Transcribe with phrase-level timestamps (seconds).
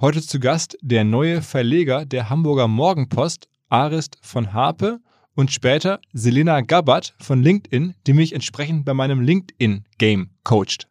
[0.00, 5.00] Heute zu Gast der neue Verleger der Hamburger Morgenpost, Arist von Harpe
[5.34, 10.86] und später Selena Gabbard von LinkedIn, die mich entsprechend bei meinem LinkedIn-Game coacht.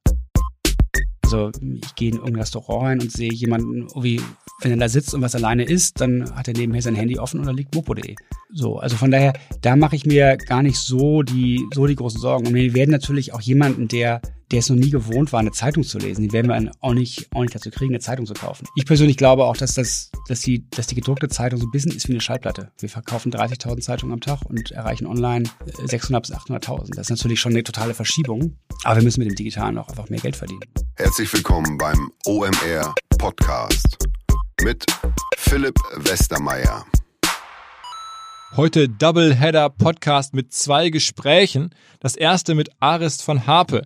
[1.24, 4.20] Also ich gehe in irgendein Restaurant rein und sehe jemanden, wie,
[4.62, 7.40] wenn er da sitzt und was alleine isst, dann hat er nebenher sein Handy offen
[7.40, 8.16] und da liegt mopo.de.
[8.52, 12.20] So, also von daher, da mache ich mir gar nicht so die, so die großen
[12.20, 12.48] Sorgen.
[12.48, 15.84] Und wir werden natürlich auch jemanden, der der es noch nie gewohnt war, eine Zeitung
[15.84, 18.66] zu lesen, die werden wir auch nicht, auch nicht dazu kriegen, eine Zeitung zu kaufen.
[18.76, 21.92] Ich persönlich glaube auch, dass, das, dass, die, dass die gedruckte Zeitung so ein bisschen
[21.92, 22.72] ist wie eine Schallplatte.
[22.80, 25.50] Wir verkaufen 30.000 Zeitungen am Tag und erreichen online
[25.86, 26.96] 600 bis 800.000.
[26.96, 30.10] Das ist natürlich schon eine totale Verschiebung, aber wir müssen mit dem Digitalen auch einfach
[30.10, 30.62] mehr Geld verdienen.
[30.96, 33.98] Herzlich willkommen beim OMR Podcast
[34.64, 34.86] mit
[35.38, 36.86] Philipp Westermeier.
[38.56, 41.76] Heute Doubleheader Podcast mit zwei Gesprächen.
[42.00, 43.84] Das erste mit Arist von Harpe.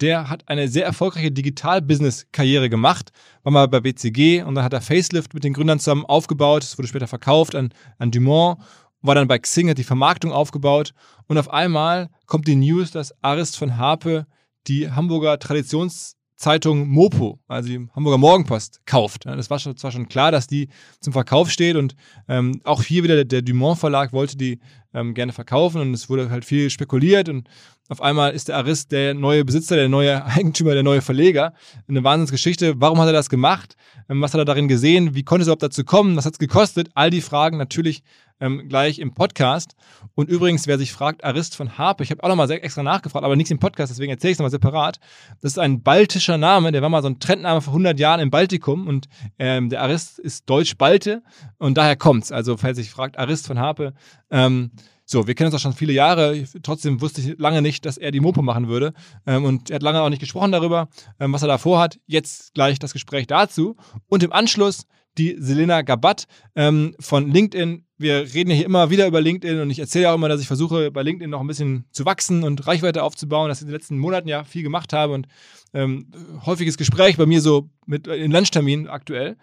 [0.00, 4.80] Der hat eine sehr erfolgreiche Digital-Business-Karriere gemacht, war mal bei BCG und dann hat er
[4.80, 8.58] Facelift mit den Gründern zusammen aufgebaut, es wurde später verkauft an, an Dumont,
[9.02, 10.94] war dann bei Xing, hat die Vermarktung aufgebaut.
[11.28, 14.26] Und auf einmal kommt die News, dass Arist von Harpe
[14.66, 19.26] die Hamburger Traditions- Zeitung Mopo, also die Hamburger Morgenpost, kauft.
[19.26, 20.68] Das war zwar schon klar, dass die
[21.00, 21.94] zum Verkauf steht und
[22.28, 24.58] ähm, auch hier wieder der, der Dumont Verlag wollte die
[24.92, 27.48] ähm, gerne verkaufen und es wurde halt viel spekuliert und
[27.88, 31.52] auf einmal ist der Arist der neue Besitzer, der neue Eigentümer, der neue Verleger.
[31.86, 32.74] Eine Wahnsinnsgeschichte.
[32.78, 33.76] Warum hat er das gemacht?
[34.08, 35.14] Ähm, was hat er darin gesehen?
[35.14, 36.16] Wie konnte es überhaupt dazu kommen?
[36.16, 36.88] Was hat es gekostet?
[36.94, 38.02] All die Fragen natürlich
[38.40, 39.74] ähm, gleich im Podcast.
[40.14, 43.36] Und übrigens, wer sich fragt, Arist von Harpe, ich habe auch nochmal extra nachgefragt, aber
[43.36, 44.98] nichts im Podcast, deswegen erzähle ich es nochmal separat.
[45.40, 48.30] Das ist ein baltischer Name, der war mal so ein Trendname vor 100 Jahren im
[48.30, 51.22] Baltikum und ähm, der Arist ist Deutsch-Balte
[51.58, 52.32] und daher kommt's.
[52.32, 53.94] Also, falls sich fragt, Arist von Harpe,
[54.30, 54.70] ähm,
[55.06, 56.44] so, wir kennen uns auch schon viele Jahre.
[56.62, 58.94] Trotzdem wusste ich lange nicht, dass er die Mopo machen würde.
[59.26, 60.88] Ähm, und er hat lange auch nicht gesprochen darüber,
[61.20, 61.98] ähm, was er da vorhat.
[62.06, 63.76] Jetzt gleich das Gespräch dazu.
[64.06, 64.86] Und im Anschluss
[65.18, 66.24] die Selena Gabat
[66.56, 67.84] ähm, von LinkedIn.
[67.96, 70.90] Wir reden hier immer wieder über LinkedIn und ich erzähle auch immer, dass ich versuche,
[70.90, 73.98] bei LinkedIn noch ein bisschen zu wachsen und Reichweite aufzubauen, dass ich in den letzten
[73.98, 75.28] Monaten ja viel gemacht habe und
[75.72, 76.10] ähm,
[76.44, 79.36] häufiges Gespräch bei mir so mit in Lunchtermin aktuell.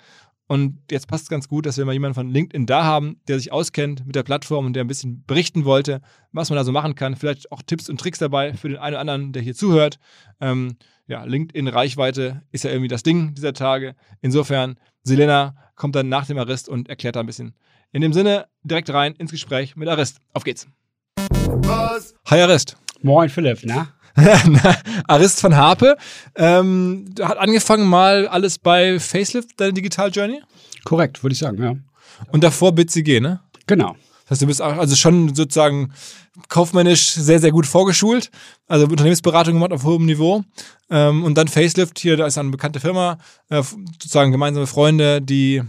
[0.51, 3.39] Und jetzt passt es ganz gut, dass wir mal jemanden von LinkedIn da haben, der
[3.39, 6.01] sich auskennt mit der Plattform und der ein bisschen berichten wollte,
[6.33, 7.15] was man da so machen kann.
[7.15, 9.97] Vielleicht auch Tipps und Tricks dabei für den einen oder anderen, der hier zuhört.
[10.41, 10.75] Ähm,
[11.07, 13.95] ja, LinkedIn-Reichweite ist ja irgendwie das Ding dieser Tage.
[14.21, 17.55] Insofern, Selena kommt dann nach dem Arrest und erklärt da ein bisschen.
[17.91, 20.17] In dem Sinne, direkt rein ins Gespräch mit Arrest.
[20.33, 20.67] Auf geht's.
[21.15, 22.13] Was?
[22.27, 22.77] Hi Arrest.
[23.01, 23.87] Moin Philipp, na?
[25.07, 25.97] Arist von Harpe
[26.35, 30.41] ähm, hat angefangen mal alles bei Facelift, deine Digital Journey?
[30.83, 31.75] Korrekt, würde ich sagen, ja.
[32.31, 33.39] Und davor BCG, ne?
[33.67, 33.95] Genau.
[34.31, 35.91] Das heißt, du bist auch, also schon sozusagen
[36.47, 38.31] kaufmännisch sehr, sehr gut vorgeschult.
[38.65, 40.45] Also Unternehmensberatung gemacht auf hohem Niveau.
[40.89, 43.17] Ähm, und dann Facelift, hier, da ist eine bekannte Firma,
[43.49, 45.61] äh, sozusagen gemeinsame Freunde, die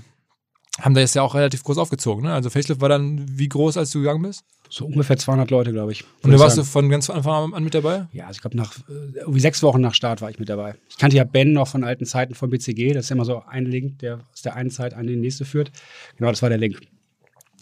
[0.81, 2.23] haben da jetzt ja auch relativ groß aufgezogen.
[2.23, 2.33] Ne?
[2.33, 4.45] Also Facelift war dann wie groß, als du gegangen bist?
[4.71, 6.05] So ungefähr 200 Leute, glaube ich.
[6.23, 8.07] Und da warst du von ganz Anfang an mit dabei?
[8.13, 10.77] Ja, also ich glaube, nach äh, irgendwie sechs Wochen nach Start war ich mit dabei.
[10.89, 12.93] Ich kannte ja Ben noch von alten Zeiten von BCG.
[12.93, 15.45] Das ist ja immer so ein Link, der aus der einen Zeit an die nächste
[15.45, 15.73] führt.
[16.17, 16.79] Genau, das war der Link.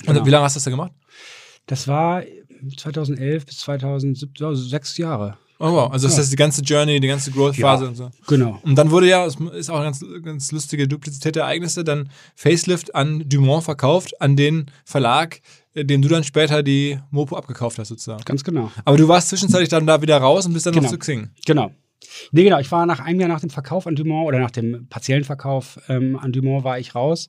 [0.02, 0.20] Genau.
[0.20, 0.92] Und wie lange hast du das da gemacht?
[1.66, 2.22] Das war
[2.76, 5.38] 2011 bis 2017, also sechs Jahre.
[5.62, 6.22] Oh wow, also das ja.
[6.22, 8.10] heißt die ganze Journey, die ganze Growth-Phase ja, und so.
[8.26, 8.58] Genau.
[8.62, 12.08] Und dann wurde ja, es ist auch eine ganz, ganz lustige Duplizität der Ereignisse, dann
[12.34, 15.42] Facelift an Dumont verkauft, an den Verlag,
[15.74, 18.24] äh, dem du dann später die Mopo abgekauft hast sozusagen.
[18.24, 18.72] Ganz genau.
[18.86, 20.84] Aber du warst zwischenzeitlich dann da wieder raus und bist dann genau.
[20.84, 21.28] noch zu Xing.
[21.44, 21.72] Genau.
[22.32, 22.58] Nee, genau.
[22.58, 25.78] Ich war nach einem Jahr nach dem Verkauf an Dumont oder nach dem partiellen Verkauf
[25.90, 27.28] ähm, an Dumont war ich raus.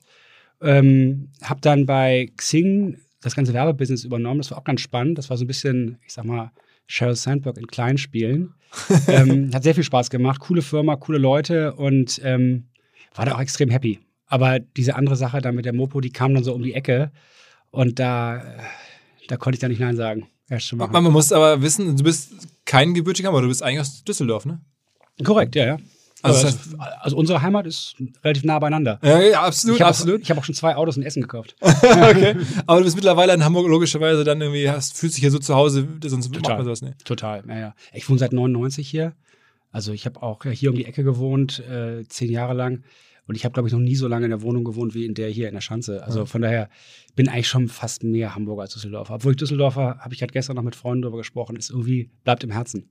[0.62, 4.38] Ähm, hab dann bei Xing das ganze Werbebusiness übernommen.
[4.38, 5.18] Das war auch ganz spannend.
[5.18, 6.50] Das war so ein bisschen, ich sag mal,
[6.86, 8.54] Sheryl Sandberg in Kleinspielen.
[9.08, 10.40] ähm, hat sehr viel Spaß gemacht.
[10.40, 12.68] Coole Firma, coole Leute und ähm,
[13.14, 14.00] war da auch extrem happy.
[14.26, 17.12] Aber diese andere Sache da mit der Mopo, die kam dann so um die Ecke
[17.70, 18.42] und da,
[19.28, 20.28] da konnte ich da nicht Nein sagen.
[20.92, 22.32] Man muss aber wissen, du bist
[22.64, 24.60] kein gebürtiger, aber du bist eigentlich aus Düsseldorf, ne?
[25.22, 25.76] Korrekt, ja, ja.
[26.22, 28.98] Also, das heißt, also, unsere Heimat ist relativ nah beieinander.
[29.02, 29.76] Ja, ja absolut.
[29.76, 30.24] Ich habe absolut.
[30.24, 31.56] Auch, hab auch schon zwei Autos in Essen gekauft.
[31.60, 32.36] okay.
[32.66, 35.54] Aber du bist mittlerweile in Hamburg logischerweise dann irgendwie, hast, fühlst dich hier so zu
[35.54, 36.42] Hause, sonst Total.
[36.42, 37.04] macht man sowas nicht.
[37.04, 37.74] Total, ja, ja.
[37.92, 39.14] Ich wohne seit 99 hier.
[39.72, 42.84] Also ich habe auch hier um die Ecke gewohnt, äh, zehn Jahre lang.
[43.26, 45.14] Und ich habe, glaube ich, noch nie so lange in der Wohnung gewohnt wie in
[45.14, 46.04] der hier in der Schanze.
[46.04, 46.68] Also von daher
[47.14, 49.14] bin eigentlich schon fast mehr Hamburger als Düsseldorfer.
[49.14, 52.42] Obwohl ich Düsseldorfer, habe ich gerade gestern noch mit Freunden darüber gesprochen, ist irgendwie, bleibt
[52.42, 52.90] im Herzen.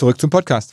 [0.00, 0.72] Zurück zum Podcast.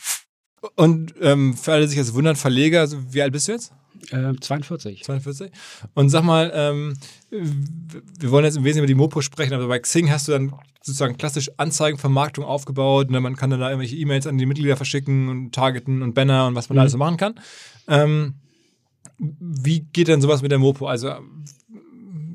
[0.75, 3.73] Und ähm, für alle, die sich jetzt wundern, Verleger, also wie alt bist du jetzt?
[4.11, 5.03] Äh, 42.
[5.03, 5.51] 42.
[5.95, 6.97] Und sag mal, ähm,
[7.29, 10.53] wir wollen jetzt im Wesentlichen über die Mopo sprechen, aber bei Xing hast du dann
[10.81, 13.11] sozusagen klassisch Anzeigenvermarktung aufgebaut.
[13.11, 13.19] Ne?
[13.19, 16.55] Man kann dann da irgendwelche E-Mails an die Mitglieder verschicken und targeten und Banner und
[16.55, 16.77] was man Mhm.
[16.77, 17.35] da alles so machen kann.
[17.89, 18.35] Ähm,
[19.19, 20.87] wie geht denn sowas mit der Mopo?
[20.87, 21.11] Also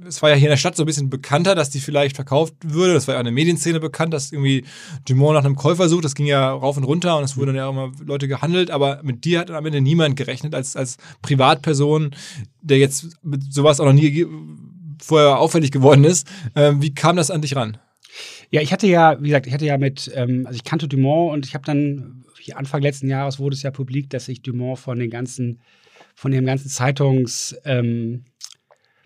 [0.06, 2.54] es war ja hier in der Stadt so ein bisschen bekannter, dass die vielleicht verkauft
[2.62, 2.94] würde.
[2.94, 4.64] Das war ja in der Medienszene bekannt, dass irgendwie
[5.06, 6.04] Dumont nach einem Käufer sucht.
[6.04, 8.70] Das ging ja rauf und runter und es wurden ja auch immer Leute gehandelt.
[8.70, 12.14] Aber mit dir hat am Ende niemand gerechnet als, als Privatperson,
[12.60, 14.26] der jetzt mit sowas auch noch nie
[15.00, 16.26] vorher auffällig geworden ist.
[16.54, 17.78] Ähm, wie kam das an dich ran?
[18.50, 21.32] Ja, ich hatte ja, wie gesagt, ich hatte ja mit, ähm, also ich kannte Dumont
[21.32, 24.98] und ich habe dann, Anfang letzten Jahres wurde es ja publik, dass sich Dumont von
[24.98, 25.60] den ganzen,
[26.14, 28.24] von dem ganzen Zeitungs, ähm,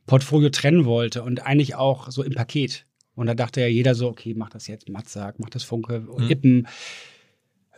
[0.07, 2.87] Portfolio trennen wollte und eigentlich auch so im Paket.
[3.15, 6.31] Und da dachte ja jeder so, okay, mach das jetzt, Matzak, mach das Funke, Mhm.
[6.31, 6.69] Ippen.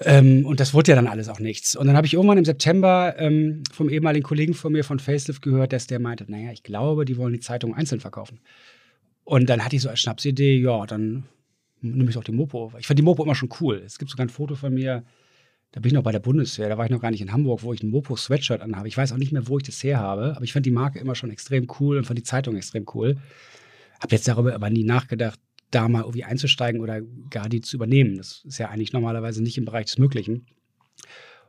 [0.01, 1.75] Ähm, und das wurde ja dann alles auch nichts.
[1.75, 5.43] Und dann habe ich irgendwann im September ähm, vom ehemaligen Kollegen von mir von Facelift
[5.43, 8.41] gehört, dass der meinte, naja, ich glaube, die wollen die Zeitung einzeln verkaufen.
[9.25, 11.25] Und dann hatte ich so als Schnapsidee, ja, dann
[11.81, 12.73] nehme ich doch die Mopo.
[12.79, 13.83] Ich fand die Mopo immer schon cool.
[13.85, 15.05] Es gibt sogar ein Foto von mir,
[15.73, 17.63] da bin ich noch bei der Bundeswehr, da war ich noch gar nicht in Hamburg,
[17.63, 18.89] wo ich ein Mopo-Sweatshirt anhabe.
[18.89, 20.99] Ich weiß auch nicht mehr, wo ich das her habe, aber ich fand die Marke
[20.99, 23.17] immer schon extrem cool und fand die Zeitung extrem cool.
[24.01, 25.39] Hab jetzt darüber aber nie nachgedacht,
[25.71, 28.17] da mal irgendwie einzusteigen oder gar die zu übernehmen.
[28.17, 30.47] Das ist ja eigentlich normalerweise nicht im Bereich des Möglichen.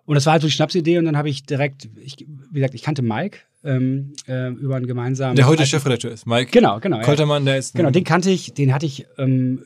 [0.06, 2.74] Und das war halt so die Schnapsidee und dann habe ich direkt, ich, wie gesagt,
[2.74, 5.36] ich kannte Mike ähm, äh, über einen gemeinsamen.
[5.36, 6.98] Der heute Chefredakteur ist, Mike Genau, genau.
[6.98, 7.04] ja.
[7.04, 9.64] Koltermann, der ist Genau, den kannte ich, den hatte ich ähm,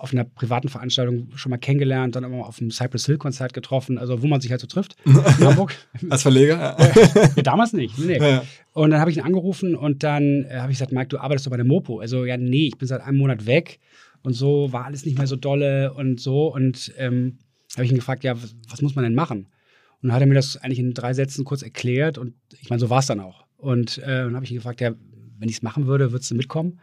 [0.00, 3.98] auf einer privaten Veranstaltung schon mal kennengelernt, dann auch auf dem Cypress Hill Konzert getroffen,
[3.98, 5.14] also wo man sich halt so trifft in
[5.46, 5.74] Hamburg.
[6.10, 6.76] als Verleger.
[7.14, 7.28] Ja.
[7.36, 7.98] Ja, damals nicht.
[7.98, 8.18] Nee.
[8.18, 8.44] Ja, ja.
[8.72, 11.46] Und dann habe ich ihn angerufen und dann äh, habe ich gesagt, Mike, du arbeitest
[11.46, 12.00] doch bei der Mopo.
[12.00, 13.78] Also ja, nee, ich bin seit einem Monat weg
[14.22, 16.52] und so war alles nicht mehr so dolle und so.
[16.52, 17.38] Und ähm,
[17.74, 19.46] habe ich ihn gefragt, ja, was, was muss man denn machen?
[20.02, 22.80] Und dann hat er mir das eigentlich in drei Sätzen kurz erklärt und ich meine,
[22.80, 23.44] so war es dann auch.
[23.56, 24.92] Und äh, dann habe ich ihn gefragt, ja,
[25.38, 26.80] wenn ich es machen würde, würdest du mitkommen?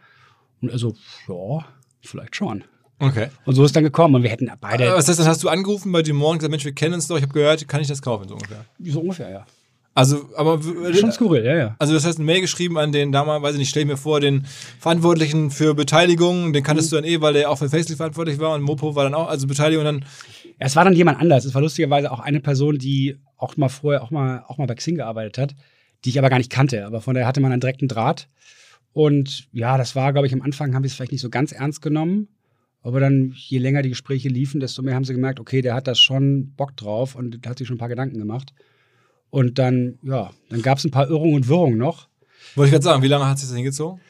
[0.62, 0.94] Und er so,
[1.28, 1.66] ja,
[2.00, 2.64] vielleicht schon.
[2.98, 3.28] Okay.
[3.44, 5.48] Und so ist dann gekommen und wir hätten beide Aber was heißt, dann hast du
[5.48, 7.88] angerufen bei Dumont und gesagt, Mensch, wir kennen uns doch, ich habe gehört, kann ich
[7.88, 8.64] das kaufen, so ungefähr.
[8.84, 9.46] so ungefähr, ja.
[9.92, 10.60] Also, aber
[10.94, 11.76] Schon skurril, ja, ja.
[11.78, 13.96] also das heißt, eine Mail geschrieben an den damals, weiß ich nicht, stell ich mir
[13.96, 14.46] vor, den
[14.78, 18.54] Verantwortlichen für Beteiligung, den kanntest du dann eh, weil der auch für Facelift verantwortlich war
[18.54, 20.04] und Mopo war dann auch, also Beteiligung dann, Ja,
[20.62, 21.46] es war dann jemand anders.
[21.46, 24.74] Es war lustigerweise auch eine Person, die auch mal vorher auch mal, auch mal bei
[24.74, 25.54] Xing gearbeitet hat,
[26.04, 26.84] die ich aber gar nicht kannte.
[26.86, 28.28] Aber von daher hatte man einen direkten Draht.
[28.92, 31.52] Und ja, das war, glaube ich, am Anfang haben wir es vielleicht nicht so ganz
[31.52, 32.28] ernst genommen.
[32.82, 35.86] Aber dann, je länger die Gespräche liefen, desto mehr haben sie gemerkt, okay, der hat
[35.86, 38.52] da schon Bock drauf und hat sich schon ein paar Gedanken gemacht.
[39.30, 42.08] Und dann, ja, dann gab es ein paar Irrungen und Wirrungen noch.
[42.54, 44.00] wollte ich gerade sagen, wie lange hat sich das hingezogen?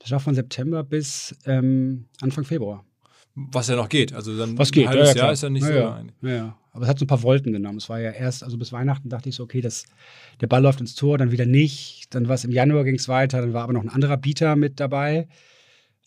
[0.00, 2.84] Das war von September bis ähm, Anfang Februar.
[3.50, 5.50] Was ja noch geht, also dann Was geht, ein halbes ja, ja, Jahr ist ja
[5.50, 5.68] nicht ja,
[6.20, 6.58] so ja, ja.
[6.72, 7.78] Aber es hat so ein paar Volten genommen.
[7.78, 9.84] Es war ja erst, also bis Weihnachten dachte ich so, okay, das,
[10.40, 12.14] der Ball läuft ins Tor, dann wieder nicht.
[12.14, 14.54] Dann war es im Januar ging es weiter, dann war aber noch ein anderer Bieter
[14.54, 15.28] mit dabei.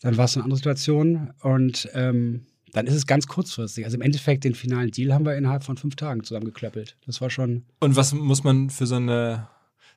[0.00, 1.32] Dann war es eine andere Situation.
[1.42, 3.84] Und ähm, dann ist es ganz kurzfristig.
[3.84, 6.96] Also im Endeffekt den finalen Deal haben wir innerhalb von fünf Tagen zusammengeklöppelt.
[7.06, 9.48] Das war schon Und was muss man für so eine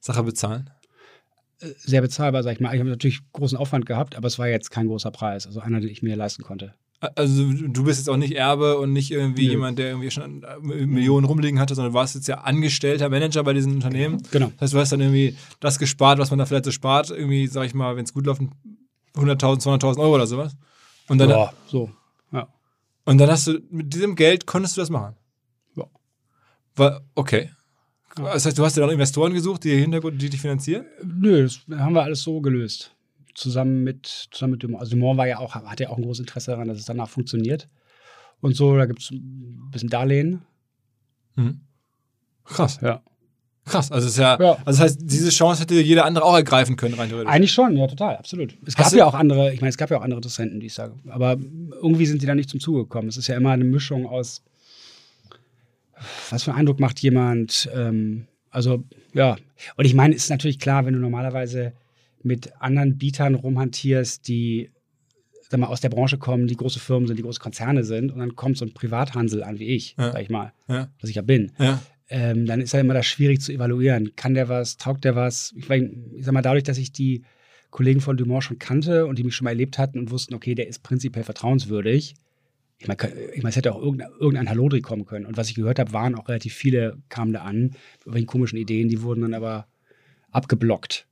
[0.01, 0.69] Sache bezahlen?
[1.61, 2.73] äh, sehr bezahlbar, sag ich mal.
[2.73, 5.47] Ich habe natürlich großen Aufwand gehabt, aber es war jetzt kein großer Preis.
[5.47, 6.73] Also einer, den ich mir leisten konnte.
[7.15, 9.51] Also du bist jetzt auch nicht Erbe und nicht irgendwie Nö.
[9.51, 13.43] jemand, der irgendwie schon äh, Millionen rumliegen hatte, sondern du warst jetzt ja angestellter Manager
[13.43, 14.21] bei diesem Unternehmen.
[14.31, 14.47] Genau.
[14.57, 17.47] Das heißt, du hast dann irgendwie das gespart, was man da vielleicht so spart, irgendwie,
[17.47, 18.41] sag ich mal, wenn es gut läuft,
[19.15, 20.55] 100.000, 200.000 Euro oder sowas.
[21.07, 21.89] Und dann, Ja, so.
[22.31, 22.47] Ja.
[23.05, 25.15] und dann hast du, mit diesem Geld konntest du das machen.
[25.75, 25.83] Ja.
[26.75, 27.51] War, okay.
[28.17, 28.33] Ja.
[28.33, 30.85] Das heißt, du hast dir dann Investoren gesucht, die Hintergrund, die dich finanzieren?
[31.03, 32.94] Nö, das haben wir alles so gelöst.
[33.35, 34.81] Zusammen mit, zusammen mit Dumont.
[34.81, 37.09] Also Dumont war ja auch, hatte ja auch ein großes Interesse daran, dass es danach
[37.09, 37.67] funktioniert.
[38.41, 40.41] Und so, da gibt es ein bisschen Darlehen.
[41.35, 41.61] Mhm.
[42.45, 42.79] Krass.
[42.81, 43.01] Ja.
[43.65, 43.91] Krass.
[43.91, 44.51] Also, es ist ja, Ja.
[44.51, 47.31] also das heißt, diese Chance hätte jeder andere auch ergreifen können, rein theoretisch.
[47.33, 48.55] Eigentlich schon, ja, total, absolut.
[48.65, 50.59] Es gab Hast du- ja auch andere, ich meine, es gab ja auch andere Interessenten,
[50.59, 50.93] die ich sage.
[51.09, 51.31] Aber
[51.81, 53.07] irgendwie sind die da nicht zum Zuge gekommen.
[53.07, 54.43] Es ist ja immer eine Mischung aus,
[56.29, 57.69] was für einen Eindruck macht jemand.
[57.73, 59.35] Ähm, also, ja.
[59.77, 61.73] Und ich meine, es ist natürlich klar, wenn du normalerweise
[62.25, 64.71] mit anderen Bietern rumhantierst, die
[65.49, 68.17] sag mal, aus der Branche kommen, die große Firmen sind, die große Konzerne sind, und
[68.19, 70.11] dann kommt so ein Privathansel an wie ich, Ja.
[70.11, 70.89] sag ich mal, Ja.
[70.99, 71.81] was ich ja bin Ja.
[72.09, 74.15] ähm, dann ist ja immer das schwierig zu evaluieren.
[74.15, 75.53] Kann der was, taugt der was?
[75.55, 77.23] Ich, mein, ich sag mal, dadurch, dass ich die
[77.69, 80.55] Kollegen von Dumont schon kannte und die mich schon mal erlebt hatten und wussten, okay,
[80.55, 82.15] der ist prinzipiell vertrauenswürdig.
[82.79, 82.97] Ich meine,
[83.33, 85.25] ich mein, es hätte auch irgendein, irgendein Hallodri kommen können.
[85.25, 88.57] Und was ich gehört habe, waren auch relativ viele, kamen da an, mit irgendwelchen komischen
[88.57, 89.67] Ideen, die wurden dann aber
[90.31, 91.07] abgeblockt.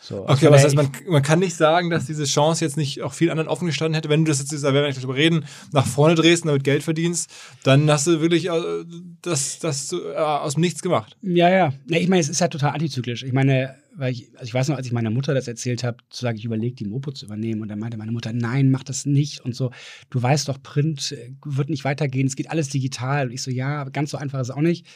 [0.00, 3.02] So, Okay, aber das heißt, man, man kann nicht sagen, dass diese Chance jetzt nicht
[3.02, 4.08] auch vielen anderen offen gestanden hätte.
[4.08, 6.62] Wenn du das jetzt, da werden wir nicht drüber reden, nach vorne drehst und damit
[6.62, 7.30] Geld verdienst,
[7.64, 8.84] dann hast du wirklich äh,
[9.22, 11.16] das, das äh, aus dem Nichts gemacht.
[11.22, 11.72] Ja, ja.
[11.86, 13.24] Nee, ich meine, es ist ja total antizyklisch.
[13.24, 15.98] Ich meine, weil ich, also ich weiß noch, als ich meiner Mutter das erzählt habe,
[16.10, 17.60] zu sagen, ich überlege, die Mopo zu übernehmen.
[17.62, 19.40] Und dann meinte meine Mutter, nein, mach das nicht.
[19.40, 19.72] Und so,
[20.10, 23.26] du weißt doch, Print äh, wird nicht weitergehen, es geht alles digital.
[23.26, 24.86] Und ich so, ja, ganz so einfach ist es auch nicht.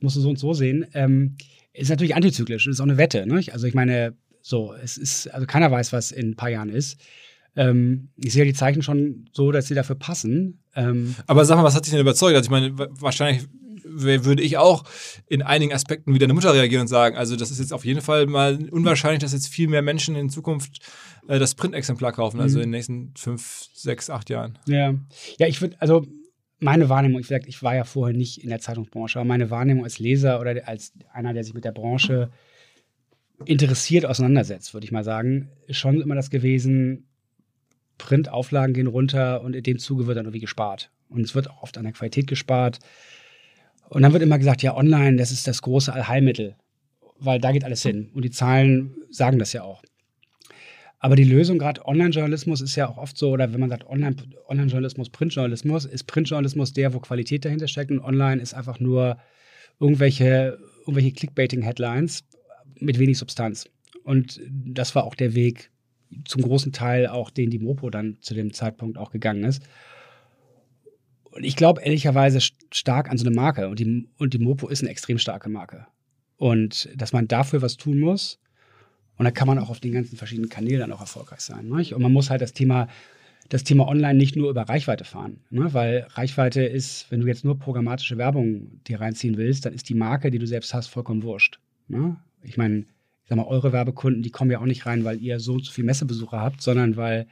[0.00, 0.84] Musst du so und so sehen.
[0.92, 1.36] Ähm,
[1.72, 3.26] ist natürlich antizyklisch ist auch eine Wette.
[3.26, 3.42] Ne?
[3.50, 7.00] Also ich meine, so, es ist, also keiner weiß, was in ein paar Jahren ist.
[7.54, 10.62] Ähm, ich sehe die Zeichen schon so, dass sie dafür passen.
[10.74, 12.34] Ähm, Aber sag mal, was hat dich denn überzeugt?
[12.34, 13.46] Also ich meine, wa- wahrscheinlich
[13.84, 14.84] würde ich auch
[15.28, 18.00] in einigen Aspekten wie deine Mutter reagieren und sagen, also das ist jetzt auf jeden
[18.00, 20.78] Fall mal unwahrscheinlich, dass jetzt viel mehr Menschen in Zukunft
[21.28, 22.62] äh, das Printexemplar kaufen, also Mhm.
[22.64, 24.56] in den nächsten fünf, sechs, acht Jahren.
[24.66, 24.94] Ja,
[25.38, 26.06] ja, ich würde, also
[26.58, 29.84] meine Wahrnehmung, ich, sag, ich war ja vorher nicht in der Zeitungsbranche, aber meine Wahrnehmung
[29.84, 32.30] als Leser oder als einer, der sich mit der Branche
[33.44, 37.06] interessiert auseinandersetzt, würde ich mal sagen, ist schon immer das gewesen,
[37.98, 40.90] Printauflagen gehen runter und in dem Zuge wird dann irgendwie gespart.
[41.08, 42.78] Und es wird auch oft an der Qualität gespart.
[43.88, 46.56] Und dann wird immer gesagt, ja, online, das ist das große Allheilmittel,
[47.18, 48.10] weil da geht alles hin.
[48.14, 49.82] Und die Zahlen sagen das ja auch.
[50.98, 54.16] Aber die Lösung, gerade Online-Journalismus, ist ja auch oft so, oder wenn man sagt Online-
[54.48, 59.18] Online-Journalismus, Printjournalismus, ist Printjournalismus der, wo Qualität dahinter steckt und online ist einfach nur
[59.80, 62.24] irgendwelche, irgendwelche Clickbaiting-Headlines
[62.82, 63.68] mit wenig Substanz.
[64.04, 65.70] Und das war auch der Weg
[66.24, 69.62] zum großen Teil auch, den die Mopo dann zu dem Zeitpunkt auch gegangen ist.
[71.30, 73.68] Und ich glaube ehrlicherweise st- stark an so eine Marke.
[73.68, 75.86] Und die, und die Mopo ist eine extrem starke Marke.
[76.36, 78.38] Und dass man dafür was tun muss.
[79.16, 81.68] Und da kann man auch auf den ganzen verschiedenen Kanälen dann auch erfolgreich sein.
[81.68, 81.94] Nicht?
[81.94, 82.88] Und man muss halt das Thema,
[83.48, 85.40] das Thema online nicht nur über Reichweite fahren.
[85.50, 85.72] Ne?
[85.72, 89.94] Weil Reichweite ist, wenn du jetzt nur programmatische Werbung dir reinziehen willst, dann ist die
[89.94, 91.60] Marke, die du selbst hast, vollkommen wurscht.
[91.88, 92.16] Ne?
[92.42, 95.40] Ich meine, ich sag mal, eure Werbekunden, die kommen ja auch nicht rein, weil ihr
[95.40, 97.26] so und so viel Messebesucher habt, sondern weil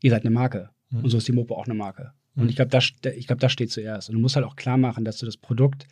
[0.00, 0.70] ihr seid eine Marke.
[0.90, 1.04] Mhm.
[1.04, 2.12] Und so ist die Mopo auch eine Marke.
[2.34, 2.42] Mhm.
[2.42, 4.08] Und ich glaube, das, ich glaub, das steht zuerst.
[4.08, 5.86] Und du musst halt auch klar machen, dass du das Produkt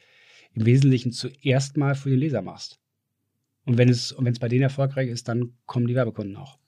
[0.54, 2.78] im Wesentlichen zuerst mal für den Leser machst.
[3.66, 6.58] Und wenn es, und wenn es bei denen erfolgreich ist, dann kommen die Werbekunden auch.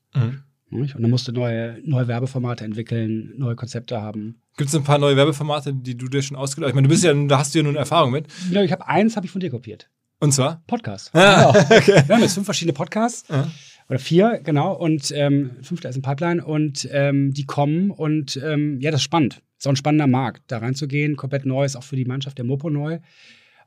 [0.73, 0.95] Nicht?
[0.95, 4.41] Und dann musst du neue, neue Werbeformate entwickeln, neue Konzepte haben.
[4.57, 6.71] Gibt es ein paar neue Werbeformate, die du dir schon ausgedacht hast?
[6.71, 8.26] Ich meine, du bist ja, da hast du ja nun Erfahrung mit.
[8.50, 9.91] Ja, ich habe eins, habe ich von dir kopiert.
[10.23, 10.62] Und zwar?
[10.69, 11.11] Podcast.
[11.17, 11.76] Ah, Genau.
[11.76, 12.02] okay.
[12.07, 13.29] Wir haben jetzt fünf verschiedene Podcasts.
[13.29, 13.50] Ja.
[13.88, 14.73] Oder vier, genau.
[14.73, 16.45] Und ähm, fünfter ist ein Pipeline.
[16.45, 17.91] Und ähm, die kommen.
[17.91, 19.43] Und ähm, ja, das ist spannend.
[19.59, 21.17] Ist auch ein spannender Markt, da reinzugehen.
[21.17, 23.00] Komplett neu, ist auch für die Mannschaft der Mopo neu.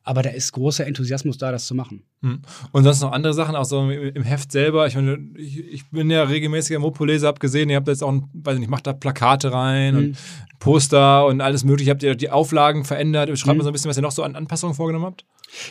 [0.07, 2.03] Aber da ist großer Enthusiasmus da, das zu machen.
[2.21, 2.43] Hm.
[2.71, 4.85] Und sonst noch andere Sachen, auch so im Heft selber.
[4.85, 8.29] Ich, meine, ich, ich bin ja regelmäßiger Mopo-Leser, hab gesehen, ihr habt jetzt auch, ein,
[8.33, 9.99] weiß nicht, macht da Plakate rein Mhm.
[9.99, 10.17] und
[10.59, 11.89] Poster und alles mögliche.
[11.89, 13.31] Habt ihr die Auflagen verändert?
[13.31, 13.57] Beschreibt Mhm.
[13.57, 15.25] mal so ein bisschen, was ihr noch so an Anpassungen vorgenommen habt.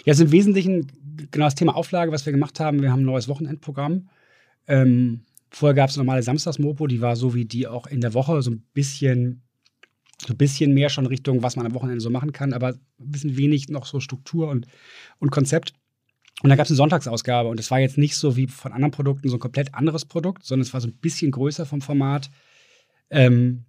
[0.04, 0.90] Ja, es ist im Wesentlichen
[1.30, 2.82] genau das Thema Auflage, was wir gemacht haben.
[2.82, 4.08] Wir haben ein neues Wochenendprogramm.
[4.66, 8.42] Ähm, vorher gab es normale Samstagsmopo, die war so wie die auch in der Woche,
[8.42, 9.42] so ein bisschen,
[10.26, 12.80] so ein bisschen mehr schon Richtung, was man am Wochenende so machen kann, aber ein
[12.98, 14.66] bisschen wenig noch so Struktur und,
[15.18, 15.72] und Konzept.
[16.42, 18.90] Und dann gab es eine Sonntagsausgabe und es war jetzt nicht so wie von anderen
[18.90, 22.30] Produkten so ein komplett anderes Produkt, sondern es war so ein bisschen größer vom Format.
[23.10, 23.64] Ähm,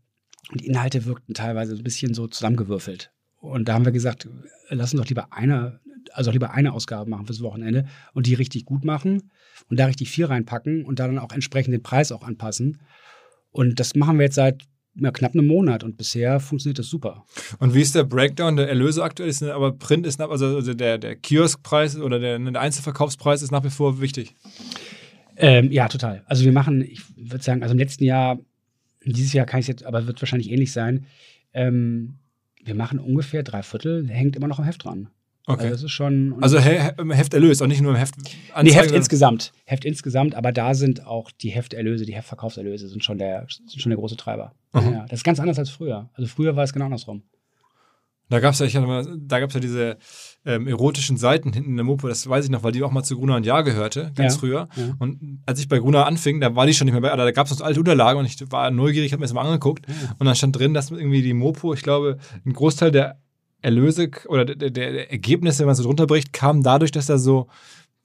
[0.52, 3.12] und die Inhalte wirkten teilweise ein bisschen so zusammengewürfelt.
[3.40, 4.28] Und da haben wir gesagt,
[4.70, 5.80] lass uns doch lieber eine,
[6.14, 9.32] also lieber eine Ausgabe machen fürs Wochenende und die richtig gut machen
[9.70, 12.80] und da richtig viel reinpacken und da dann auch entsprechend den Preis auch anpassen.
[13.52, 14.64] Und das machen wir jetzt seit
[14.98, 17.26] ja, knapp einem Monat und bisher funktioniert das super.
[17.60, 19.30] Und wie ist der Breakdown der Erlöse aktuell?
[19.30, 23.64] Ist, aber Print ist also, also der, der Kioskpreis oder der, der Einzelverkaufspreis ist nach
[23.64, 24.36] wie vor wichtig.
[25.38, 26.24] Ähm, ja, total.
[26.28, 28.40] Also wir machen, ich würde sagen, also im letzten Jahr,
[29.04, 31.06] dieses Jahr kann ich jetzt, aber wird wahrscheinlich ähnlich sein.
[31.54, 32.16] Ähm,
[32.64, 35.10] wir machen ungefähr drei Viertel, hängt immer noch am Heft dran.
[35.48, 35.62] Okay.
[35.64, 36.36] Also das ist schon.
[36.42, 36.78] Also He
[37.12, 38.16] Heft erlöst, auch nicht nur im Heft
[38.64, 39.52] Nee, Heft insgesamt.
[39.66, 43.92] Heft insgesamt, aber da sind auch die Hefterlöse, die Heftverkaufserlöse sind schon der, sind schon
[43.92, 44.54] der große Treiber.
[44.74, 44.92] Mhm.
[44.94, 46.10] Ja, das ist ganz anders als früher.
[46.14, 47.24] Also früher war es genau andersrum.
[48.28, 49.98] Da gab es ja, ich hatte mal, da gab's ja diese
[50.46, 53.04] ähm, erotischen Seiten hinten in der Mopo, das weiß ich noch, weil die auch mal
[53.04, 54.68] zu Gruner und Jahr gehörte, ganz Ja, früher.
[54.76, 54.96] ja.
[54.98, 57.46] Und als ich bei Gruner anfing, da war die schon nicht mehr bei, da gab
[57.46, 59.86] es noch alte Unterlagen und ich war neugierig, habe mir das mal angeguckt.
[60.18, 63.20] Und dann stand drin, dass irgendwie die Mopo, ich glaube, ein Großteil der
[63.66, 67.48] Erlöse oder der, der, Ergebnisse, wenn man so drunter bricht, kam dadurch, dass da so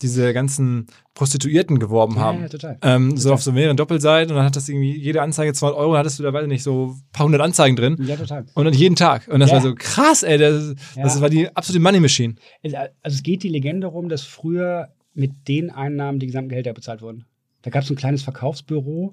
[0.02, 2.40] diese ganzen Prostituierten geworben Ja, haben.
[2.40, 2.78] ja, total.
[2.80, 3.32] Ähm, so Total.
[3.34, 6.18] auf so mehreren Doppelseiten und dann hat das irgendwie jede Anzeige 200 Euro, dann hattest
[6.18, 7.98] du da, weiß ich nicht, so ein paar hundert Anzeigen drin.
[8.06, 8.46] Ja, total.
[8.54, 9.28] Und dann jeden Tag.
[9.28, 9.56] Und das Ja.
[9.56, 10.38] war so krass, ey.
[10.38, 12.34] Das, das war die absolute Money Machine.
[12.62, 17.02] Also es geht die Legende rum, dass früher mit den Einnahmen die gesamten Gehälter bezahlt
[17.02, 17.26] wurden.
[17.60, 19.12] Da gab es ein kleines Verkaufsbüro,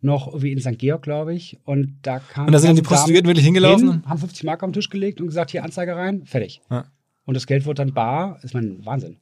[0.00, 0.78] noch irgendwie in St.
[0.78, 1.58] Georg, glaube ich.
[1.64, 2.46] Und da kam.
[2.46, 3.90] Und da sind dann die Prostituierten wirklich hingelaufen?
[3.90, 6.60] Hin, haben 50 Mark auf den Tisch gelegt und gesagt, hier Anzeige rein, fertig.
[6.70, 6.86] Ja.
[7.24, 8.38] Und das Geld wurde dann bar.
[8.42, 9.18] Ist mein Wahnsinn.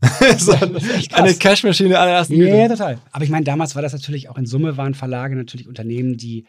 [0.38, 2.98] so eine, Cashmaschine allerersten Ja, ja, total.
[3.12, 6.46] Aber ich meine, damals war das natürlich auch in Summe waren Verlage natürlich Unternehmen, die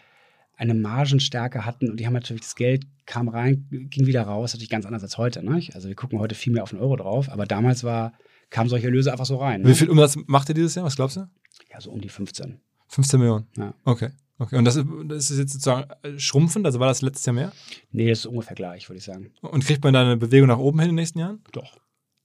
[0.58, 4.70] eine Margenstärke hatten und die haben natürlich das Geld kam rein, ging wieder raus, natürlich
[4.70, 5.44] ganz anders als heute.
[5.44, 5.62] Ne?
[5.74, 8.14] Also wir gucken heute viel mehr auf den Euro drauf, aber damals war,
[8.50, 9.62] kamen solche Erlöse einfach so rein.
[9.62, 9.70] Ne?
[9.70, 10.86] Wie viel Umsatz macht ihr dieses Jahr?
[10.86, 11.28] Was glaubst du?
[11.72, 12.60] Ja, so um die 15.
[12.88, 13.48] 15 Millionen.
[13.58, 13.74] Ja.
[13.84, 14.10] Okay.
[14.38, 14.58] Okay.
[14.58, 17.54] Und das ist, das ist jetzt sozusagen äh, schrumpfend, also war das letztes Jahr mehr?
[17.92, 19.32] Nee, das ist ungefähr gleich, würde ich sagen.
[19.42, 21.40] Und kriegt man da eine Bewegung nach oben hin in den nächsten Jahren?
[21.54, 21.78] Doch.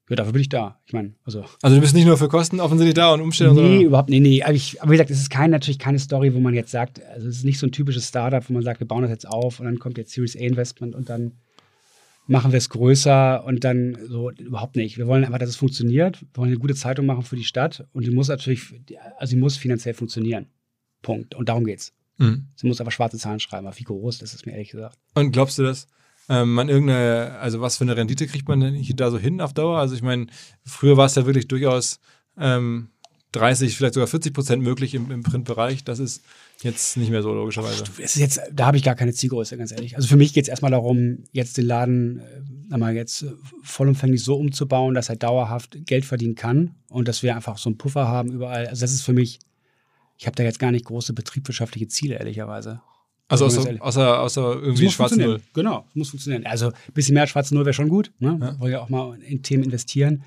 [0.08, 0.80] Ja, dafür bin ich da.
[0.86, 1.44] Ich meine, also.
[1.62, 4.18] Also du bist nicht nur für Kosten offensichtlich da und Umstellung, Nee, sondern überhaupt nee,
[4.18, 4.42] nee.
[4.42, 7.00] Aber, ich, aber wie gesagt, es ist kein, natürlich keine Story, wo man jetzt sagt,
[7.14, 9.28] also es ist nicht so ein typisches Startup, wo man sagt, wir bauen das jetzt
[9.28, 11.38] auf und dann kommt jetzt Series A Investment und dann
[12.30, 14.96] machen wir es größer und dann so überhaupt nicht.
[14.96, 16.20] Wir wollen einfach, dass es funktioniert.
[16.20, 18.72] Wir wollen eine gute Zeitung machen für die Stadt und die muss natürlich,
[19.18, 20.46] also die muss finanziell funktionieren.
[21.02, 21.34] Punkt.
[21.34, 21.92] Und darum geht's.
[22.18, 22.46] Mhm.
[22.54, 24.96] Sie muss aber schwarze Zahlen schreiben, aber wie groß, das ist mir ehrlich gesagt.
[25.14, 25.88] Und glaubst du, dass
[26.28, 29.40] ähm, man irgendeine, also was für eine Rendite kriegt man denn hier da so hin
[29.40, 29.78] auf Dauer?
[29.78, 30.26] Also ich meine,
[30.64, 31.98] früher war es ja wirklich durchaus
[32.38, 32.90] ähm,
[33.32, 35.82] 30, vielleicht sogar 40 Prozent möglich im, im Printbereich.
[35.82, 36.24] Das ist
[36.62, 37.84] jetzt nicht mehr so logischerweise.
[37.98, 39.96] Es ist jetzt, da habe ich gar keine Zielgröße, ganz ehrlich.
[39.96, 43.32] Also für mich geht es erstmal darum, jetzt den Laden äh, sag mal, jetzt äh,
[43.62, 47.78] vollumfänglich so umzubauen, dass er dauerhaft Geld verdienen kann und dass wir einfach so einen
[47.78, 48.68] Puffer haben überall.
[48.68, 49.40] Also das ist für mich,
[50.16, 52.80] ich habe da jetzt gar nicht große betriebswirtschaftliche Ziele, ehrlicherweise.
[53.26, 53.82] Also außer, ehrlich.
[53.82, 55.16] außer, außer irgendwie schwarze.
[55.16, 55.40] Null.
[55.52, 56.46] Genau, es muss funktionieren.
[56.46, 58.12] Also ein bisschen mehr schwarze Null wäre schon gut.
[58.18, 58.38] Ne?
[58.40, 58.60] Ja.
[58.60, 60.24] Wollen ja auch mal in Themen investieren.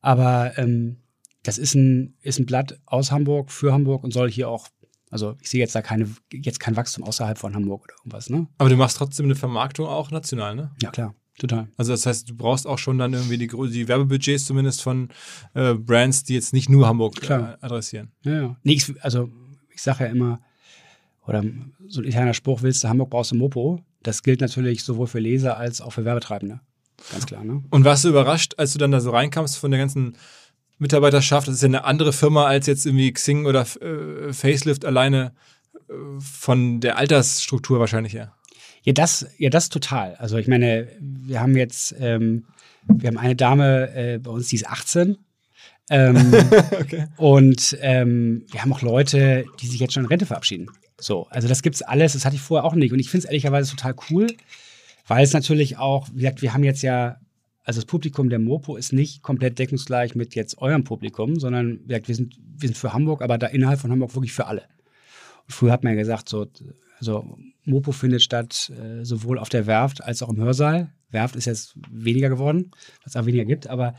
[0.00, 0.96] Aber ähm,
[1.42, 4.68] das ist ein, ist ein Blatt aus Hamburg für Hamburg und soll hier auch,
[5.10, 8.30] also ich sehe jetzt da keine, jetzt kein Wachstum außerhalb von Hamburg oder irgendwas.
[8.30, 8.48] Ne?
[8.58, 10.70] Aber du machst trotzdem eine Vermarktung auch national, ne?
[10.82, 11.68] Ja, klar, total.
[11.76, 15.08] Also das heißt, du brauchst auch schon dann irgendwie die, die Werbebudgets zumindest von
[15.54, 17.58] äh, Brands, die jetzt nicht nur Hamburg äh, Klar.
[17.60, 18.12] adressieren.
[18.22, 18.56] Ja, ja.
[18.62, 19.30] Nee, ich, also
[19.72, 20.40] ich sage ja immer,
[21.26, 21.42] oder
[21.88, 23.80] so ein interner Spruch, willst du Hamburg, brauchst du Mopo.
[24.02, 26.60] Das gilt natürlich sowohl für Leser als auch für Werbetreibende.
[27.10, 27.62] Ganz klar, ne?
[27.70, 30.16] Und warst du überrascht, als du dann da so reinkamst von der ganzen
[30.78, 31.48] Mitarbeiterschaft?
[31.48, 35.32] Das ist ja eine andere Firma als jetzt irgendwie Xing oder äh, Facelift alleine
[35.88, 38.32] äh, von der Altersstruktur wahrscheinlich her.
[38.82, 40.14] Ja, das, ja, das total.
[40.16, 42.44] Also ich meine, wir haben jetzt, ähm,
[42.86, 45.18] wir haben eine Dame äh, bei uns, die ist 18.
[45.90, 46.32] Ähm,
[46.80, 47.06] Okay.
[47.16, 50.68] Und ähm, wir haben auch Leute, die sich jetzt schon in Rente verabschieden.
[51.00, 52.92] So, also das gibt's alles, das hatte ich vorher auch nicht.
[52.92, 54.28] Und ich finde es ehrlicherweise total cool,
[55.06, 57.16] weil es natürlich auch, wie gesagt, wir haben jetzt ja,
[57.66, 62.00] also das Publikum der Mopo ist nicht komplett deckungsgleich mit jetzt eurem Publikum, sondern wir
[62.06, 64.62] sind, wir sind für Hamburg, aber da innerhalb von Hamburg wirklich für alle.
[65.46, 66.46] Und früher hat man ja gesagt, so,
[67.00, 70.92] also Mopo findet statt äh, sowohl auf der Werft als auch im Hörsaal.
[71.10, 72.70] Werft ist jetzt weniger geworden,
[73.02, 73.96] was es auch weniger gibt, aber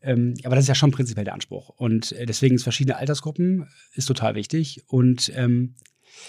[0.00, 1.70] ähm, aber das ist ja schon prinzipiell der Anspruch.
[1.70, 4.82] Und äh, deswegen ist verschiedene Altersgruppen ist total wichtig.
[4.86, 5.74] Und ähm,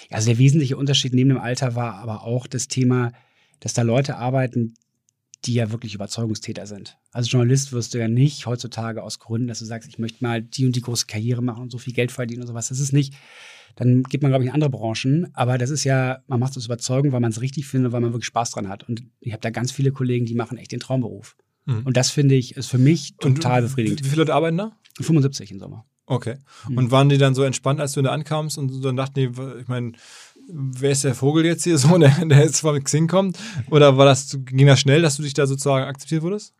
[0.10, 3.14] ja, also der wesentliche Unterschied neben dem Alter war aber auch das Thema,
[3.62, 4.74] dass da Leute arbeiten,
[5.46, 6.98] die ja wirklich Überzeugungstäter sind.
[7.12, 10.42] Als Journalist wirst du ja nicht heutzutage aus Gründen, dass du sagst, ich möchte mal
[10.42, 12.70] die und die große Karriere machen und so viel Geld verdienen und sowas.
[12.70, 13.14] Das ist nicht.
[13.76, 15.28] Dann geht man, glaube ich, in andere Branchen.
[15.34, 18.02] Aber das ist ja, man macht es aus Überzeugung, weil man es richtig findet, weil
[18.02, 18.88] man wirklich Spaß dran hat.
[18.88, 21.36] Und ich habe da ganz viele Kollegen, die machen echt den Traumberuf.
[21.66, 21.84] Mhm.
[21.84, 24.04] Und das finde ich, ist für mich Und total Wie, befriedigend.
[24.04, 24.72] wie viele Leute arbeiten da?
[25.02, 25.86] 75 im Sommer.
[26.06, 26.38] Okay.
[26.70, 26.78] Mhm.
[26.78, 29.68] Und waren die dann so entspannt, als du da ankamst und dann dachten die, ich
[29.68, 29.94] meine,
[30.48, 33.38] wer ist der Vogel jetzt hier so, der, der jetzt von Xing kommt?
[33.70, 36.54] Oder war das, ging das schnell, dass du dich da sozusagen akzeptiert wurdest?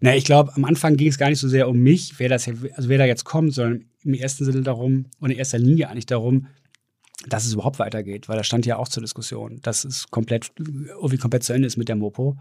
[0.00, 2.48] Na, ich glaube, am Anfang ging es gar nicht so sehr um mich, wer das,
[2.48, 6.06] also wer da jetzt kommt, sondern im ersten Sinne darum, und in erster Linie eigentlich
[6.06, 6.46] darum,
[7.28, 11.18] dass es überhaupt weitergeht, weil das stand ja auch zur Diskussion, dass es komplett, irgendwie
[11.18, 12.38] komplett zu Ende ist mit der Mopo.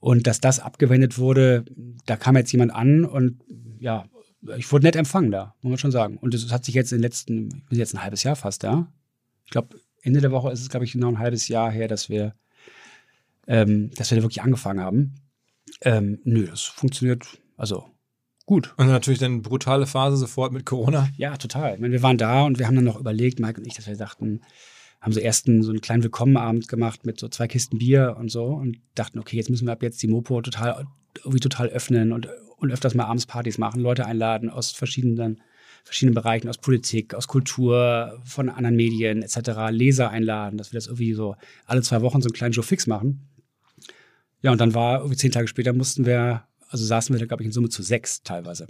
[0.00, 1.64] Und dass das abgewendet wurde,
[2.06, 3.42] da kam jetzt jemand an und
[3.78, 4.06] ja,
[4.56, 6.16] ich wurde nett empfangen da, muss man schon sagen.
[6.16, 8.62] Und es hat sich jetzt in den letzten, ich bin jetzt ein halbes Jahr fast
[8.62, 8.90] da.
[9.48, 12.10] Ich glaube, Ende der Woche ist es, glaube ich, noch ein halbes Jahr her, dass
[12.10, 12.34] wir,
[13.46, 15.14] ähm, dass wir da wirklich angefangen haben.
[15.80, 17.86] Ähm, nö, das funktioniert, also
[18.44, 18.74] gut.
[18.76, 21.08] Und natürlich dann brutale Phase sofort mit Corona.
[21.16, 21.76] Ja, total.
[21.76, 23.86] Ich meine, wir waren da und wir haben dann noch überlegt, Mike und ich, dass
[23.86, 24.42] wir dachten,
[25.00, 28.48] haben so ersten so einen kleinen Willkommenabend gemacht mit so zwei Kisten Bier und so
[28.48, 30.84] und dachten, okay, jetzt müssen wir ab jetzt die Mopo total
[31.16, 35.40] irgendwie total öffnen und, und öfters mal abends Partys machen, Leute einladen aus verschiedenen
[35.88, 40.86] verschiedenen Bereichen, aus Politik, aus Kultur, von anderen Medien etc., Leser einladen, dass wir das
[40.86, 43.26] irgendwie so alle zwei Wochen so einen kleinen Joe Fix machen.
[44.42, 47.42] Ja, und dann war irgendwie zehn Tage später mussten wir, also saßen wir da, glaube
[47.42, 48.66] ich, in Summe zu sechs teilweise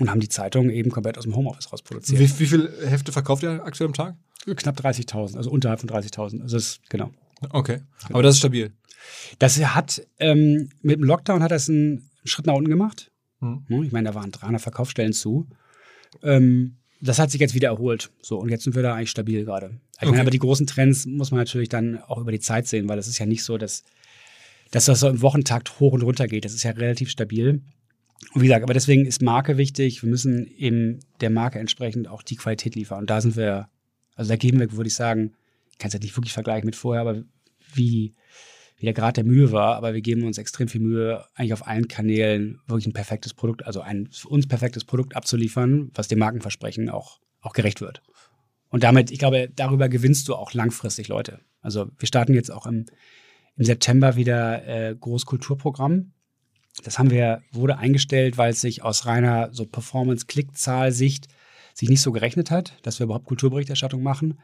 [0.00, 2.18] und haben die Zeitung eben komplett aus dem Homeoffice raus produziert.
[2.18, 4.16] Wie, wie viele Hefte verkauft ihr aktuell am Tag?
[4.44, 6.42] Knapp 30.000, also unterhalb von 30.000.
[6.42, 7.12] Also das, genau.
[7.50, 8.72] Okay, aber das ist stabil.
[9.38, 13.12] Das hat, ähm, mit dem Lockdown hat das einen Schritt nach unten gemacht.
[13.40, 13.64] Hm.
[13.84, 15.48] Ich meine, da waren 300 Verkaufsstellen zu.
[16.22, 18.10] Ähm, das hat sich jetzt wieder erholt.
[18.20, 19.80] So, und jetzt sind wir da eigentlich stabil gerade.
[19.94, 20.10] Ich Okay.
[20.10, 22.98] meine, aber die großen Trends muss man natürlich dann auch über die Zeit sehen, weil
[22.98, 23.84] es ist ja nicht so, dass,
[24.70, 26.44] dass das so im Wochentakt hoch und runter geht.
[26.44, 27.62] Das ist ja relativ stabil.
[28.34, 30.02] Und wie gesagt, aber deswegen ist Marke wichtig.
[30.02, 33.00] Wir müssen eben der Marke entsprechend auch die Qualität liefern.
[33.00, 33.68] Und da sind wir,
[34.14, 35.32] also da geben wir, würde ich sagen,
[35.72, 37.22] ich kann es jetzt nicht wirklich vergleichen mit vorher, aber
[37.74, 38.14] wie,
[38.80, 41.66] wie der Grad der Mühe war, aber wir geben uns extrem viel Mühe, eigentlich auf
[41.66, 46.18] allen Kanälen wirklich ein perfektes Produkt, also ein für uns perfektes Produkt abzuliefern, was dem
[46.18, 48.02] Markenversprechen auch, auch gerecht wird.
[48.70, 51.40] Und damit, ich glaube, darüber gewinnst du auch langfristig Leute.
[51.60, 52.86] Also wir starten jetzt auch im,
[53.56, 56.12] im September wieder äh, Großkulturprogramm.
[56.82, 61.28] Das haben wir, wurde eingestellt, weil es sich aus reiner so Performance-Klickzahl-Sicht
[61.74, 64.40] sich nicht so gerechnet hat, dass wir überhaupt Kulturberichterstattung machen.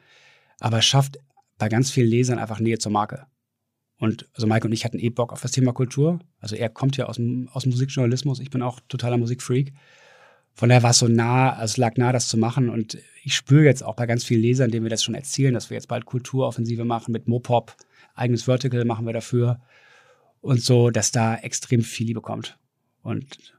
[0.61, 1.19] Aber es schafft
[1.57, 3.27] bei ganz vielen Lesern einfach Nähe zur Marke.
[3.99, 6.21] Und also Mike und ich hatten eh Bock auf das Thema Kultur.
[6.39, 9.73] Also er kommt ja aus dem, aus dem Musikjournalismus, ich bin auch totaler Musikfreak.
[10.53, 12.69] Von daher war es so nah, also es lag nah, das zu machen.
[12.69, 15.71] Und ich spüre jetzt auch bei ganz vielen Lesern, denen wir das schon erzählen, dass
[15.71, 17.75] wir jetzt bald Kulturoffensive machen mit Mopop,
[18.15, 19.61] eigenes Vertical machen wir dafür.
[20.41, 22.59] Und so, dass da extrem viel Liebe kommt.
[23.03, 23.55] Und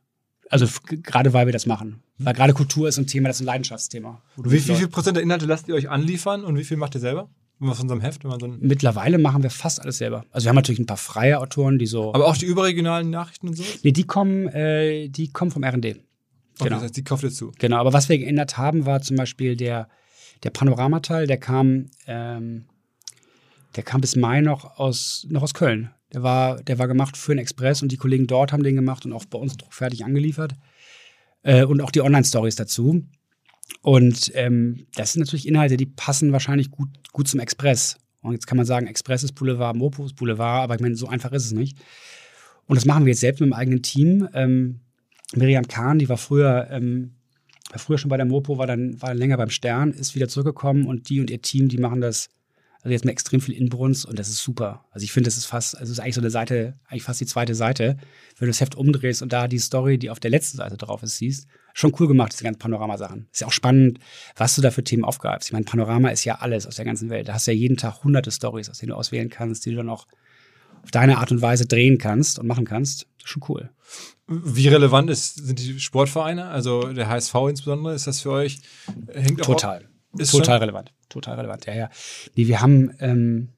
[0.49, 2.01] also gerade weil wir das machen.
[2.17, 4.21] Weil gerade Kultur ist ein Thema, das ist ein Leidenschaftsthema.
[4.37, 7.01] Wie, wie viel Prozent der Inhalte lasst ihr euch anliefern und wie viel macht ihr
[7.01, 7.29] selber?
[7.59, 10.25] So einem Heft, wenn man so Mittlerweile machen wir fast alles selber.
[10.31, 12.13] Also wir haben natürlich ein paar freie Autoren, die so.
[12.13, 13.63] aber auch die überregionalen Nachrichten und so?
[13.83, 15.75] nee, die kommen, äh, die kommen vom RD.
[15.85, 16.01] Okay,
[16.59, 16.75] Genau.
[16.75, 17.51] Das heißt, die kauft ihr zu.
[17.57, 19.89] Genau, aber was wir geändert haben, war zum Beispiel der,
[20.43, 22.65] der Panoramateil, der kam, ähm,
[23.75, 25.91] der kam bis Mai noch aus, noch aus Köln.
[26.13, 29.05] Der war, der war gemacht für den Express und die Kollegen dort haben den gemacht
[29.05, 30.53] und auch bei uns druckfertig angeliefert.
[31.43, 33.03] Äh, und auch die Online-Stories dazu.
[33.81, 37.97] Und ähm, das sind natürlich Inhalte, die passen wahrscheinlich gut, gut zum Express.
[38.21, 41.07] Und jetzt kann man sagen, Express ist Boulevard, Mopo ist Boulevard, aber ich meine, so
[41.07, 41.77] einfach ist es nicht.
[42.65, 44.27] Und das machen wir jetzt selbst mit dem eigenen Team.
[44.33, 44.81] Ähm,
[45.35, 47.15] Miriam Kahn, die war früher, ähm,
[47.71, 50.27] war früher schon bei der Mopo, war dann, war dann länger beim Stern, ist wieder
[50.27, 52.29] zurückgekommen und die und ihr Team, die machen das,
[52.81, 54.85] also jetzt mit extrem viel Inbrunst und das ist super.
[54.91, 57.25] Also ich finde, das ist fast, also ist eigentlich so eine Seite, eigentlich fast die
[57.25, 57.97] zweite Seite.
[58.37, 61.03] Wenn du das Heft umdrehst und da die Story, die auf der letzten Seite drauf
[61.03, 61.47] ist, siehst,
[61.77, 63.27] schon cool gemacht, diese ganzen Panoramasachen.
[63.31, 63.99] Ist ja auch spannend,
[64.35, 65.47] was du da für Themen aufgreifst.
[65.49, 67.27] Ich meine, Panorama ist ja alles aus der ganzen Welt.
[67.27, 69.77] Da hast du ja jeden Tag hunderte Stories, aus denen du auswählen kannst, die du
[69.77, 70.07] dann auch
[70.81, 73.03] auf deine Art und Weise drehen kannst und machen kannst.
[73.17, 73.69] Das ist schon cool.
[74.27, 76.47] Wie relevant ist, sind die Sportvereine?
[76.47, 78.59] Also der HSV insbesondere, ist das für euch?
[79.13, 79.87] Hängt auch- Total.
[80.17, 80.93] Ist Total schon- relevant.
[81.09, 81.65] Total relevant.
[81.67, 81.89] Ja, ja.
[82.35, 83.49] Nee, wir haben, ähm,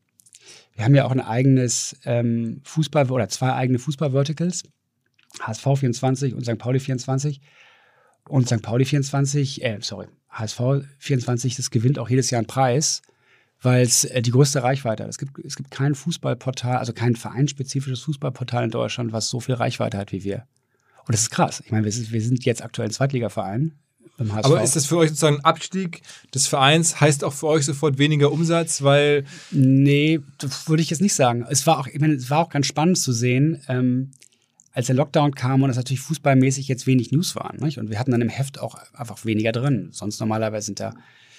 [0.76, 4.64] wir haben ja auch ein eigenes ähm, Fußball- oder zwei eigene Fußball-Verticals.
[5.40, 6.58] HSV 24 und St.
[6.58, 7.40] Pauli 24.
[8.30, 8.62] Und St.
[8.62, 10.62] Pauli 24, äh, sorry, HSV
[11.00, 13.02] 24, das gewinnt auch jedes Jahr einen Preis,
[13.62, 15.10] weil es äh, die größte Reichweite hat.
[15.10, 19.56] Es gibt, es gibt kein Fußballportal, also kein vereinsspezifisches Fußballportal in Deutschland, was so viel
[19.56, 20.46] Reichweite hat wie wir.
[21.08, 21.62] Und das ist krass.
[21.66, 23.74] Ich meine, wir sind, wir sind jetzt aktuell ein Zweitligaverein.
[24.20, 26.02] Aber ist das für euch sozusagen ein Abstieg
[26.34, 27.00] des Vereins?
[27.00, 31.46] Heißt auch für euch sofort weniger Umsatz, weil Nee, das würde ich jetzt nicht sagen.
[31.50, 34.12] Es war auch, ich meine, es war auch ganz spannend zu sehen, ähm,
[34.72, 37.58] als der Lockdown kam und es natürlich fußballmäßig jetzt wenig News waren.
[37.58, 37.78] Nicht?
[37.80, 39.90] Und wir hatten dann im Heft auch einfach weniger drin.
[39.92, 40.92] Sonst normalerweise sind da,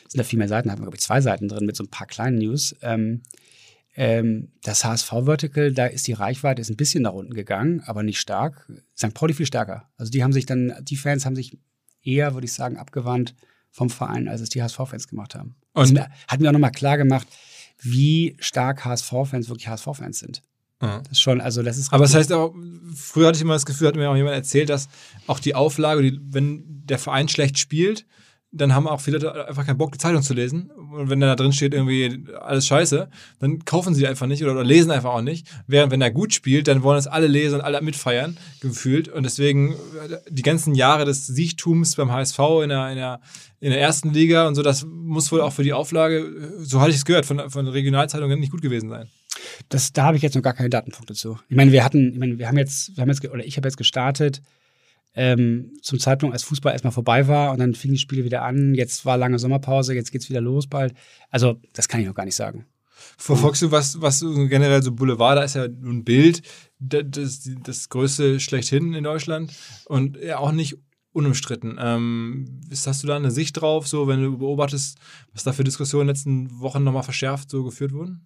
[0.08, 1.88] sind da viel mehr Seiten, hatten wir, glaube ich, zwei Seiten drin mit so ein
[1.90, 2.74] paar kleinen News.
[2.82, 3.22] Ähm,
[3.94, 8.20] ähm, das HSV-Vertical, da ist die Reichweite ist ein bisschen nach unten gegangen, aber nicht
[8.20, 8.70] stark.
[8.96, 9.14] St.
[9.14, 9.90] Pauli viel stärker.
[9.96, 11.58] Also die haben sich dann, die Fans haben sich
[12.02, 13.34] eher, würde ich sagen, abgewandt
[13.70, 15.56] vom Verein, als es die HSV-Fans gemacht haben.
[15.72, 17.26] Und- das hat mir auch nochmal klar gemacht,
[17.80, 20.42] wie stark HSV-Fans wirklich HSV-Fans sind.
[20.82, 21.00] Ja.
[21.00, 22.54] Das ist schon, also das ist Aber das heißt auch,
[22.94, 24.88] früher hatte ich immer das Gefühl, hat mir auch jemand erzählt, dass
[25.26, 28.06] auch die Auflage, die, wenn der Verein schlecht spielt,
[28.52, 30.70] dann haben auch viele Leute einfach keinen Bock, die Zeitung zu lesen.
[30.70, 34.52] Und wenn da drin steht irgendwie alles scheiße, dann kaufen sie die einfach nicht oder,
[34.52, 35.46] oder lesen einfach auch nicht.
[35.68, 39.08] Während wenn er gut spielt, dann wollen es alle lesen und alle mitfeiern, gefühlt.
[39.08, 39.76] Und deswegen
[40.28, 43.20] die ganzen Jahre des Siegtums beim HSV in der, in der,
[43.60, 46.90] in der ersten Liga und so, das muss wohl auch für die Auflage, so hatte
[46.90, 49.08] ich es gehört, von, von Regionalzeitungen nicht gut gewesen sein.
[49.68, 51.38] Das, da habe ich jetzt noch gar keine Datenpunkte zu.
[51.48, 53.68] Ich meine, wir hatten, ich meine, wir haben jetzt, wir haben jetzt, oder ich habe
[53.68, 54.42] jetzt gestartet,
[55.14, 58.74] ähm, zum Zeitpunkt, als Fußball erstmal vorbei war und dann fingen die Spiele wieder an.
[58.74, 60.94] Jetzt war lange Sommerpause, jetzt geht's wieder los bald.
[61.30, 62.66] Also, das kann ich noch gar nicht sagen.
[63.16, 66.42] Verfolgst du was, was generell so Boulevard, da ist ja ein Bild,
[66.78, 69.52] das, das größte schlechthin in Deutschland
[69.86, 70.76] und ja auch nicht
[71.12, 71.78] unumstritten.
[71.80, 74.98] Ähm, hast du da eine Sicht drauf, so wenn du beobachtest,
[75.32, 78.24] was da für Diskussionen in den letzten Wochen nochmal verschärft so geführt wurden?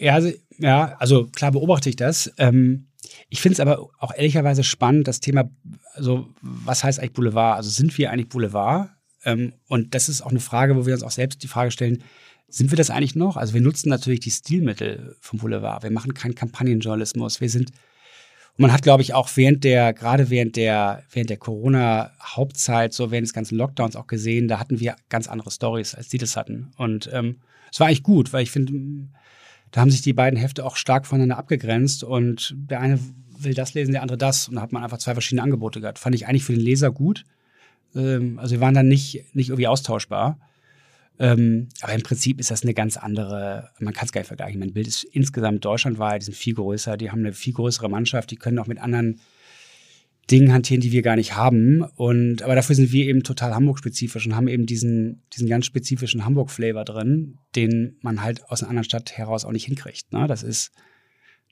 [0.00, 0.18] Ja,
[0.58, 2.32] ja, also klar beobachte ich das.
[2.38, 2.86] Ähm,
[3.28, 5.50] ich finde es aber auch ehrlicherweise spannend, das Thema,
[5.94, 7.56] also was heißt eigentlich Boulevard?
[7.56, 8.90] Also sind wir eigentlich Boulevard?
[9.24, 12.02] Ähm, und das ist auch eine Frage, wo wir uns auch selbst die Frage stellen,
[12.48, 13.36] sind wir das eigentlich noch?
[13.36, 15.82] Also wir nutzen natürlich die Stilmittel vom Boulevard.
[15.82, 17.42] Wir machen keinen Kampagnenjournalismus.
[17.42, 21.36] Wir sind, und man hat, glaube ich, auch während der, gerade während der, während der
[21.36, 26.08] Corona-Hauptzeit, so während des ganzen Lockdowns auch gesehen, da hatten wir ganz andere Stories, als
[26.08, 26.72] die das hatten.
[26.76, 28.72] Und ähm, es war eigentlich gut, weil ich finde,
[29.70, 32.98] da haben sich die beiden Hefte auch stark voneinander abgegrenzt und der eine
[33.38, 35.98] will das lesen, der andere das und da hat man einfach zwei verschiedene Angebote gehabt.
[35.98, 37.24] Fand ich eigentlich für den Leser gut.
[37.94, 40.38] Ähm, also wir waren dann nicht, nicht irgendwie austauschbar.
[41.18, 44.58] Ähm, aber im Prinzip ist das eine ganz andere, man kann es gar nicht vergleichen.
[44.58, 48.30] Mein Bild ist insgesamt deutschlandweit, die sind viel größer, die haben eine viel größere Mannschaft,
[48.30, 49.20] die können auch mit anderen
[50.30, 51.82] Dingen hantieren, die wir gar nicht haben.
[51.82, 56.24] Und, aber dafür sind wir eben total Hamburg-spezifisch und haben eben diesen, diesen ganz spezifischen
[56.24, 60.12] Hamburg-Flavor drin, den man halt aus einer anderen Stadt heraus auch nicht hinkriegt.
[60.12, 60.26] Ne?
[60.26, 60.72] Das ist,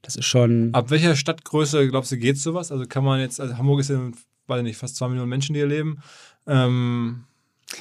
[0.02, 0.72] das ist schon.
[0.74, 2.70] Ab welcher Stadtgröße, glaubst du, geht sowas?
[2.70, 4.10] Also kann man jetzt, also Hamburg ist ja,
[4.46, 5.98] weiß nicht, fast zwei Millionen Menschen, die hier leben.
[6.46, 7.24] Ähm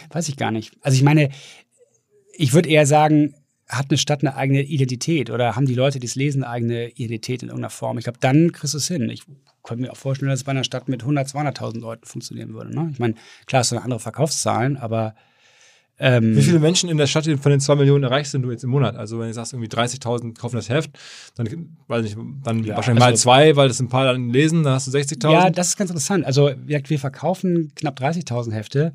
[0.09, 0.75] Weiß ich gar nicht.
[0.81, 1.29] Also ich meine,
[2.33, 3.33] ich würde eher sagen,
[3.69, 6.89] hat eine Stadt eine eigene Identität oder haben die Leute, die es lesen, eine eigene
[6.91, 7.97] Identität in irgendeiner Form?
[7.97, 9.09] Ich glaube, dann kriegst du es hin.
[9.09, 9.23] Ich
[9.63, 12.73] könnte mir auch vorstellen, dass es bei einer Stadt mit 100, 200.000 Leuten funktionieren würde.
[12.73, 12.89] Ne?
[12.93, 15.15] Ich meine, klar, es sind andere Verkaufszahlen, aber.
[15.99, 18.69] Ähm, Wie viele Menschen in der Stadt von den 2 Millionen erreichst du jetzt im
[18.69, 18.95] Monat?
[18.95, 20.91] Also, wenn du sagst, irgendwie 30.000 kaufen das Heft,
[21.35, 24.61] dann, weiß ich, dann ja, wahrscheinlich also, mal zwei, weil das ein paar dann lesen,
[24.61, 25.31] dann hast du 60.000.
[25.31, 26.23] Ja, das ist ganz interessant.
[26.23, 28.93] Also, wir verkaufen knapp 30.000 Hefte.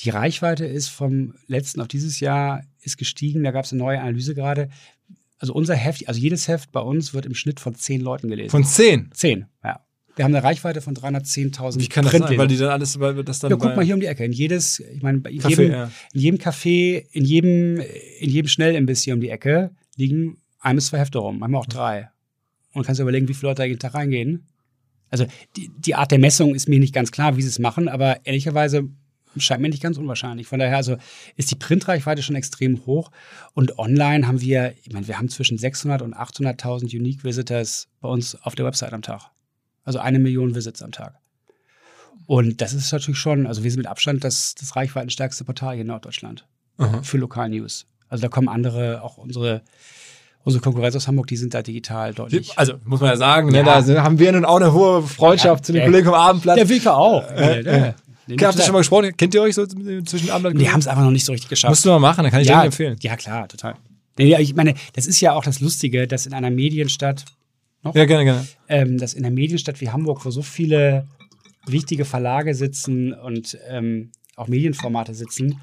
[0.00, 3.44] Die Reichweite ist vom letzten auf dieses Jahr ist gestiegen.
[3.44, 4.70] Da gab es eine neue Analyse gerade.
[5.38, 8.50] Also unser Heft, also jedes Heft bei uns wird im Schnitt von zehn Leuten gelesen.
[8.50, 9.10] Von zehn?
[9.12, 9.80] Zehn, ja.
[10.16, 12.36] Wir haben eine Reichweite von 310.000 Wie kann das sein?
[12.36, 13.50] Weil die dann alles, weil das dann.
[13.50, 14.24] Ja, guck mal hier um die Ecke.
[14.24, 15.90] In jedes, ich meine, in, Café, jedem, ja.
[16.12, 17.80] in jedem Café, in jedem,
[18.18, 21.66] in jedem Schnellimbiss hier um die Ecke liegen ein bis zwei Hefte rum, manchmal auch
[21.66, 22.10] drei.
[22.72, 24.46] Und kannst du überlegen, wie viele Leute da jeden Tag reingehen.
[25.08, 27.88] Also die, die Art der Messung ist mir nicht ganz klar, wie sie es machen,
[27.88, 28.88] aber ehrlicherweise
[29.36, 30.46] scheint mir nicht ganz unwahrscheinlich.
[30.46, 30.96] Von daher also
[31.36, 33.10] ist die Printreichweite schon extrem hoch
[33.54, 38.08] und online haben wir, ich meine, wir haben zwischen 600 und 800.000 Unique Visitors bei
[38.08, 39.30] uns auf der Website am Tag.
[39.84, 41.14] Also eine Million Visits am Tag.
[42.26, 45.82] Und das ist natürlich schon, also wir sind mit Abstand das, das reichweitenstärkste Portal hier
[45.82, 46.46] in Norddeutschland
[46.78, 47.02] Aha.
[47.02, 47.86] für Lokal-News.
[48.08, 49.62] Also da kommen andere, auch unsere
[50.42, 52.52] unsere Konkurrenz aus Hamburg, die sind da digital deutlich.
[52.56, 53.80] Also muss man ja sagen, ne, ja.
[53.80, 56.56] Ne, da haben wir nun auch eine hohe Freundschaft ja, zu den Kollegen vom Abendblatt.
[56.56, 57.30] Der Wilke auch.
[57.30, 57.92] Äh, äh,
[58.30, 59.16] Habt ihr schon mal gesprochen?
[59.16, 61.48] Kennt ihr euch so zwischen Abend und Die haben es einfach noch nicht so richtig
[61.48, 61.70] geschafft.
[61.70, 62.96] Musst du mal machen, dann kann ich ja, dir empfehlen.
[63.00, 63.74] Ja, klar, total.
[64.18, 67.24] Nee, ich meine, das ist ja auch das Lustige, dass in einer Medienstadt,
[67.82, 67.94] noch?
[67.94, 68.46] Ja, gerne, gerne.
[68.68, 71.06] Ähm, dass in einer Medienstadt wie Hamburg, wo so viele
[71.66, 75.60] wichtige Verlage sitzen und ähm, auch Medienformate sitzen,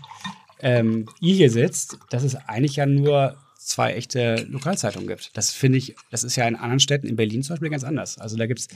[0.62, 5.36] ähm, ihr hier sitzt, dass es eigentlich ja nur zwei echte Lokalzeitungen gibt.
[5.36, 8.18] Das finde ich, das ist ja in anderen Städten, in Berlin zum Beispiel ganz anders.
[8.18, 8.68] Also da gibt es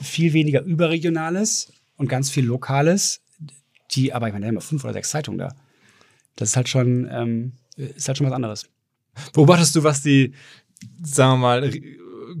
[0.00, 3.20] viel weniger Überregionales und ganz viel Lokales,
[3.90, 5.54] die, aber ich meine, da haben wir fünf oder sechs Zeitungen da.
[6.34, 8.66] Das ist halt schon, ähm, ist halt schon was anderes.
[9.34, 10.32] Beobachtest du, was die,
[11.02, 11.70] sagen wir mal,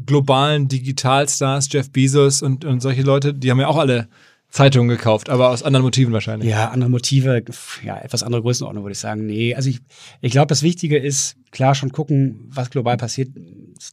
[0.06, 4.08] globalen Digitalstars, Jeff Bezos und, und solche Leute, die haben ja auch alle
[4.48, 6.48] Zeitungen gekauft, aber aus anderen Motiven wahrscheinlich.
[6.48, 7.44] Ja, andere Motive,
[7.84, 9.26] ja, etwas andere Größenordnung würde ich sagen.
[9.26, 9.80] Nee, also ich,
[10.22, 13.28] ich glaube, das Wichtige ist, klar schon gucken, was global passiert.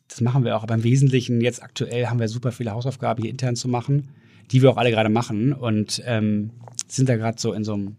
[0.08, 3.32] Das machen wir auch, aber im Wesentlichen jetzt aktuell haben wir super viele Hausaufgaben hier
[3.32, 4.08] intern zu machen
[4.52, 6.52] die wir auch alle gerade machen und ähm,
[6.88, 7.98] sind da gerade so in so einem.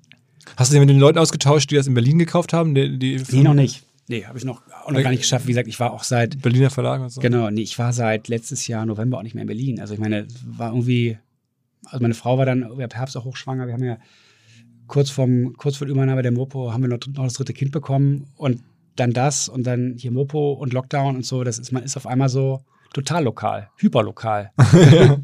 [0.57, 2.75] Hast du dich mit den Leuten ausgetauscht, die das in Berlin gekauft haben?
[2.75, 3.85] Die, die nee, noch nicht.
[4.09, 5.47] Nee, habe ich noch, auch noch gar nicht geschafft.
[5.47, 6.41] Wie gesagt, ich war auch seit.
[6.41, 7.21] Berliner Verlag und so.
[7.21, 9.81] Genau, nee, ich war seit letztes Jahr November auch nicht mehr in Berlin.
[9.81, 11.19] Also ich meine, war irgendwie,
[11.85, 13.67] also meine Frau war dann ab Herbst auch hochschwanger.
[13.67, 13.99] Wir haben ja
[14.87, 17.71] kurz vorm, kurz vor der Übernahme der Mopo haben wir noch, noch das dritte Kind
[17.71, 18.63] bekommen und
[18.97, 21.45] dann das und dann hier Mopo und Lockdown und so.
[21.45, 24.53] Das ist, man ist auf einmal so total lokal, hyperlokal.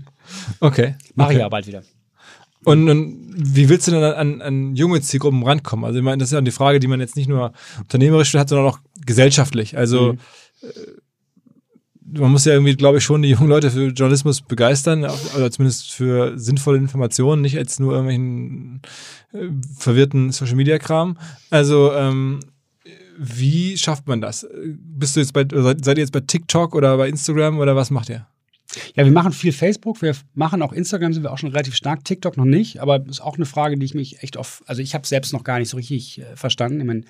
[0.60, 0.94] Okay.
[1.14, 1.36] Mache okay.
[1.36, 1.82] ich ja bald wieder.
[2.64, 5.84] Und, und wie willst du denn an, an junge Zielgruppen rankommen?
[5.84, 8.48] Also ich meine, das ist ja die Frage, die man jetzt nicht nur unternehmerisch hat,
[8.48, 9.76] sondern auch gesellschaftlich.
[9.76, 10.18] Also mhm.
[12.20, 15.92] man muss ja irgendwie, glaube ich, schon die jungen Leute für Journalismus begeistern, oder zumindest
[15.92, 18.80] für sinnvolle Informationen, nicht als nur irgendwelchen
[19.34, 21.18] äh, verwirrten Social-Media-Kram.
[21.50, 22.40] Also ähm,
[23.16, 24.46] wie schafft man das?
[24.64, 28.08] Bist du jetzt bei, seid ihr jetzt bei TikTok oder bei Instagram oder was macht
[28.08, 28.26] ihr?
[28.94, 32.04] Ja, wir machen viel Facebook, wir machen auch Instagram, sind wir auch schon relativ stark,
[32.04, 34.94] TikTok noch nicht, aber ist auch eine Frage, die ich mich echt oft, also ich
[34.94, 36.80] habe selbst noch gar nicht so richtig äh, verstanden.
[36.80, 37.04] Ich meine,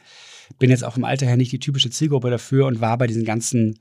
[0.58, 3.24] bin jetzt auch vom Alter her nicht die typische Zielgruppe dafür und war bei diesen
[3.24, 3.78] ganzen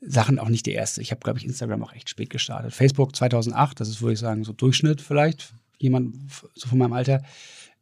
[0.00, 1.00] Sachen auch nicht der Erste.
[1.00, 2.72] Ich habe, glaube ich, Instagram auch echt spät gestartet.
[2.72, 6.14] Facebook 2008, das ist, würde ich sagen, so Durchschnitt vielleicht, jemand
[6.54, 7.22] so von meinem Alter.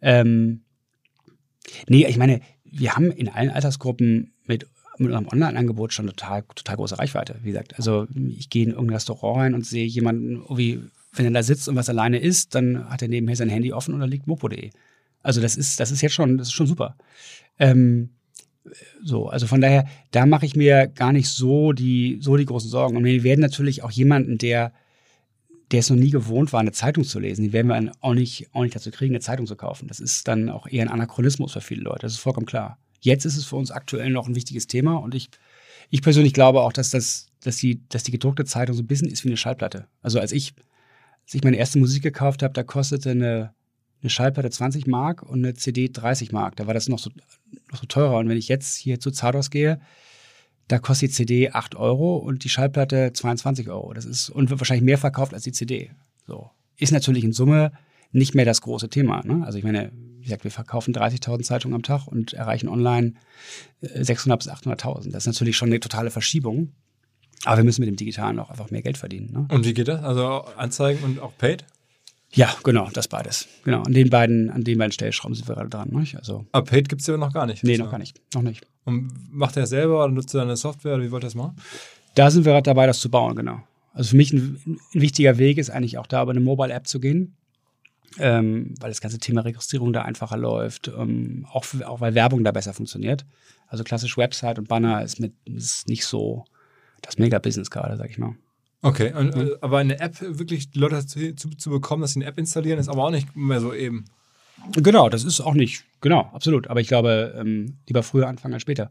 [0.01, 0.63] Ähm,
[1.89, 4.67] nee, ich meine, wir haben in allen Altersgruppen mit
[5.01, 7.37] mit unserem Online-Angebot schon total, total große Reichweite.
[7.43, 10.81] Wie gesagt, also ich gehe in irgendein Restaurant rein und sehe jemanden, wie,
[11.13, 13.95] wenn er da sitzt und was alleine isst, dann hat er nebenher sein Handy offen
[13.95, 14.71] und da liegt mopo.de.
[15.23, 16.97] Also das ist, das ist jetzt schon, das ist schon super.
[17.59, 18.11] Ähm,
[19.03, 22.69] so, also von daher, da mache ich mir gar nicht so die, so die großen
[22.69, 22.97] Sorgen.
[22.97, 24.73] Und wir werden natürlich auch jemanden, der,
[25.71, 28.49] der es noch nie gewohnt war, eine Zeitung zu lesen, die werden wir auch nicht,
[28.53, 29.87] auch nicht dazu kriegen, eine Zeitung zu kaufen.
[29.89, 32.01] Das ist dann auch eher ein Anachronismus für viele Leute.
[32.03, 32.79] Das ist vollkommen klar.
[33.01, 35.31] Jetzt ist es für uns aktuell noch ein wichtiges Thema und ich,
[35.91, 39.09] ich persönlich glaube auch, dass, das, dass, die, dass die gedruckte Zeitung so ein bisschen
[39.09, 39.87] ist wie eine Schallplatte.
[40.03, 40.55] Also als ich,
[41.25, 43.55] als ich meine erste Musik gekauft habe, da kostete eine,
[44.03, 46.57] eine Schallplatte 20 Mark und eine CD 30 Mark.
[46.57, 47.11] Da war das noch so,
[47.71, 48.19] noch so teurer.
[48.19, 49.81] Und wenn ich jetzt hier zu Zardos gehe,
[50.71, 53.93] da kostet die CD 8 Euro und die Schallplatte 22 Euro.
[53.93, 55.91] Das ist und wird wahrscheinlich mehr verkauft als die CD.
[56.29, 56.51] So.
[56.77, 57.73] Ist natürlich in Summe
[58.13, 59.23] nicht mehr das große Thema.
[59.25, 59.45] Ne?
[59.45, 63.15] Also ich meine, wie gesagt, wir verkaufen 30.000 Zeitungen am Tag und erreichen online
[63.81, 65.11] 600 äh, bis 800.000.
[65.11, 66.73] Das ist natürlich schon eine totale Verschiebung.
[67.45, 69.33] Aber wir müssen mit dem Digitalen auch einfach mehr Geld verdienen.
[69.33, 69.49] Ne?
[69.51, 70.05] Und wie geht das?
[70.05, 71.65] Also Anzeigen und auch Paid?
[72.33, 73.49] Ja, genau, das beides.
[73.65, 75.89] Genau, an den beiden, an den beiden Stellschrauben sind wir gerade dran.
[75.91, 76.05] Ne?
[76.15, 77.65] Also, Aber Paid gibt es ja noch gar nicht.
[77.65, 78.21] Nee, noch gar nicht.
[78.35, 78.67] Noch nicht.
[78.95, 81.57] Und macht er selber oder nutzt er eine Software oder wie wollt ihr das machen?
[82.15, 83.61] Da sind wir gerade dabei, das zu bauen, genau.
[83.93, 87.01] Also für mich ein, ein wichtiger Weg ist eigentlich auch da über eine Mobile-App zu
[87.01, 87.37] gehen
[88.19, 92.53] ähm, weil das ganze Thema Registrierung da einfacher läuft, ähm, auch, auch weil Werbung da
[92.53, 93.25] besser funktioniert.
[93.69, 96.45] Also klassisch Website und Banner ist, mit, ist nicht so
[97.03, 98.35] das Mega-Business gerade, sag ich mal.
[98.83, 99.53] Okay, und, mhm.
[99.61, 103.05] aber eine App, wirklich Leute zu, zu bekommen, dass sie eine App installieren, ist aber
[103.05, 104.07] auch nicht mehr so eben.
[104.73, 106.69] Genau, das ist auch nicht, genau, absolut.
[106.69, 108.91] Aber ich glaube, ähm, lieber früher anfangen als später.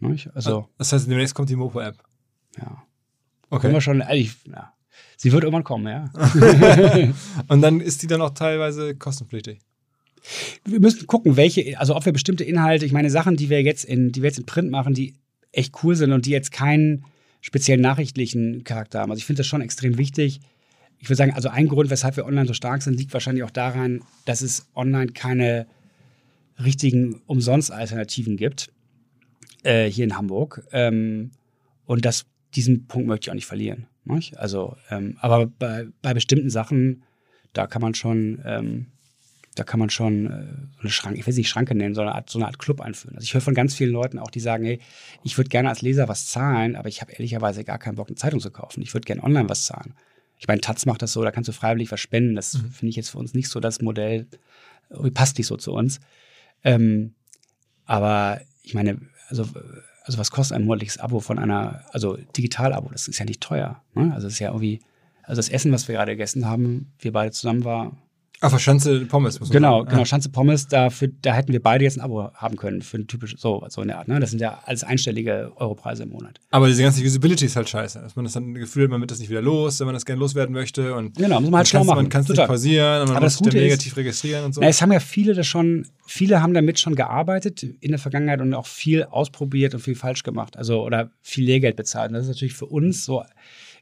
[0.00, 0.30] Nicht?
[0.34, 1.96] Also, das heißt, demnächst kommt die Mopo-App.
[2.56, 2.82] Ja.
[3.50, 3.62] Okay.
[3.62, 4.72] Können wir schon, ehrlich, ja,
[5.16, 6.10] Sie wird irgendwann kommen, ja.
[7.48, 9.58] und dann ist die dann auch teilweise kostenpflichtig.
[10.64, 13.84] Wir müssen gucken, welche, also ob wir bestimmte Inhalte, ich meine Sachen, die wir jetzt
[13.84, 15.14] in, die wir jetzt in Print machen, die
[15.50, 17.04] echt cool sind und die jetzt keinen
[17.40, 19.10] speziellen nachrichtlichen Charakter haben.
[19.10, 20.40] Also ich finde das schon extrem wichtig.
[20.98, 23.50] Ich würde sagen, also ein Grund, weshalb wir online so stark sind, liegt wahrscheinlich auch
[23.50, 25.66] daran, dass es online keine
[26.62, 28.72] richtigen Umsonst-Alternativen gibt
[29.62, 30.64] äh, hier in Hamburg.
[30.72, 31.30] Ähm,
[31.86, 33.86] und das, diesen Punkt möchte ich auch nicht verlieren.
[34.04, 34.38] Nicht?
[34.38, 37.04] Also, ähm, aber bei, bei bestimmten Sachen,
[37.52, 38.86] da kann man schon, ähm,
[39.54, 40.44] da kann man schon äh,
[40.76, 43.16] so eine Schranke, ich will es nicht Schranke nennen, sondern so eine Art Club einführen.
[43.16, 44.80] Also ich höre von ganz vielen Leuten auch, die sagen, hey,
[45.24, 48.16] ich würde gerne als Leser was zahlen, aber ich habe ehrlicherweise gar keinen Bock, eine
[48.16, 48.82] Zeitung zu kaufen.
[48.82, 49.94] Ich würde gerne online was zahlen.
[50.38, 52.34] Ich meine, Taz macht das so, da kannst du freiwillig was spenden.
[52.34, 52.70] Das mhm.
[52.70, 54.26] finde ich jetzt für uns nicht so das Modell,
[55.14, 56.00] passt nicht so zu uns.
[56.64, 57.14] Ähm,
[57.84, 59.44] aber ich meine, also
[60.08, 62.88] also was kostet ein monatliches Abo von einer, also Digital-Abo?
[62.90, 63.82] Das ist ja nicht teuer.
[63.94, 64.10] Ne?
[64.14, 64.80] Also es ist ja irgendwie,
[65.22, 67.94] also das Essen, was wir gerade gegessen haben, wir beide zusammen war.
[68.40, 69.90] Für Schanze Pommes muss man Genau, sagen.
[69.90, 73.06] genau, Schanze Pommes, dafür, da hätten wir beide jetzt ein Abo haben können für ein
[73.08, 74.06] typisches, so, so in der Art.
[74.08, 74.20] Ne?
[74.20, 76.38] Das sind ja alles einstellige Europreise im Monat.
[76.50, 78.00] Aber diese ganze Usability ist halt scheiße.
[78.00, 80.04] Dass man das dann Gefühl hat, man wird das nicht wieder los, wenn man das
[80.04, 80.94] gerne loswerden möchte.
[80.94, 81.96] Und genau, muss man halt schlau machen.
[81.96, 84.60] Man kann es nicht pausieren und man Aber muss das negativ ist, registrieren und so.
[84.60, 88.40] Na, es haben ja viele das schon viele haben damit schon gearbeitet in der Vergangenheit
[88.40, 90.56] und auch viel ausprobiert und viel falsch gemacht.
[90.56, 92.10] Also oder viel Lehrgeld bezahlt.
[92.10, 93.22] Und das ist natürlich für uns so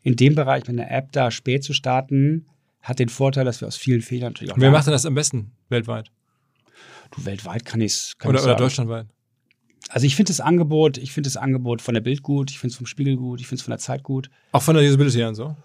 [0.02, 2.46] in dem Bereich mit einer App da spät zu starten,
[2.86, 4.58] hat den Vorteil, dass wir aus vielen Fehlern natürlich auch.
[4.58, 6.10] Wer macht denn das am besten weltweit?
[7.10, 8.16] Du, weltweit kann ich es.
[8.24, 9.06] Oder, oder deutschlandweit?
[9.88, 12.72] Also ich finde das Angebot, ich finde das Angebot von der Bild gut, ich finde
[12.72, 14.30] es vom Spiegel gut, ich finde es von der Zeit gut.
[14.52, 15.56] Auch von der Usability und so?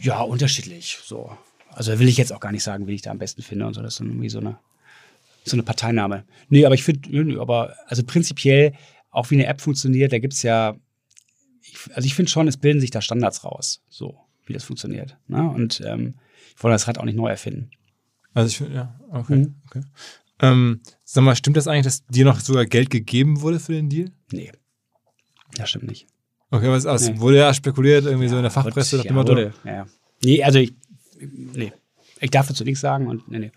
[0.00, 0.98] Ja, unterschiedlich.
[1.04, 1.36] So.
[1.70, 3.74] Also will ich jetzt auch gar nicht sagen, wie ich da am besten finde und
[3.74, 3.82] so.
[3.82, 4.58] Das ist irgendwie so eine
[5.44, 6.24] so eine Parteinahme.
[6.48, 8.74] Nee, aber ich finde, aber also prinzipiell,
[9.10, 10.76] auch wie eine App funktioniert, da gibt es ja,
[11.62, 15.16] ich, also ich finde schon, es bilden sich da Standards raus, so wie das funktioniert.
[15.28, 15.48] Ne?
[15.48, 16.14] Und ähm,
[16.62, 17.70] wollte das Rad auch nicht neu erfinden.
[18.34, 19.36] Also ich finde, ja, okay.
[19.36, 19.54] Mhm.
[19.66, 19.82] okay.
[20.42, 23.88] Ähm, sag mal, stimmt das eigentlich, dass dir noch sogar Geld gegeben wurde für den
[23.88, 24.10] Deal?
[24.32, 24.52] Nee.
[25.56, 26.06] Das stimmt nicht.
[26.50, 27.20] Okay, aber es, nee.
[27.20, 28.98] wurde ja spekuliert, irgendwie ja, so in der Fachpresse.
[28.98, 29.86] Wird, ja, wurde, ja.
[30.22, 30.74] Nee, also ich,
[31.20, 31.72] nee.
[32.20, 33.52] Ich darf dazu nichts sagen und nee, nee.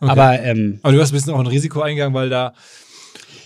[0.00, 0.10] Okay.
[0.10, 2.54] Aber ähm, Aber du hast ein bisschen auch ein Risiko eingegangen, weil da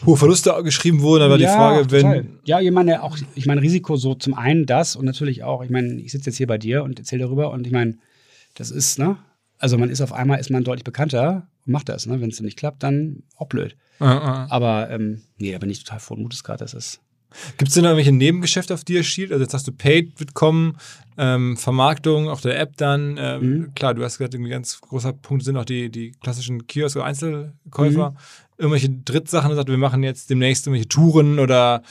[0.04, 1.22] hohe Verluste geschrieben wurden.
[1.24, 2.02] Da war die Frage, wenn.
[2.02, 2.26] total.
[2.44, 5.70] Ja, ich meine, auch, ich meine, Risiko so zum einen das und natürlich auch, ich
[5.70, 7.96] meine, ich sitze jetzt hier bei dir und erzähle darüber und ich meine,
[8.56, 9.16] das ist, ne?
[9.58, 12.20] Also man ist auf einmal, ist man deutlich bekannter und macht das, ne?
[12.20, 13.76] Wenn es nicht klappt, dann auch blöd.
[14.00, 14.08] Äh, äh.
[14.08, 17.00] Aber ähm, nee, da bin ich total frohen Mutes gerade, das ist.
[17.58, 19.32] Gibt es denn noch irgendwelche Nebengeschäfte, auf die ihr schielt?
[19.32, 20.78] Also jetzt hast du Paid wird kommen,
[21.18, 23.16] ähm, Vermarktung auf der App dann.
[23.18, 23.74] Ähm, Mhm.
[23.74, 27.04] Klar, du hast gesagt, ein ganz großer Punkt sind auch die, die klassischen Kiosk- oder
[27.04, 28.10] Einzelkäufer.
[28.10, 28.16] Mhm.
[28.58, 31.82] Irgendwelche Drittsachen, sagt, wir machen jetzt demnächst irgendwelche Touren oder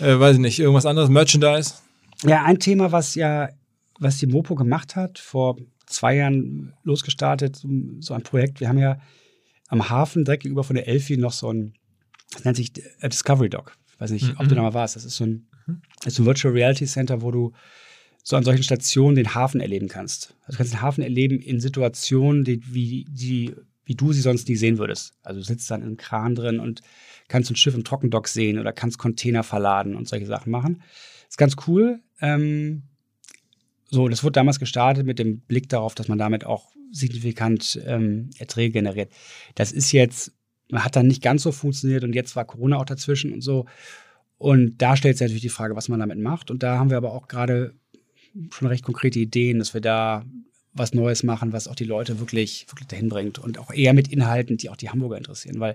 [0.00, 1.74] äh, weiß ich nicht, irgendwas anderes, Merchandise.
[2.24, 3.50] Ja, ein Thema, was ja,
[4.00, 5.56] was die Mopo gemacht hat, vor
[5.88, 7.62] zwei Jahren losgestartet,
[8.00, 8.60] so- ein Projekt.
[8.60, 9.00] Wir haben ja
[9.68, 11.74] am Hafen direkt gegenüber von der Elfi noch so ein,
[12.32, 13.76] das nennt sich Discovery Dog.
[13.94, 14.48] Ich weiß nicht, ob Mhm.
[14.48, 14.96] du da mal warst.
[14.96, 15.46] Das ist so ein,
[16.02, 17.52] das ist ein Virtual Reality Center, wo du
[18.22, 20.34] so an solchen Stationen den Hafen erleben kannst.
[20.42, 24.48] Also du kannst den Hafen erleben in Situationen, die, wie, die, wie du sie sonst
[24.48, 25.14] nie sehen würdest.
[25.22, 26.82] Also du sitzt dann im Kran drin und
[27.28, 30.82] kannst ein Schiff im Trockendock sehen oder kannst Container verladen und solche Sachen machen.
[31.28, 32.00] Ist ganz cool.
[32.20, 32.82] Ähm,
[33.90, 38.30] so, das wurde damals gestartet mit dem Blick darauf, dass man damit auch signifikant ähm,
[38.38, 39.12] Erträge generiert.
[39.54, 40.32] Das ist jetzt,
[40.72, 43.66] hat dann nicht ganz so funktioniert und jetzt war Corona auch dazwischen und so.
[44.36, 46.50] Und da stellt sich natürlich die Frage, was man damit macht.
[46.50, 47.74] Und da haben wir aber auch gerade
[48.52, 50.24] schon recht konkrete Ideen, dass wir da
[50.72, 54.08] was Neues machen, was auch die Leute wirklich, wirklich dahin bringt und auch eher mit
[54.08, 55.74] Inhalten, die auch die Hamburger interessieren, weil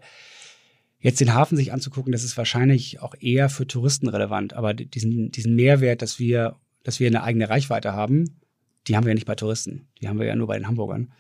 [1.00, 5.32] jetzt den Hafen sich anzugucken, das ist wahrscheinlich auch eher für Touristen relevant, aber diesen,
[5.32, 8.40] diesen Mehrwert, dass wir, dass wir eine eigene Reichweite haben,
[8.88, 11.12] die haben wir ja nicht bei Touristen, die haben wir ja nur bei den Hamburgern.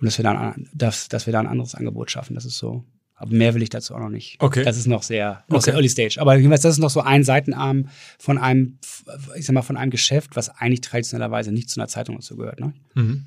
[0.00, 2.58] Und dass wir dann, ein- dass, dass wir da ein anderes Angebot schaffen, das ist
[2.58, 2.84] so.
[3.14, 4.36] Aber mehr will ich dazu auch noch nicht.
[4.40, 4.64] Okay.
[4.64, 5.64] Das ist noch sehr, noch Okay.
[5.66, 6.16] sehr early stage.
[6.18, 7.88] Aber jedenfalls, das ist noch so ein Seitenarm
[8.18, 8.78] von einem,
[9.36, 12.60] ich sag mal, von einem Geschäft, was eigentlich traditionellerweise nicht zu einer Zeitung dazu gehört.
[12.60, 12.72] Ne?
[12.94, 13.26] Mhm.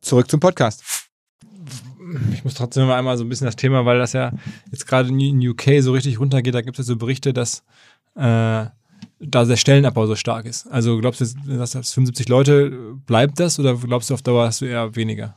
[0.00, 0.82] Zurück zum Podcast.
[2.32, 4.32] Ich muss trotzdem mal einmal so ein bisschen das Thema, weil das ja
[4.70, 7.64] jetzt gerade in UK so richtig runtergeht, da gibt es ja so Berichte, dass
[8.14, 8.66] äh,
[9.18, 10.66] da der Stellenabbau so stark ist.
[10.68, 11.24] Also glaubst du,
[11.56, 15.36] dass das 75 Leute, bleibt das oder glaubst du auf Dauer hast du eher weniger?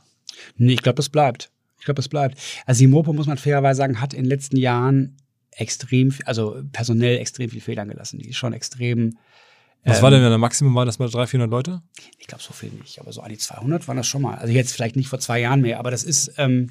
[0.56, 1.50] Nee, ich glaube, das bleibt.
[1.78, 2.38] Ich glaube, das bleibt.
[2.66, 5.16] Also die Mopo, muss man fairerweise sagen, hat in den letzten Jahren
[5.50, 8.18] extrem, viel- also personell extrem viel Federn gelassen.
[8.20, 9.16] Die ist schon extrem.
[9.84, 11.82] Was ähm, war denn, wenn der Maximum war, das mal 300, 400 Leute?
[12.18, 14.36] Ich glaube, so viel nicht, aber so an die 200 waren das schon mal.
[14.36, 16.70] Also jetzt vielleicht nicht vor zwei Jahren mehr, aber das ist, ähm,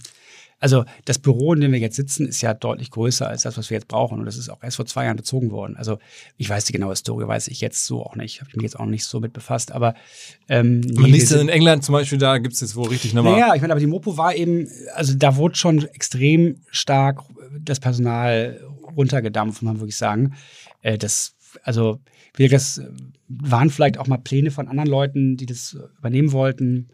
[0.59, 3.69] also das Büro, in dem wir jetzt sitzen, ist ja deutlich größer als das, was
[3.69, 4.19] wir jetzt brauchen.
[4.19, 5.77] Und das ist auch erst vor zwei Jahren bezogen worden.
[5.77, 5.99] Also
[6.37, 8.41] ich weiß die genaue Historie, weiß ich jetzt so auch nicht.
[8.41, 9.71] Habe ich mich jetzt auch nicht so mit befasst.
[9.71, 9.95] Aber
[10.49, 13.33] ähm, nee, Man liest in England zum Beispiel, da gibt es jetzt wo richtig nochmal.
[13.33, 17.23] naja, ich meine, aber die Mopo war eben, also da wurde schon extrem stark
[17.61, 18.61] das Personal
[18.95, 20.35] runtergedampft, muss man wirklich sagen.
[20.81, 21.99] Äh, das, also,
[22.35, 22.89] wie das äh,
[23.27, 26.89] waren vielleicht auch mal Pläne von anderen Leuten, die das übernehmen wollten,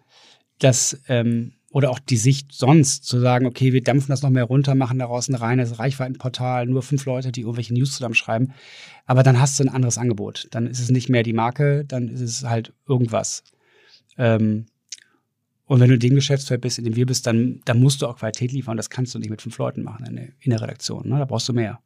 [0.59, 4.45] dass, ähm, oder auch die Sicht sonst zu sagen, okay, wir dampfen das noch mehr
[4.45, 8.53] runter, machen daraus ein reines Reichweitenportal, nur fünf Leute, die irgendwelche News zusammenschreiben.
[9.05, 10.47] Aber dann hast du ein anderes Angebot.
[10.51, 13.43] Dann ist es nicht mehr die Marke, dann ist es halt irgendwas.
[14.17, 14.67] Ähm,
[15.65, 18.07] und wenn du in dem Geschäftsfeld bist, in dem wir bist, dann, dann musst du
[18.07, 18.77] auch Qualität liefern.
[18.77, 21.09] Das kannst du nicht mit fünf Leuten machen in der, in der Redaktion.
[21.09, 21.17] Ne?
[21.17, 21.79] Da brauchst du mehr.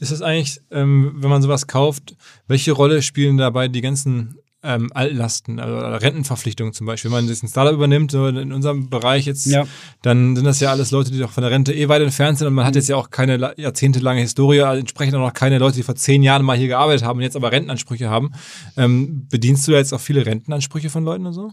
[0.00, 2.16] Ist das eigentlich, ähm, wenn man sowas kauft,
[2.48, 7.10] welche Rolle spielen dabei die ganzen ähm, Altlasten, also Rentenverpflichtungen zum Beispiel?
[7.10, 9.64] Wenn man jetzt ein Startup übernimmt, in unserem Bereich jetzt, Ja.
[10.00, 12.46] dann sind das ja alles Leute, die doch von der Rente eh weit entfernt sind
[12.48, 15.58] und man hat jetzt ja auch keine la- jahrzehntelange Historie, also entsprechend auch noch keine
[15.58, 18.32] Leute, die vor zehn Jahren mal hier gearbeitet haben und jetzt aber Rentenansprüche haben.
[18.78, 21.50] Ähm, bedienst du da jetzt auch viele Rentenansprüche von Leuten und so?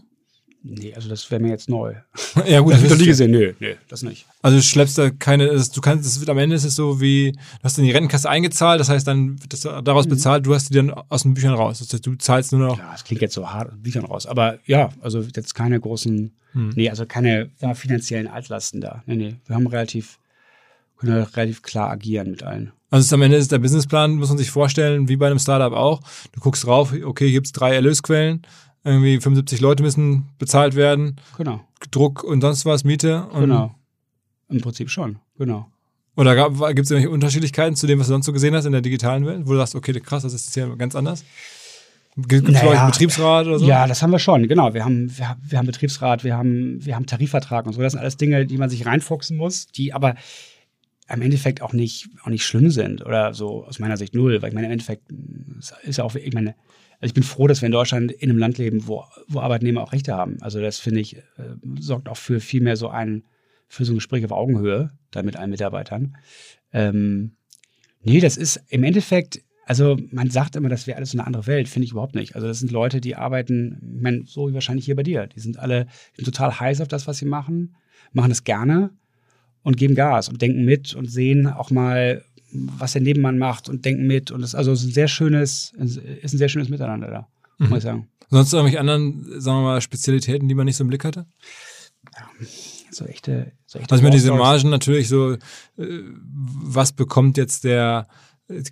[0.64, 1.94] Nee, also das wäre mir jetzt neu.
[2.46, 3.32] ja, gut, Das habe ich nie gesehen.
[3.32, 4.26] Nö, nö, das nicht.
[4.42, 7.00] Also du schleppst da keine, das- du kannst, es wird am Ende ist es so
[7.00, 9.82] wie, du hast in die Rentenkasse eingezahlt, das heißt, dann wird das Mhm.
[9.84, 11.80] daraus bezahlt, du hast die dann aus den Büchern raus.
[11.80, 12.78] Das heißt, du zahlst nur noch.
[12.78, 14.26] Ja, das klingt jetzt so hart aus den Büchern raus.
[14.26, 19.02] Aber ja, also jetzt keine großen, nee, also keine wir, finanziellen Altlasten da.
[19.06, 19.34] Nee, nee.
[19.46, 20.18] Wir haben relativ,
[20.96, 22.72] können relativ klar agieren mit allen.
[22.90, 25.38] Also es ist am Ende ist der Businessplan, muss man sich vorstellen, wie bei einem
[25.38, 26.02] Startup auch.
[26.32, 28.42] Du guckst drauf, okay, hier gibt's drei Erlösquellen,
[28.84, 31.60] irgendwie 75 Leute müssen bezahlt werden, Genau,
[31.90, 33.26] Druck und sonst was, Miete.
[33.34, 33.74] Genau.
[34.48, 35.68] Im Prinzip schon, genau.
[36.14, 36.34] Oder
[36.74, 39.24] gibt es irgendwelche Unterschiedlichkeiten zu dem, was du sonst so gesehen hast in der digitalen
[39.24, 41.24] Welt, wo du sagst, okay, krass, das ist jetzt hier ganz anders?
[42.16, 43.66] Gibt es Naja, einen Betriebsrat oder so?
[43.66, 44.74] Ja, das haben wir schon, genau.
[44.74, 47.80] Wir haben, wir, haben- wir haben Betriebsrat, wir haben, wir haben Tarifvertrag und so.
[47.80, 50.16] Das sind alles Dinge, die man sich reinfuchsen muss, die aber
[51.08, 54.50] im Endeffekt auch nicht, auch nicht schlimm sind oder so aus meiner Sicht null, weil
[54.50, 55.04] ich meine, im Endeffekt
[55.84, 56.54] ist ja auch, ich meine,
[57.02, 59.92] ich bin froh, dass wir in Deutschland in einem Land leben, wo, wo Arbeitnehmer auch
[59.92, 60.36] Rechte haben.
[60.40, 61.22] Also das finde ich, äh,
[61.80, 63.24] sorgt auch für viel mehr so ein,
[63.68, 66.16] für so ein Gespräch auf Augenhöhe da mit allen Mitarbeitern.
[66.72, 67.32] Ähm,
[68.02, 71.46] nee, das ist im Endeffekt, also man sagt immer, das wäre alles so eine andere
[71.46, 72.36] Welt, finde ich überhaupt nicht.
[72.36, 75.26] Also das sind Leute, die arbeiten, ich meine, so wie wahrscheinlich hier bei dir.
[75.26, 77.74] Die sind alle sind total heiß auf das, was sie machen,
[78.12, 78.90] machen es gerne
[79.62, 83.84] und geben Gas und denken mit und sehen auch mal, was der Nebenmann macht und
[83.84, 84.30] denken mit.
[84.30, 87.28] Und das also es ist ein sehr schönes, ist ein sehr schönes Miteinander da,
[87.58, 88.08] muss ich sagen.
[88.30, 91.26] Sonst irgendwelche anderen, sagen wir mal, Spezialitäten, die man nicht so im Blick hatte?
[92.90, 94.32] So echte, so echte Also ich meine, diese.
[94.32, 95.38] Margen natürlich so, äh,
[95.76, 98.06] was bekommt jetzt der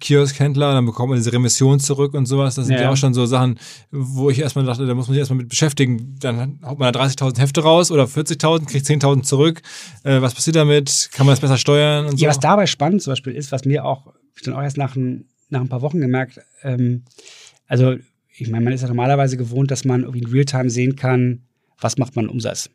[0.00, 2.54] Kioskhändler, dann bekommt man diese Remission zurück und sowas.
[2.54, 2.90] Das sind ja, Ja.
[2.90, 3.58] auch schon so Sachen,
[3.90, 6.16] wo ich erstmal dachte, da muss man sich erstmal mit beschäftigen.
[6.20, 9.62] Dann haut man da 30.000 Hefte raus oder 40.000, kriegt 10.000 zurück.
[10.04, 11.10] Äh, was passiert damit?
[11.12, 12.24] Kann man das besser steuern und so?
[12.24, 14.96] Ja, was dabei spannend zum Beispiel ist, was mir auch, ich dann auch erst nach
[14.96, 17.04] ein, nach ein paar Wochen gemerkt, ähm,
[17.66, 17.94] also
[18.36, 21.42] ich meine, man ist ja normalerweise gewohnt, dass man irgendwie in Realtime sehen kann,
[21.78, 22.70] was macht man Umsatz.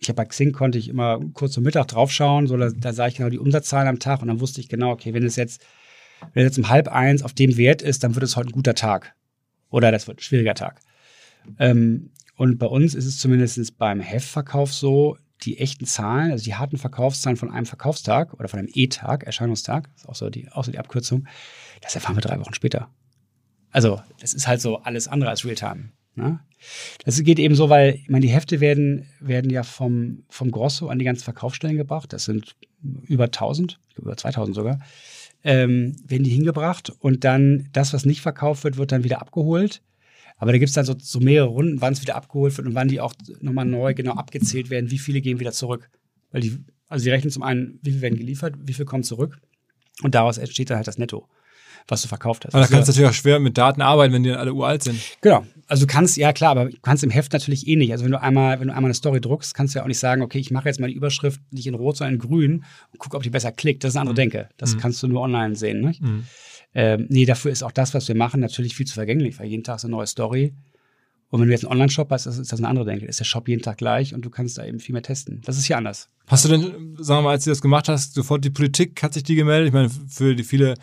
[0.00, 3.06] Ich habe bei Xing konnte ich immer kurz zum Mittag draufschauen, so da, da sah
[3.08, 5.60] ich genau die Umsatzzahlen am Tag und dann wusste ich genau, okay, wenn es jetzt,
[6.32, 8.52] wenn es jetzt um halb eins auf dem Wert ist, dann wird es heute ein
[8.52, 9.14] guter Tag.
[9.70, 10.80] Oder das wird ein schwieriger Tag.
[11.58, 16.54] Ähm, und bei uns ist es zumindest beim Heftverkauf so, die echten Zahlen, also die
[16.54, 20.64] harten Verkaufszahlen von einem Verkaufstag oder von einem E-Tag, Erscheinungstag, ist auch so die, auch
[20.64, 21.26] so die Abkürzung,
[21.80, 22.88] das erfahren wir drei Wochen später.
[23.70, 25.90] Also, das ist halt so alles andere als Realtime.
[26.14, 26.40] Ne?
[27.04, 30.88] Das geht eben so, weil, ich meine, die Hefte werden, werden ja vom, vom Grosso
[30.88, 32.12] an die ganzen Verkaufsstellen gebracht.
[32.12, 32.56] Das sind
[33.04, 34.80] über 1000, ich glaube über 2000 sogar.
[35.44, 39.82] Ähm, werden die hingebracht und dann das, was nicht verkauft wird, wird dann wieder abgeholt.
[40.36, 42.74] Aber da gibt es dann so, so mehrere Runden, wann es wieder abgeholt wird und
[42.74, 45.90] wann die auch nochmal neu genau abgezählt werden, wie viele gehen wieder zurück.
[46.30, 46.58] Weil die,
[46.88, 49.40] also die rechnen zum einen, wie viel werden geliefert, wie viel kommen zurück.
[50.02, 51.28] Und daraus entsteht dann halt das Netto,
[51.86, 52.54] was du verkauft hast.
[52.54, 54.52] Aber da Also- kannst du natürlich auch schwer mit Daten arbeiten, wenn die dann alle
[54.52, 55.00] uralt sind.
[55.20, 55.44] Genau.
[55.66, 57.92] Also du kannst, ja klar, aber du kannst im Heft natürlich eh nicht.
[57.92, 59.98] Also wenn du einmal, wenn du einmal eine Story druckst, kannst du ja auch nicht
[59.98, 62.98] sagen, okay, ich mache jetzt mal die Überschrift nicht in Rot, sondern in Grün und
[62.98, 63.84] gucke, ob die besser klickt.
[63.84, 64.48] Das ist eine andere Denke.
[64.56, 65.80] Das kannst du nur online sehen.
[65.82, 66.02] Nicht?
[66.74, 69.64] Ähm, nee, dafür ist auch das, was wir machen, natürlich viel zu vergänglich, weil jeden
[69.64, 70.54] Tag ist eine neue Story.
[71.30, 73.06] Und wenn du jetzt einen Online-Shop hast, ist das eine andere Denke.
[73.06, 75.42] Ist der Shop jeden Tag gleich und du kannst da eben viel mehr testen.
[75.44, 76.08] Das ist hier anders.
[76.26, 79.14] Hast du denn, sagen wir mal, als du das gemacht hast, sofort die Politik, hat
[79.14, 79.68] sich die gemeldet?
[79.68, 80.74] Ich meine, für die viele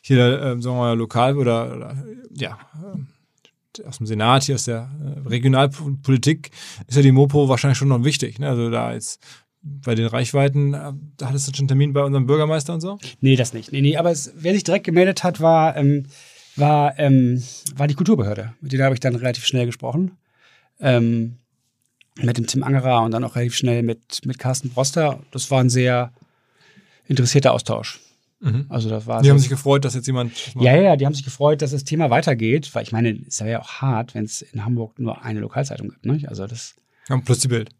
[0.00, 4.64] hier, äh, sagen wir mal, lokal oder, oder ja, äh, aus dem Senat, hier aus
[4.64, 6.50] der äh, Regionalpolitik,
[6.86, 8.38] ist ja die Mopo wahrscheinlich schon noch wichtig.
[8.38, 8.48] Ne?
[8.48, 9.20] Also da jetzt
[9.62, 12.98] bei den Reichweiten, äh, da hattest du schon einen Termin bei unserem Bürgermeister und so?
[13.20, 13.70] Nee, das nicht.
[13.70, 16.06] Nee, nee, aber es, wer sich direkt gemeldet hat, war, ähm,
[16.56, 17.42] war, ähm,
[17.76, 18.52] war die Kulturbehörde.
[18.60, 20.12] Mit denen habe ich dann relativ schnell gesprochen.
[20.80, 21.36] Ähm,
[22.16, 25.20] mit dem Tim Angerer und dann auch relativ schnell mit, mit Carsten Broster.
[25.30, 26.12] Das war ein sehr
[27.06, 28.00] interessierter Austausch.
[28.68, 30.52] Also das war Die haben sich gefreut, dass jetzt jemand.
[30.56, 33.50] ja, ja, die haben sich gefreut, dass das Thema weitergeht, weil ich meine, es wäre
[33.52, 36.04] ja auch hart, wenn es in Hamburg nur eine Lokalzeitung gibt.
[36.04, 36.20] Ne?
[36.26, 36.74] Also das,
[37.08, 37.70] Ja, plus die Bild.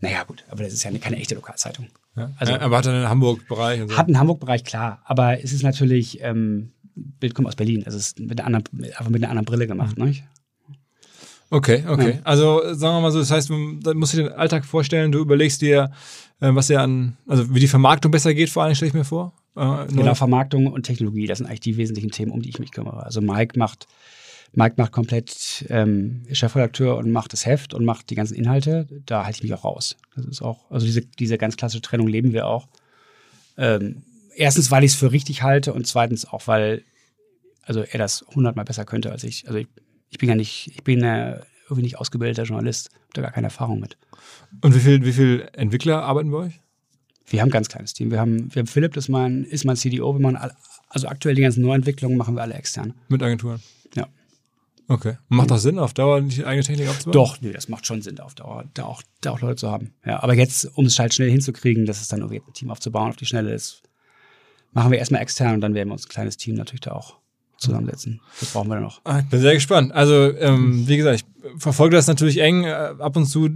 [0.00, 1.86] naja gut, aber das ist ja eine- keine echte Lokalzeitung.
[2.16, 2.30] Ja.
[2.36, 3.96] Also- Also, aber hat dann den Hamburg-Bereich so.
[3.96, 8.08] Hat einen Hamburg-Bereich, klar, aber es ist natürlich, ähm, Bild kommt aus Berlin, also es
[8.08, 10.14] ist mit einer anderen, einfach mit einer anderen Brille gemacht, ne?
[11.50, 12.20] Okay, okay.
[12.24, 15.12] Also sagen wir mal so, das heißt, man- da musst du dir den Alltag vorstellen,
[15.12, 15.90] du überlegst dir,
[16.40, 19.04] äh, was dir an, also wie die Vermarktung besser geht, vor allem stelle ich mir
[19.04, 19.34] vor.
[19.56, 22.72] Äh, Genau, Vermarktung und Technologie, das sind eigentlich die wesentlichen Themen, um die ich mich
[22.72, 23.04] kümmere.
[23.04, 23.86] Also Mike macht,
[24.52, 28.88] Mike macht komplett ähm, Chefredakteur und macht das Heft und macht die ganzen Inhalte.
[29.06, 29.96] Da halte ich mich auch raus.
[30.16, 32.66] Das ist auch, also diese, diese ganz klassische Trennung leben wir auch.
[33.56, 34.02] Ähm,
[34.36, 36.84] erstens, weil ich es für richtig halte und zweitens auch, weil
[37.62, 39.46] also er das hundertmal besser könnte als ich.
[39.46, 39.68] Also ich,
[40.10, 43.46] ich bin ja nicht, ich bin ja irgendwie nicht ausgebildeter Journalist, habe da gar keine
[43.46, 43.96] Erfahrung mit.
[44.60, 46.60] Und wie viel, wie viel Entwickler arbeiten bei euch?
[47.26, 48.10] Wir haben ein ganz kleines Team.
[48.10, 50.14] Wir haben, wir haben Philipp, das ist mein, ist mein CDO.
[50.14, 50.54] Wir machen alle,
[50.90, 52.94] also aktuell die ganzen Neuentwicklungen machen wir alle extern.
[53.08, 53.62] Mit Agenturen?
[53.94, 54.08] Ja.
[54.88, 55.16] Okay.
[55.28, 57.12] Macht das Sinn, auf Dauer die eigene Technik aufzubauen?
[57.12, 59.94] Doch, nee, das macht schon Sinn, auf Dauer da auch, da auch Leute zu haben.
[60.04, 63.08] Ja, aber jetzt, um es halt schnell hinzukriegen, das ist dann irgendwie ein Team aufzubauen,
[63.08, 63.82] auf die Schnelle ist,
[64.74, 67.16] machen wir erstmal extern und dann werden wir uns ein kleines Team natürlich da auch
[67.56, 68.20] zusammensetzen.
[68.40, 69.00] Das brauchen wir dann noch.
[69.20, 69.92] Ich bin sehr gespannt.
[69.92, 72.64] Also, ähm, wie gesagt, ich verfolge das natürlich eng.
[72.64, 73.48] Äh, Ab und zu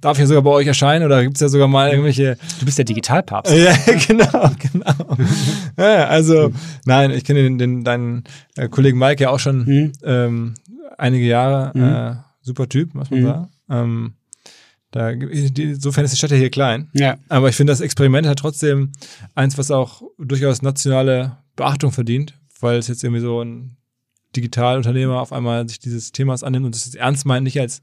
[0.00, 2.36] darf ich ja sogar bei euch erscheinen oder gibt es ja sogar mal irgendwelche.
[2.60, 3.52] Du bist der Digitalpapst.
[3.52, 3.74] Ja,
[4.06, 5.16] genau, genau.
[5.78, 6.52] Ja, also,
[6.84, 8.24] nein, ich kenne den, den, deinen
[8.56, 9.92] äh, Kollegen Mike ja auch schon Mhm.
[10.04, 10.54] ähm,
[10.98, 12.22] einige Jahre.
[12.22, 13.24] Äh, super Typ, muss man Mhm.
[13.26, 13.48] sagen.
[13.70, 14.12] Ähm,
[14.90, 16.88] da, insofern ist die Stadt ja hier klein.
[16.92, 17.18] Ja.
[17.28, 18.92] Aber ich finde, das Experiment hat trotzdem
[19.34, 23.76] eins, was auch durchaus nationale Beachtung verdient, weil es jetzt irgendwie so ein
[24.36, 27.82] Digitalunternehmer auf einmal sich dieses Themas annimmt und das jetzt ernst meint, nicht als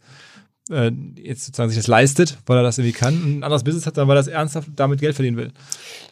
[0.70, 3.86] äh, jetzt sozusagen sich das leistet, weil er das irgendwie kann, und ein anderes Business
[3.86, 5.52] hat, sondern weil er das ernsthaft damit Geld verdienen will.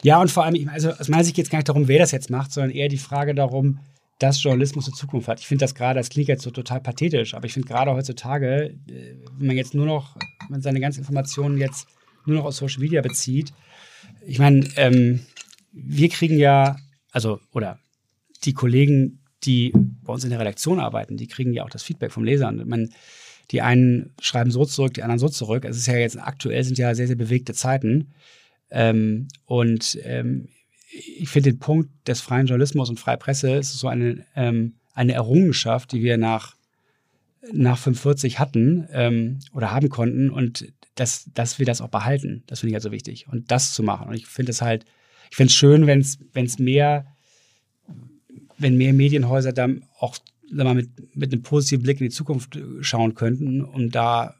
[0.02, 2.10] Ja, und vor allem, also aus meiner Sicht geht es gar nicht darum, wer das
[2.10, 3.78] jetzt macht, sondern eher die Frage darum,
[4.18, 5.40] dass Journalismus eine Zukunft hat.
[5.40, 8.76] Ich finde das gerade, das klingt jetzt so total pathetisch, aber ich finde gerade heutzutage,
[8.88, 10.16] äh, wenn man jetzt nur noch,
[10.48, 11.88] wenn seine ganzen Informationen jetzt
[12.26, 13.52] nur noch aus Social Media bezieht,
[14.26, 15.20] ich meine, ähm,
[15.72, 16.76] wir kriegen ja,
[17.10, 17.78] also, oder
[18.44, 22.12] die Kollegen, die bei uns in der Redaktion arbeiten, die kriegen ja auch das Feedback
[22.12, 22.62] vom Lesern.
[22.68, 22.90] Man,
[23.50, 25.64] die einen schreiben so zurück, die anderen so zurück.
[25.64, 28.12] Es ist ja jetzt aktuell sind ja sehr, sehr bewegte Zeiten.
[28.70, 30.48] Ähm, und ähm,
[30.92, 35.14] ich finde den Punkt des freien Journalismus und freie Presse ist so eine, ähm, eine
[35.14, 36.56] Errungenschaft, die wir nach,
[37.52, 42.42] nach 45 hatten ähm, oder haben konnten und dass, dass wir das auch behalten.
[42.46, 43.26] Das finde ich halt so wichtig.
[43.28, 44.08] Und das zu machen.
[44.08, 44.84] Und ich finde es halt,
[45.30, 47.06] ich finde es schön, wenn es mehr,
[48.58, 50.18] wenn mehr Medienhäuser dann auch
[50.54, 54.34] sag mal, mit, mit einem positiven Blick in die Zukunft äh, schauen könnten, um da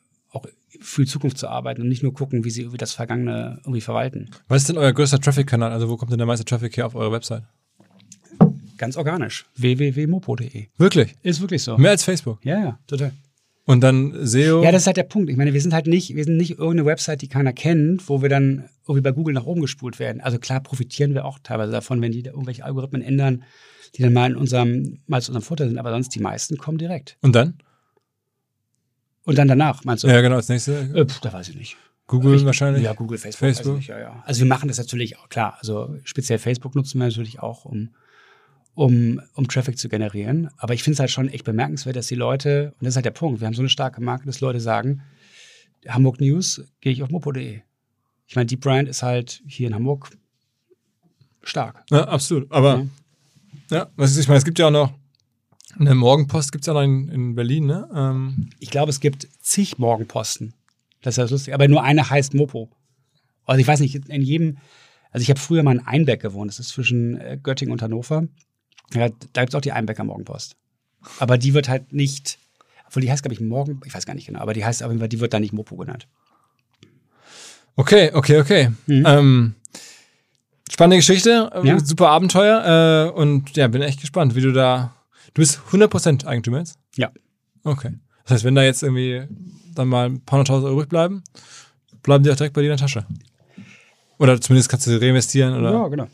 [0.81, 3.81] für die Zukunft zu arbeiten und nicht nur gucken, wie sie irgendwie das Vergangene irgendwie
[3.81, 4.31] verwalten.
[4.49, 5.73] Was ist denn euer größter Traffic-Kanal?
[5.73, 7.45] Also wo kommt denn der meiste Traffic her auf eurer Website?
[8.79, 9.47] Ganz organisch.
[9.57, 10.67] www.mopo.de.
[10.77, 11.15] Wirklich?
[11.23, 11.79] Ist wirklich so.
[11.79, 12.45] Mehr als Facebook.
[12.45, 13.13] Ja, ja, total.
[13.65, 14.63] Und dann SEO.
[14.65, 15.31] Ja, das ist halt der Punkt.
[15.31, 18.23] Ich meine, wir sind halt nicht, wir sind nicht irgendeine Website, die keiner kennt, wo
[18.23, 20.21] wir dann irgendwie bei Google nach oben gespult werden.
[20.21, 23.45] Also klar profitieren wir auch teilweise davon, wenn die da irgendwelche Algorithmen ändern,
[23.95, 26.79] die dann mal in unserem, mal zu unserem Vorteil sind, aber sonst die meisten kommen
[26.79, 27.19] direkt.
[27.21, 27.59] Und dann?
[29.25, 30.09] Und dann danach, meinst du?
[30.09, 30.73] Ja, genau, als nächste.
[30.95, 31.77] Äh, pf, da weiß ich nicht.
[32.07, 32.83] Google Ich- wahrscheinlich.
[32.83, 33.39] Ja, Google, Facebook.
[33.49, 33.75] Facebook.
[33.77, 34.23] Weiß ich nicht, ja, ja.
[34.27, 35.57] Also wir machen das natürlich auch, klar.
[35.61, 37.91] Also speziell Facebook nutzen wir natürlich auch, um,
[38.75, 40.51] um, um Traffic zu generieren.
[40.59, 43.07] Aber ich finde es halt schon echt bemerkenswert, dass die Leute, und das ist halt
[43.07, 45.03] der Punkt, wir haben so eine starke Marke, dass Leute sagen,
[45.89, 47.61] Hamburg News, gehe ich auf mopo.de.
[48.27, 50.11] Ich meine, die Brand ist halt hier in Hamburg
[51.43, 51.85] stark.
[51.91, 52.51] Ja, absolut.
[52.51, 52.87] Aber
[53.71, 54.93] ja, was ist, ich meine, es gibt ja auch noch
[55.79, 57.89] eine Morgenpost, gibt es ja noch in, in Berlin, ne?
[57.95, 60.55] Ähm, Ich glaube, es gibt zig Morgenposten.
[61.03, 61.55] Das ist ja lustig.
[61.55, 62.71] Aber nur eine heißt Mopo.
[63.45, 64.59] Also ich weiß nicht, in jedem,
[65.11, 66.51] also ich habe früher mal in Einbeck gewohnt.
[66.51, 68.29] Das ist zwischen äh, Göttingen und Hannover.
[68.95, 70.57] Ja, da gibt es auch die Einbecker Morgenpost.
[71.19, 72.39] Aber die wird halt nicht,
[72.87, 74.91] obwohl die heißt, glaube ich, Morgen, ich weiß gar nicht genau, aber die heißt auf
[74.91, 76.07] jeden Fall, die wird da nicht Mopo genannt.
[77.77, 78.69] okay, okay, okay.
[78.87, 79.05] Mhm.
[79.07, 79.55] Ähm,
[80.71, 81.79] spannende Geschichte, Ja.
[81.81, 84.95] super Abenteuer äh, und ja, bin echt gespannt, wie du da.
[85.35, 86.79] Du bist 100% Eigentümer jetzt?
[86.97, 87.11] Ja.
[87.65, 87.93] Okay.
[88.25, 89.23] Das heißt, wenn da jetzt irgendwie
[89.75, 91.23] dann mal ein paar hunderttausend Euro übrig bleiben,
[92.03, 93.07] bleiben die auch direkt bei dir in der Tasche.
[94.19, 95.73] Oder zumindest kannst du sie reinvestieren oder.
[95.73, 96.09] Ja, genau.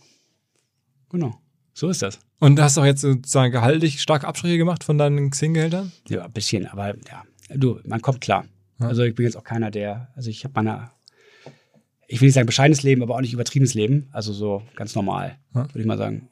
[1.10, 1.38] Genau.
[1.74, 2.18] So ist das.
[2.38, 5.92] Und hast auch jetzt sozusagen gehaltlich starke Abstriche gemacht von deinen Xing-Gehältern?
[6.08, 8.44] Ja, ein bisschen, aber ja, du, man kommt klar.
[8.78, 10.90] Also ich bin jetzt auch keiner, der, also ich habe meine,
[12.06, 14.08] ich will nicht sagen bescheidenes Leben, aber auch nicht übertriebenes Leben.
[14.12, 15.64] Also so ganz normal, Ja.
[15.64, 16.28] würde ich mal sagen.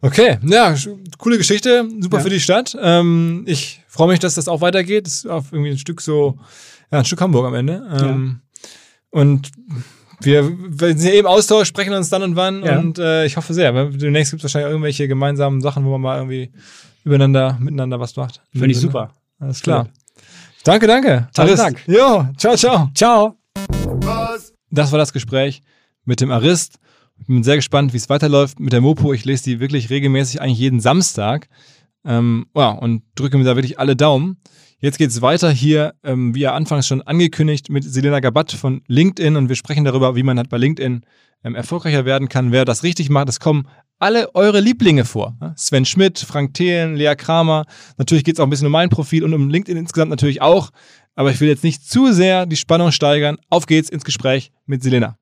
[0.00, 0.74] Okay, ja,
[1.18, 2.22] coole Geschichte, super Ja.
[2.24, 2.76] für die Stadt.
[2.80, 5.06] Ähm, ich freue mich, dass das auch weitergeht.
[5.06, 6.38] Das ist auf irgendwie ein Stück so,
[6.90, 7.86] ja, ein Stück Hamburg am Ende.
[8.00, 8.40] Ähm,
[9.10, 9.50] Und
[10.20, 12.78] wir, wir sind ja eben Austausch, sprechen uns dann und wann Ja.
[12.78, 13.72] und äh, ich hoffe sehr.
[13.90, 16.50] Demnächst gibt es wahrscheinlich irgendwelche gemeinsamen Sachen, wo man mal irgendwie
[17.04, 18.40] übereinander, miteinander was macht.
[18.52, 18.90] In Finde ich Sinne.
[18.92, 19.10] super.
[19.38, 19.88] Alles klar.
[20.64, 21.28] Danke, danke.
[21.34, 21.76] Tausend Arist.
[21.86, 21.88] Dank.
[21.88, 22.88] Jo, ciao, ciao.
[22.94, 23.36] Ciao.
[24.70, 25.62] Das war das Gespräch
[26.04, 26.78] mit dem Arist.
[27.22, 29.12] Ich bin sehr gespannt, wie es weiterläuft mit der Mopo.
[29.12, 31.46] Ich lese die wirklich regelmäßig, eigentlich jeden Samstag.
[32.04, 34.38] Ähm, ja, und drücke mir da wirklich alle Daumen.
[34.80, 38.82] Jetzt geht es weiter hier, ähm, wie ja anfangs schon angekündigt, mit Selena Gabat von
[38.88, 41.02] LinkedIn und wir sprechen darüber, wie man halt bei LinkedIn
[41.44, 42.50] ähm, erfolgreicher werden kann.
[42.50, 43.68] Wer das richtig macht, es kommen
[44.00, 45.36] alle eure Lieblinge vor.
[45.54, 47.66] Sven Schmidt, Frank Thelen, Lea Kramer.
[47.98, 50.70] Natürlich geht es auch ein bisschen um mein Profil und um LinkedIn insgesamt natürlich auch.
[51.14, 53.36] Aber ich will jetzt nicht zu sehr die Spannung steigern.
[53.48, 55.16] Auf geht's ins Gespräch mit Selena.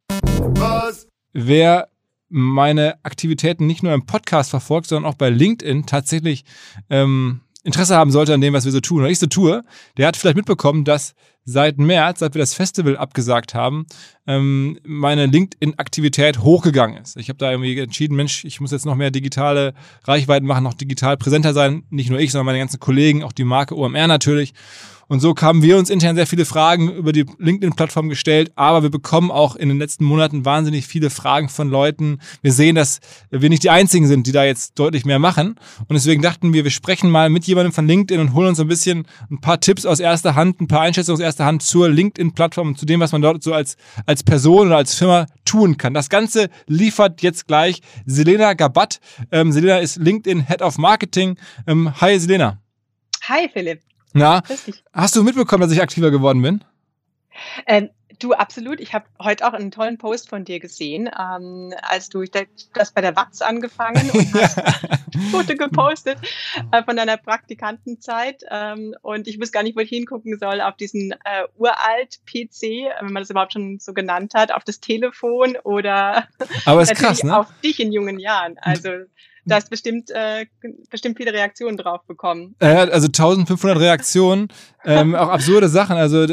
[1.33, 1.89] Wer
[2.29, 6.45] meine Aktivitäten nicht nur im Podcast verfolgt, sondern auch bei LinkedIn tatsächlich
[6.89, 9.01] ähm, Interesse haben sollte an dem, was wir so tun.
[9.01, 9.65] Oder ich so tue,
[9.97, 11.15] der hat vielleicht mitbekommen, dass
[11.45, 13.87] seit März, seit wir das Festival abgesagt haben,
[14.27, 17.17] ähm, meine LinkedIn-Aktivität hochgegangen ist.
[17.17, 19.75] Ich habe da irgendwie entschieden, Mensch, ich muss jetzt noch mehr digitale
[20.05, 21.85] Reichweiten machen, noch digital präsenter sein.
[21.91, 24.55] Nicht nur ich, sondern meine ganzen Kollegen, auch die Marke OMR natürlich.
[25.11, 28.91] Und so kamen wir uns intern sehr viele Fragen über die LinkedIn-Plattform gestellt, aber wir
[28.91, 32.21] bekommen auch in den letzten Monaten wahnsinnig viele Fragen von Leuten.
[32.43, 35.57] Wir sehen, dass wir nicht die Einzigen sind, die da jetzt deutlich mehr machen.
[35.81, 38.69] Und deswegen dachten wir, wir sprechen mal mit jemandem von LinkedIn und holen uns ein
[38.69, 42.79] bisschen ein paar Tipps aus erster Hand, ein paar Einschätzungen aus Hand zur LinkedIn-Plattform und
[42.79, 43.77] zu dem, was man dort so als,
[44.07, 45.95] als Person oder als Firma tun kann.
[45.95, 49.01] Das Ganze liefert jetzt gleich Selena Gabat.
[49.31, 51.39] Ähm, Selena ist LinkedIn Head of Marketing.
[51.67, 52.59] Ähm, hi Selena.
[53.29, 53.81] Hi Philipp.
[54.13, 54.43] Na,
[54.93, 56.65] hast du mitbekommen, dass ich aktiver geworden bin?
[57.67, 57.91] Ähm,
[58.21, 58.81] du, absolut.
[58.81, 62.25] Ich habe heute auch einen tollen Post von dir gesehen, ähm, als du
[62.75, 64.61] das bei der Watz angefangen und hast
[65.31, 66.19] Foto gepostet
[66.73, 68.45] äh, von deiner Praktikantenzeit.
[68.51, 72.63] Ähm, und ich wusste gar nicht, wo ich hingucken soll, auf diesen äh, uralt PC,
[73.01, 76.29] wenn man das überhaupt schon so genannt hat, auf das Telefon oder
[76.65, 77.37] Aber ist krass, ne?
[77.37, 78.57] auf dich in jungen Jahren.
[78.61, 78.91] Also
[79.45, 80.47] da hast bestimmt, äh,
[80.91, 82.55] bestimmt viele Reaktionen drauf bekommen.
[82.59, 84.49] Äh, also 1500 Reaktionen,
[84.85, 85.97] ähm, auch absurde Sachen.
[85.97, 86.27] Also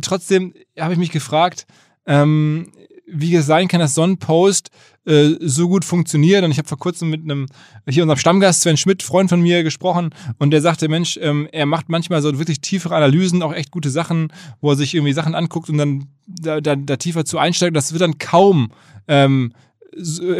[0.00, 1.66] trotzdem habe ich mich gefragt,
[2.06, 2.72] ähm,
[3.06, 4.70] wie es sein kann, dass so ein Post
[5.04, 6.44] äh, so gut funktioniert.
[6.44, 7.46] Und ich habe vor kurzem mit einem,
[7.88, 11.66] hier unserem Stammgast Sven Schmidt, Freund von mir, gesprochen und der sagte, Mensch, ähm, er
[11.66, 15.34] macht manchmal so wirklich tiefere Analysen, auch echt gute Sachen, wo er sich irgendwie Sachen
[15.34, 17.76] anguckt und dann da, da, da tiefer zu einsteigt.
[17.76, 18.72] Das wird dann kaum
[19.08, 19.52] ähm,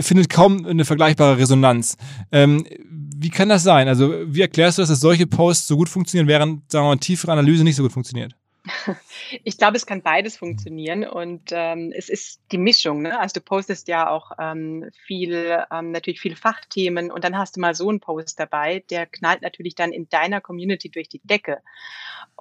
[0.00, 1.96] findet kaum eine vergleichbare Resonanz.
[2.30, 3.88] Ähm, wie kann das sein?
[3.88, 7.32] Also, wie erklärst du, dass solche Posts so gut funktionieren, während, sagen wir mal, tiefere
[7.32, 8.34] Analyse nicht so gut funktioniert?
[9.44, 13.02] Ich glaube, es kann beides funktionieren und ähm, es ist die Mischung.
[13.02, 13.18] Ne?
[13.18, 17.60] Also du postest ja auch ähm, viel, ähm, natürlich viele Fachthemen und dann hast du
[17.60, 21.62] mal so einen Post dabei, der knallt natürlich dann in deiner Community durch die Decke.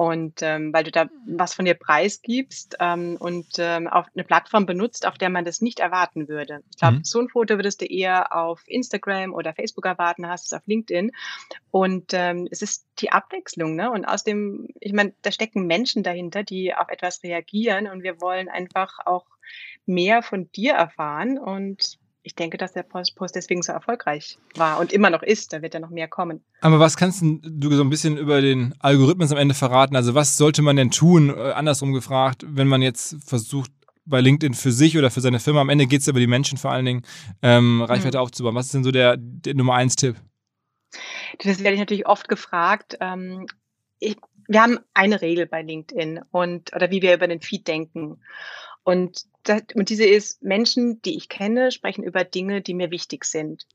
[0.02, 4.66] Und ähm, weil du da was von dir preisgibst ähm, und ähm, auf eine Plattform
[4.66, 6.64] benutzt, auf der man das nicht erwarten würde.
[6.72, 7.04] Ich glaube, mhm.
[7.04, 11.12] so ein Foto würdest du eher auf Instagram oder Facebook erwarten, hast es auf LinkedIn.
[11.70, 13.92] Und ähm, es ist die Abwechslung, ne?
[13.92, 18.20] Und aus dem, ich meine, da stecken Menschen dahinter, die auf etwas reagieren und wir
[18.22, 19.28] wollen einfach auch
[19.86, 24.94] mehr von dir erfahren und ich denke, dass der Post deswegen so erfolgreich war und
[24.94, 25.54] immer noch ist.
[25.54, 26.44] Da wird ja noch mehr kommen.
[26.62, 29.96] Aber was kannst du so ein bisschen über den Algorithmus am Ende verraten?
[29.96, 33.72] Also was sollte man denn tun, äh, andersrum gefragt, wenn man jetzt versucht,
[34.06, 36.58] bei LinkedIn für sich oder für seine Firma, am Ende geht es über die Menschen
[36.58, 37.04] vor allen Dingen,
[37.42, 38.24] ähm, Reichweite mhm.
[38.24, 38.56] aufzubauen.
[38.56, 40.16] Was ist denn so der, der Nummer eins Tipp?
[41.40, 42.98] Das werde ich natürlich oft gefragt.
[43.00, 43.46] Ähm,
[44.00, 44.18] ich,
[44.48, 48.20] wir haben eine Regel bei LinkedIn und oder wie wir über den Feed denken.
[48.84, 53.26] Und, das, und diese ist, Menschen, die ich kenne, sprechen über Dinge, die mir wichtig
[53.26, 53.68] sind.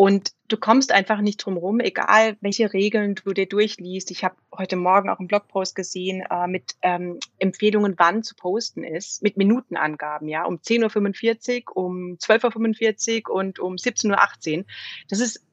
[0.00, 4.12] Und du kommst einfach nicht drum rum, egal welche Regeln du dir durchliest.
[4.12, 8.84] Ich habe heute Morgen auch einen Blogpost gesehen äh, mit ähm, Empfehlungen, wann zu posten
[8.84, 14.64] ist, mit Minutenangaben, ja, um 10.45 Uhr, um 12.45 Uhr und um 17.18 Uhr.
[15.08, 15.44] Das ist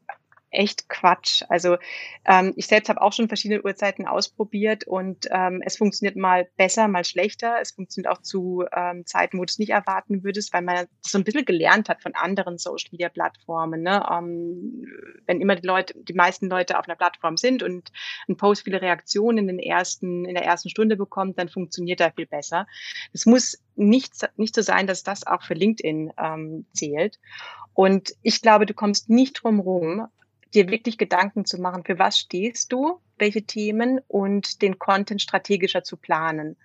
[0.56, 1.43] echt Quatsch.
[1.49, 1.78] Also
[2.26, 6.88] ähm, ich selbst habe auch schon verschiedene Uhrzeiten ausprobiert und ähm, es funktioniert mal besser,
[6.88, 7.58] mal schlechter.
[7.62, 11.18] Es funktioniert auch zu ähm, Zeiten, wo du es nicht erwarten würdest, weil man so
[11.18, 13.82] ein bisschen gelernt hat von anderen Social Media Plattformen.
[13.82, 14.06] Ne?
[14.12, 14.88] Ähm,
[15.26, 17.91] wenn immer die Leute, die meisten Leute auf einer Plattform sind und
[18.28, 22.12] ein Post viele Reaktionen in den ersten, in der ersten Stunde bekommt, dann funktioniert er
[22.12, 22.68] viel besser.
[23.14, 27.20] Es muss nicht, nicht so sein, dass das auch für LinkedIn ähm, zählt.
[27.74, 30.08] Und ich glaube, du kommst nicht drum rum,
[30.56, 35.84] dir wirklich Gedanken zu machen, für was stehst du, welche Themen und den Content strategischer
[35.84, 36.58] zu planen.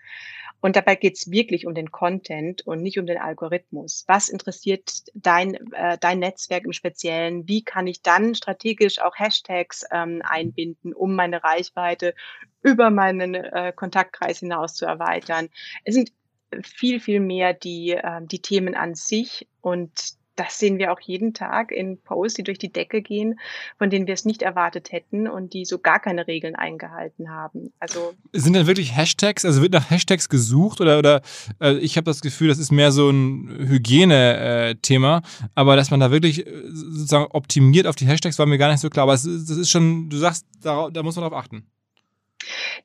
[0.61, 4.05] Und dabei geht es wirklich um den Content und nicht um den Algorithmus.
[4.07, 7.49] Was interessiert dein, äh, dein Netzwerk im Speziellen?
[7.49, 12.15] Wie kann ich dann strategisch auch Hashtags ähm, einbinden, um meine Reichweite
[12.63, 15.49] über meinen äh, Kontaktkreis hinaus zu erweitern?
[15.85, 16.13] Es sind
[16.63, 21.35] viel, viel mehr die, äh, die Themen an sich und das sehen wir auch jeden
[21.35, 23.39] Tag in Posts, die durch die Decke gehen,
[23.77, 27.75] von denen wir es nicht erwartet hätten und die so gar keine Regeln eingehalten haben.
[27.79, 29.45] Also sind denn wirklich Hashtags?
[29.45, 31.21] Also wird nach Hashtags gesucht oder oder
[31.61, 36.01] äh, ich habe das Gefühl, das ist mehr so ein Hygiene-Thema, äh, aber dass man
[36.01, 39.03] da wirklich äh, sozusagen optimiert auf die Hashtags war mir gar nicht so klar.
[39.03, 41.67] Aber es, das ist schon, du sagst, da, da muss man drauf achten.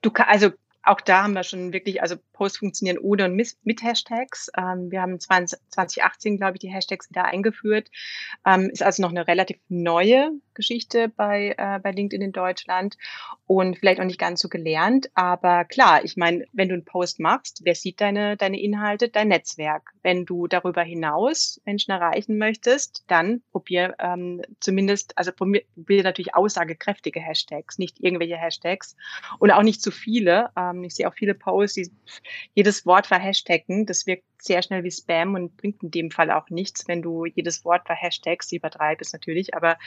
[0.02, 0.50] Du kann, also
[0.86, 4.50] auch da haben wir schon wirklich, also Posts funktionieren ohne und mit, Hashtags.
[4.58, 7.90] Ähm, wir haben 20, 2018, glaube ich, die Hashtags wieder eingeführt.
[8.46, 12.98] Ähm, ist also noch eine relativ neue Geschichte bei, äh, bei LinkedIn in Deutschland
[13.46, 15.10] und vielleicht auch nicht ganz so gelernt.
[15.14, 19.10] Aber klar, ich meine, wenn du einen Post machst, wer sieht deine, deine Inhalte?
[19.10, 19.92] Dein Netzwerk.
[20.02, 26.34] Wenn du darüber hinaus Menschen erreichen möchtest, dann probier ähm, zumindest, also probier, probier natürlich
[26.34, 28.96] aussagekräftige Hashtags, nicht irgendwelche Hashtags
[29.40, 30.50] und auch nicht zu viele.
[30.58, 31.92] Ähm, ich sehe auch viele Posts, die
[32.54, 33.86] jedes Wort verhashtaggen.
[33.86, 37.26] Das wirkt sehr schnell wie Spam und bringt in dem Fall auch nichts, wenn du
[37.26, 39.54] jedes Wort per Hashtags übertreibst natürlich.
[39.56, 39.78] Aber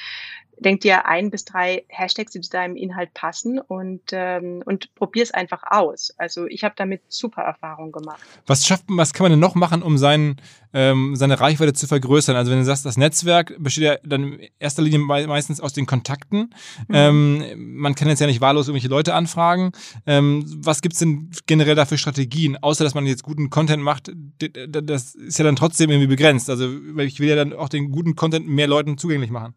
[0.61, 5.23] denk dir ein bis drei Hashtags, die zu deinem Inhalt passen und, ähm, und probier
[5.23, 6.13] es einfach aus.
[6.19, 8.21] Also ich habe damit super Erfahrungen gemacht.
[8.47, 10.37] Was schafft, was kann man denn noch machen, um seinen,
[10.73, 12.37] ähm, seine Reichweite zu vergrößern?
[12.37, 15.87] Also wenn du sagst, das Netzwerk besteht ja dann in erster Linie meistens aus den
[15.87, 16.55] Kontakten.
[16.89, 16.95] Mhm.
[16.95, 19.73] Ähm, man kann jetzt ja nicht wahllos irgendwelche Leute anfragen.
[20.07, 25.15] Ähm, was gibt's denn generell dafür Strategien, außer dass man jetzt guten Content macht, das
[25.15, 26.51] ist ja dann trotzdem irgendwie begrenzt.
[26.51, 29.55] Also ich will ja dann auch den guten Content mehr Leuten zugänglich machen.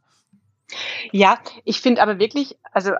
[1.11, 2.91] Ja, ich finde aber wirklich, also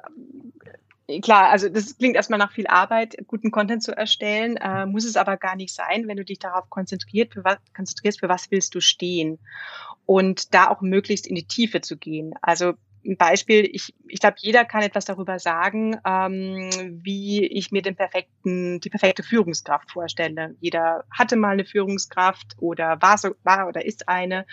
[1.22, 5.17] klar, also das klingt erstmal nach viel Arbeit, guten Content zu erstellen, äh, muss es
[5.17, 8.74] aber gar nicht sein, wenn du dich darauf konzentriert, für was, konzentrierst, für was willst
[8.76, 9.39] du stehen
[10.05, 12.34] und da auch möglichst in die Tiefe zu gehen.
[12.41, 16.69] Also ein Beispiel, ich, ich glaube, jeder kann etwas darüber sagen, ähm,
[17.03, 20.55] wie ich mir den perfekten, die perfekte Führungskraft vorstelle.
[20.59, 24.45] Jeder hatte mal eine Führungskraft oder war so, war oder ist eine.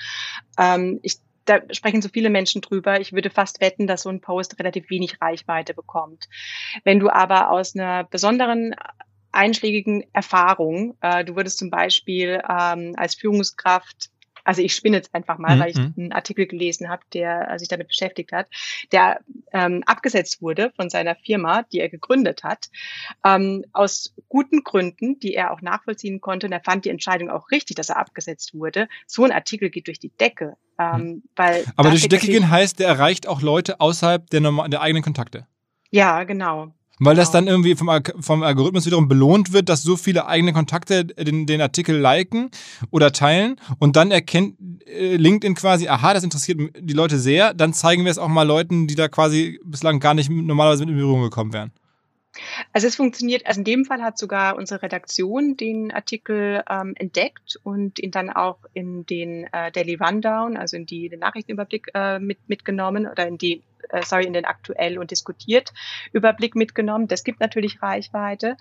[0.59, 1.19] Ähm, ich,
[1.49, 3.01] da sprechen so viele Menschen drüber.
[3.01, 6.29] Ich würde fast wetten, dass so ein Post relativ wenig Reichweite bekommt.
[6.85, 8.75] Wenn du aber aus einer besonderen
[9.33, 14.11] einschlägigen Erfahrung, äh, du würdest zum Beispiel ähm, als Führungskraft
[14.49, 15.61] also ich spinne jetzt einfach mal, mhm.
[15.61, 15.93] weil ich mhm.
[15.99, 18.49] einen Artikel gelesen habe, der äh, sich damit beschäftigt hat,
[18.93, 19.21] der
[19.53, 22.71] ähm, abgesetzt wurde von seiner Firma, die er gegründet hat,
[23.27, 26.47] ähm, aus guten Gründen, die er auch nachvollziehen konnte.
[26.47, 28.89] Und er fand die Entscheidung auch richtig, dass er abgesetzt wurde.
[29.07, 30.57] So ein Artikel geht durch die Decke.
[30.79, 31.23] Ähm, mhm.
[31.37, 35.03] weil Aber durch die Decke gehen heißt, der erreicht auch Leute außerhalb der, der eigenen
[35.03, 35.47] Kontakte.
[35.91, 36.73] Ja, genau.
[37.01, 37.39] Weil das genau.
[37.39, 37.91] dann irgendwie vom,
[38.21, 42.51] vom Algorithmus wiederum belohnt wird, dass so viele eigene Kontakte den, den Artikel liken
[42.91, 47.73] oder teilen und dann erkennt äh, LinkedIn quasi, aha, das interessiert die Leute sehr, dann
[47.73, 50.97] zeigen wir es auch mal Leuten, die da quasi bislang gar nicht normalerweise mit in
[50.97, 51.73] Berührung gekommen wären.
[52.73, 57.59] Also es funktioniert, also in dem Fall hat sogar unsere Redaktion den Artikel ähm, entdeckt
[57.63, 62.19] und ihn dann auch in den äh, Daily Rundown, also in die, den Nachrichtenüberblick äh,
[62.19, 65.73] mit, mitgenommen oder in die äh, sorry, in den aktuell und diskutiert
[66.13, 67.09] Überblick mitgenommen.
[67.09, 68.57] Das gibt natürlich Reichweite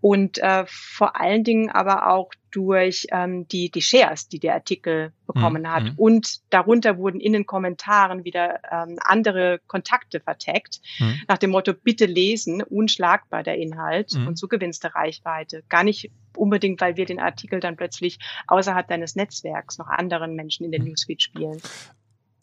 [0.00, 5.12] und äh, vor allen Dingen aber auch durch ähm, die, die Shares, die der Artikel
[5.26, 5.68] bekommen mhm.
[5.68, 5.84] hat.
[5.84, 5.94] Mhm.
[5.96, 11.20] Und darunter wurden in den Kommentaren wieder ähm, andere Kontakte verteckt, mhm.
[11.28, 14.14] nach dem Motto, bitte lesen, unschlagbar der Inhalt.
[14.14, 14.28] Mhm.
[14.28, 15.64] Und so gewinnst du Reichweite.
[15.68, 20.64] Gar nicht unbedingt, weil wir den Artikel dann plötzlich außerhalb deines Netzwerks noch anderen Menschen
[20.64, 20.88] in den mhm.
[20.88, 21.60] Newsfeed spielen.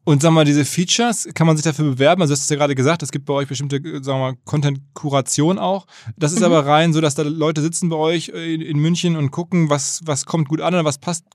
[0.10, 2.24] Und sag mal, diese Features, kann man sich dafür bewerben?
[2.24, 5.60] Also, du hast ja gerade gesagt, es gibt bei euch bestimmte, sagen wir mal, Content-Kuration
[5.60, 5.86] auch.
[6.18, 6.46] Das ist mhm.
[6.46, 10.02] aber rein so, dass da Leute sitzen bei euch in, in, München und gucken, was,
[10.06, 11.26] was kommt gut an oder was passt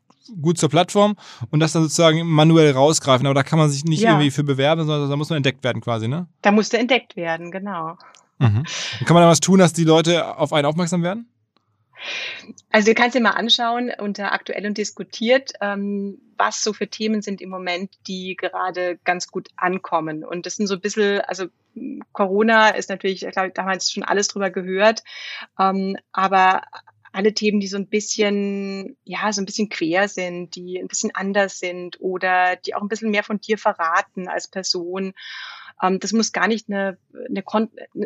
[0.42, 1.14] gut zur Plattform
[1.52, 3.28] und das dann sozusagen manuell rausgreifen.
[3.28, 4.10] Aber da kann man sich nicht ja.
[4.10, 6.26] irgendwie für bewerben, sondern da muss man entdeckt werden quasi, ne?
[6.42, 7.96] Da musste entdeckt werden, genau.
[8.40, 8.64] Mhm.
[9.04, 11.28] kann man da was tun, dass die Leute auf einen aufmerksam werden?
[12.72, 17.22] Also du kannst dir mal anschauen unter aktuell und diskutiert, ähm, was so für Themen
[17.22, 20.24] sind im Moment, die gerade ganz gut ankommen.
[20.24, 21.46] Und das sind so ein bisschen, also
[22.12, 25.02] Corona ist natürlich, ich glaube, da haben wir jetzt schon alles drüber gehört,
[25.58, 26.62] ähm, aber
[27.12, 31.14] alle Themen, die so ein bisschen, ja, so ein bisschen quer sind, die ein bisschen
[31.14, 35.14] anders sind oder die auch ein bisschen mehr von dir verraten als Person
[35.82, 36.96] ähm, das muss gar nicht eine,
[37.28, 37.42] eine,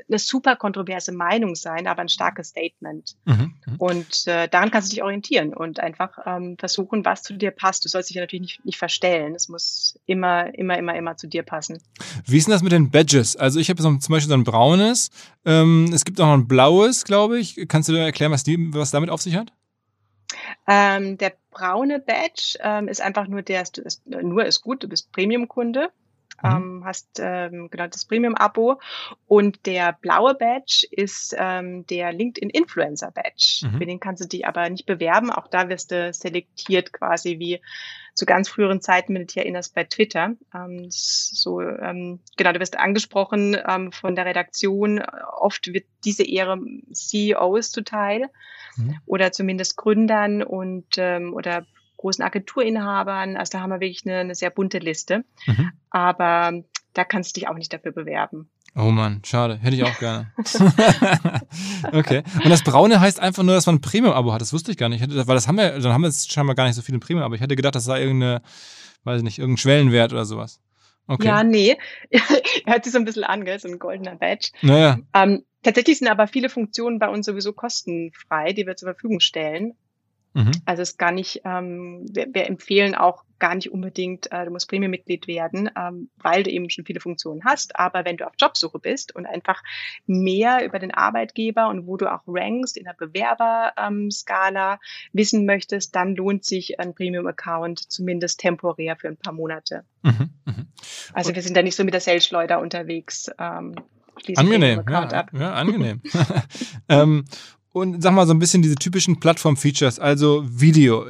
[0.09, 3.17] eine, super kontroverse Meinung sein, aber ein starkes Statement.
[3.25, 3.77] Mhm, mhm.
[3.79, 7.85] und äh, daran kannst du dich orientieren und einfach ähm, versuchen, was zu dir passt.
[7.85, 9.35] Du sollst dich ja natürlich nicht, nicht verstellen.
[9.35, 11.79] Es muss immer, immer, immer, immer zu dir passen.
[12.27, 13.37] Wie ist denn das mit den Badges?
[13.37, 15.11] Also ich habe so, zum Beispiel so ein braunes,
[15.45, 17.69] ähm, es gibt auch noch ein blaues, glaube ich.
[17.69, 19.53] Kannst du dir erklären, was, die, was damit auf sich hat?
[20.67, 25.11] Ähm, der braune Badge ähm, ist einfach nur der, ist, nur ist gut, du bist
[25.13, 25.91] Premium-Kunde.
[26.43, 26.51] Mhm.
[26.51, 28.81] Ähm, hast ähm, genau das Premium-Abo.
[29.27, 33.63] Und der blaue Badge ist ähm, der LinkedIn Influencer Badge.
[33.63, 33.79] Mhm.
[33.79, 35.31] Für den kannst du dich aber nicht bewerben.
[35.31, 37.61] Auch da wirst du selektiert quasi wie
[38.15, 40.35] zu ganz früheren Zeiten, wenn du dich erinnerst, bei Twitter.
[40.53, 45.01] Ähm, so, ähm, genau, du wirst angesprochen ähm, von der Redaktion.
[45.01, 46.59] Oft wird diese Ehre
[46.93, 48.29] CEOs zuteil
[48.77, 48.97] mhm.
[49.07, 51.65] oder zumindest Gründern und ähm, oder
[51.99, 53.37] großen Agenturinhabern.
[53.37, 55.25] Also da haben wir wirklich eine, eine sehr bunte Liste.
[55.47, 55.73] Mhm.
[55.91, 56.63] Aber
[56.95, 58.49] da kannst du dich auch nicht dafür bewerben.
[58.75, 59.57] Oh Mann, schade.
[59.57, 60.33] Hätte ich auch gerne.
[61.93, 62.23] okay.
[62.45, 64.41] Und das Braune heißt einfach nur, dass man ein Premium-Abo hat.
[64.41, 65.03] Das wusste ich gar nicht.
[65.03, 67.35] Weil das haben wir, dann haben wir jetzt scheinbar gar nicht so viele Premium, aber
[67.35, 68.43] ich hätte gedacht, das sei irgendeine,
[69.05, 70.61] weiß ich nicht, irgendein Schwellenwert oder sowas.
[71.09, 71.27] Okay.
[71.27, 71.77] Ja, nee.
[72.67, 73.59] Hört sich so ein bisschen an, gell?
[73.59, 74.51] so ein goldener Badge.
[74.61, 74.99] Naja.
[75.15, 79.73] Ähm, tatsächlich sind aber viele Funktionen bei uns sowieso kostenfrei, die wir zur Verfügung stellen.
[80.39, 80.53] Mhm.
[80.67, 84.53] Also es ist gar nicht, ähm, wir, wir empfehlen auch gar nicht unbedingt, äh, du
[84.53, 87.75] musst Premium-Mitglied werden, ähm, weil du eben schon viele Funktionen hast.
[87.77, 89.65] Aber wenn du auf Jobsuche bist und einfach
[90.07, 94.79] mehr über den Arbeitgeber und wo du auch rankst in der Bewerberskala
[95.13, 99.83] wissen möchtest, dann lohnt sich ein Premium-Account zumindest temporär für ein paar Monate.
[100.03, 100.31] Mhm.
[100.45, 100.67] Mhm.
[101.15, 103.29] Also wir sind da nicht so mit der Sales-Schleuder unterwegs.
[103.41, 103.75] Ähm,
[104.37, 105.31] Angenehm, Premium-Account ja, ab.
[105.33, 106.01] ja, angenehm.
[107.79, 111.07] und sag mal so ein bisschen diese typischen Plattform-Features, also Video.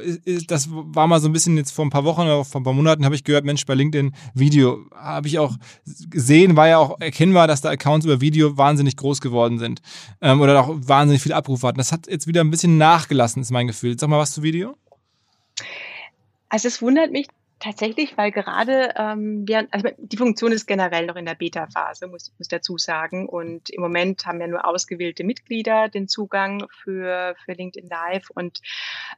[0.47, 2.73] Das war mal so ein bisschen jetzt vor ein paar Wochen oder vor ein paar
[2.73, 5.55] Monaten habe ich gehört, Mensch, bei LinkedIn Video habe ich auch
[6.09, 9.81] gesehen, war ja auch erkennbar, dass da Accounts über Video wahnsinnig groß geworden sind
[10.21, 11.77] ähm, oder auch wahnsinnig viele Abrufe hatten.
[11.77, 13.97] Das hat jetzt wieder ein bisschen nachgelassen, ist mein Gefühl.
[13.99, 14.75] Sag mal was zu Video.
[16.49, 17.27] Also es wundert mich
[17.59, 22.33] tatsächlich, weil gerade ähm, wir, also die Funktion ist generell noch in der Beta-Phase, muss
[22.37, 23.27] muss dazu sagen.
[23.27, 28.29] Und im Moment haben ja nur ausgewählte Mitglieder den Zugang für, für LinkedIn Live.
[28.29, 28.61] Und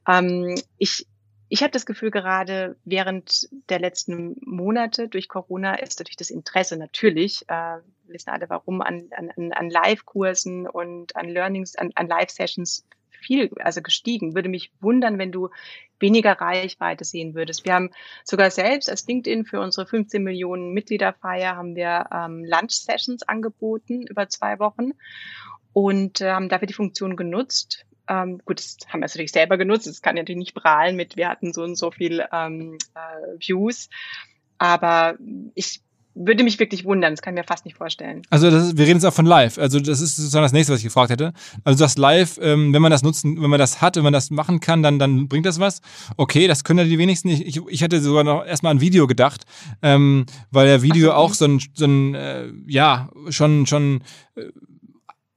[0.08, 1.08] ähm, ich,
[1.50, 6.78] ich habe das Gefühl, gerade während der letzten Monate durch Corona ist natürlich das Interesse
[6.78, 12.86] natürlich, äh, wissen alle warum, an, an, an Live-Kursen und an Learnings, an, an Live-Sessions
[13.22, 14.36] viel, also gestiegen.
[14.36, 15.50] Würde mich wundern, wenn du
[16.00, 17.64] weniger Reichweite sehen würdest.
[17.66, 17.92] Wir haben
[18.24, 24.28] sogar selbst als LinkedIn für unsere 15 Millionen Mitgliederfeier haben wir ähm, Lunch-Sessions angeboten über
[24.28, 24.92] zwei Wochen
[25.74, 27.86] und äh, haben dafür die Funktion genutzt.
[28.08, 29.88] Ähm, gut, das haben wir natürlich selber genutzt.
[29.88, 33.90] Das kann natürlich nicht prahlen mit, wir hatten so und so viel ähm, äh, Views.
[34.58, 35.18] Aber
[35.56, 35.82] ich
[36.14, 38.22] würde mich wirklich wundern, das kann ich mir fast nicht vorstellen.
[38.30, 39.57] Also ist, wir reden jetzt auch von live.
[39.57, 41.34] Also das ist sozusagen das nächste, was ich gefragt hätte.
[41.64, 44.30] Also das live, ähm, wenn man das nutzen, wenn man das hat, wenn man das
[44.30, 45.82] machen kann, dann, dann bringt das was.
[46.18, 47.30] Okay, das können ja die wenigsten.
[47.30, 49.45] Ich, ich, ich hatte sogar noch erstmal an Video gedacht,
[49.82, 54.03] ähm, weil ja Video Ach auch so ein, so ein äh, ja, schon, schon
[54.36, 54.43] äh,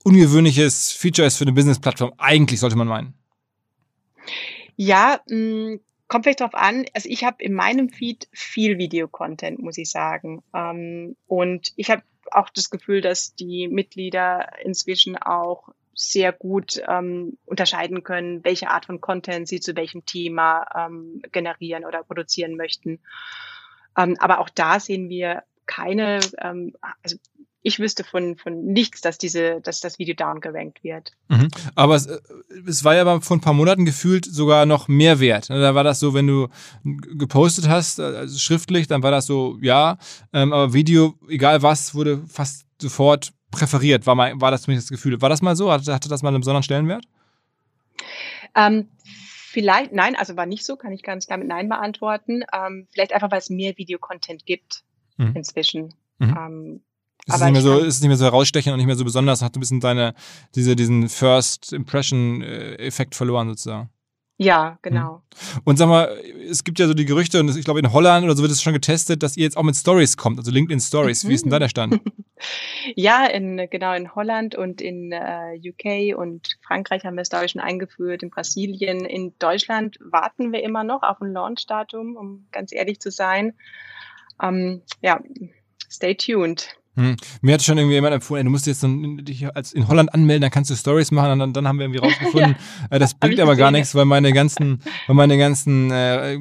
[0.03, 2.13] ungewöhnliches Feature ist für eine Business-Plattform.
[2.19, 3.15] Eigentlich sollte man meinen.
[4.77, 5.79] Ja, mh,
[6.15, 6.87] kommt vielleicht drauf an.
[6.95, 10.45] Also ich habe in meinem Feed viel Videocontent, muss ich sagen.
[10.55, 17.37] Ähm, und ich habe auch das Gefühl, dass die Mitglieder inzwischen auch sehr gut ähm,
[17.47, 23.01] unterscheiden können, welche Art von Content sie zu welchem Thema ähm, generieren oder produzieren möchten.
[23.99, 27.17] Ähm, aber auch da sehen wir keine, ähm, also
[27.65, 31.13] ich wüsste von, von nichts, dass diese, dass das Video downgerankt wird.
[31.29, 31.49] Mhm.
[31.75, 32.21] Aber es, äh,
[32.67, 35.49] es war ja vor ein paar Monaten gefühlt sogar noch mehr wert.
[35.51, 36.49] Ne, Da war das so, wenn du
[36.85, 39.97] gepostet hast, also schriftlich, dann war das so, ja,
[40.33, 44.97] ähm, aber Video, egal was, wurde fast sofort präferiert, war, mal, war das zumindest das
[44.97, 45.21] Gefühl.
[45.23, 45.73] War das mal so?
[45.73, 47.07] Hatte, hatte das mal einen besonderen Stellenwert?
[48.55, 52.45] Ähm, vielleicht, nein, also war nicht so, kann ich ganz klar mit Nein beantworten.
[52.53, 54.85] Ähm, vielleicht einfach, weil es mehr Videocontent gibt
[55.17, 55.33] Mhm.
[55.37, 55.95] inzwischen.
[56.19, 56.37] Mhm.
[56.37, 56.81] Ähm,
[57.27, 58.97] Ist es, nicht mehr so, kann- ist es nicht mehr so herausstechend und nicht mehr
[58.97, 60.15] so besonders, hat ein bisschen deine,
[60.55, 63.91] diese, diesen First Impression-Effekt verloren sozusagen.
[64.37, 65.23] ja, genau.
[65.65, 66.09] Und sag mal,
[66.51, 68.61] es gibt ja so die Gerüchte, und ich glaube in Holland oder so wird es
[68.63, 71.27] schon getestet, dass ihr jetzt auch mit Stories kommt, also LinkedIn Stories.
[71.27, 72.01] Wie ist denn da der Stand?
[72.97, 77.47] Ja, in, genau in Holland und in äh, UK und Frankreich haben wir es glaube
[77.47, 82.47] ich schon eingeführt, in Brasilien, in Deutschland warten wir immer noch auf ein Launchdatum, um
[82.51, 83.55] ganz ehrlich zu sein.
[84.43, 85.21] Ähm, ja,
[85.89, 86.77] stay tuned.
[86.97, 87.17] Hm.
[87.43, 90.15] Mir hat schon irgendwie jemand empfohlen, ey, du musst jetzt dann dich als in Holland
[90.15, 92.57] anmelden, dann kannst du Stories machen und dann, dann haben wir irgendwie rausgefunden,
[92.91, 96.39] äh, das bringt aber gar nichts, weil meine ganzen, weil meine ganzen äh,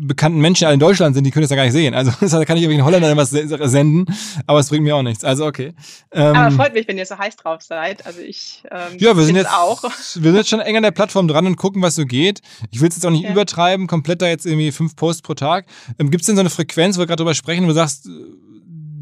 [0.00, 1.94] bekannten Menschen alle in Deutschland sind, die können das ja gar nicht sehen.
[1.94, 4.06] Also da kann ich irgendwie in Holland dann was se- senden,
[4.46, 5.24] aber es bringt mir auch nichts.
[5.24, 5.72] Also okay.
[6.12, 8.06] Ähm, Aber freut mich, wenn ihr so heiß drauf seid.
[8.06, 9.82] Also ich ähm, ja, wir sind jetzt auch.
[9.82, 12.40] wir sind jetzt schon eng an der Plattform dran und gucken, was so geht.
[12.70, 13.32] Ich will es jetzt auch nicht Ja.
[13.32, 15.66] übertreiben, komplett da jetzt irgendwie fünf Posts pro Tag.
[15.98, 18.08] Ähm, Gibt es denn so eine Frequenz, wo wir gerade drüber sprechen, wo du sagst,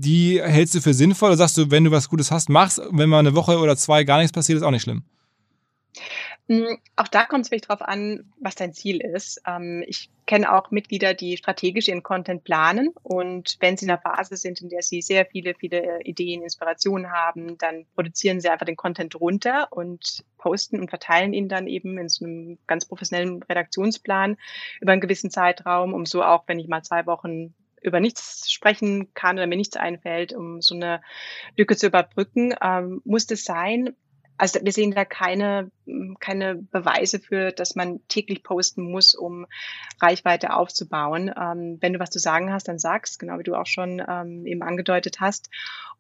[0.07, 2.81] die hältst du für sinnvoll oder sagst du, wenn du was Gutes hast, mach's.
[2.91, 5.03] Wenn mal eine Woche oder zwei gar nichts passiert, ist auch nicht schlimm.
[6.49, 9.43] Mm, Auch da kommt es vielleicht drauf an, was dein Ziel ist.
[9.47, 14.01] Ähm, ich kenne auch Mitglieder, die strategisch ihren Content planen und wenn sie in einer
[14.01, 18.67] Phase sind, in der sie sehr viele, viele Ideen, Inspirationen haben, dann produzieren sie einfach
[18.67, 23.43] den Content runter und posten und verteilen ihn dann eben in so einem ganz professionellen
[23.43, 24.37] Redaktionsplan
[24.81, 27.55] über einen gewissen Zeitraum, um so auch, wenn ich mal zwei Wochen
[27.87, 31.01] über nichts sprechen kann oder mir nichts einfällt, um so eine
[31.57, 33.95] Lücke zu überbrücken, ähm, muss das sein.
[34.39, 39.47] Also wir sehen da keine, mm, keine Beweise für, dass man täglich posten muss, um
[40.01, 41.33] Reichweite aufzubauen.
[41.37, 44.47] Ähm, wenn du was zu sagen hast, dann sagst, genau wie du auch schon ähm,
[44.47, 45.51] eben angedeutet hast.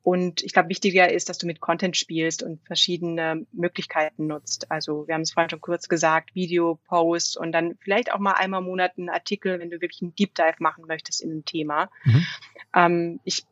[0.03, 4.71] Und ich glaube, wichtiger ist, dass du mit Content spielst und verschiedene Möglichkeiten nutzt.
[4.71, 8.35] Also wir haben es vorhin schon kurz gesagt, Video, Post und dann vielleicht auch mal
[8.35, 11.45] einmal im Monat einen Artikel, wenn du wirklich einen Deep Dive machen möchtest in ein
[11.45, 11.91] Thema.
[12.05, 12.27] Mhm.
[12.73, 13.47] Ähm, ich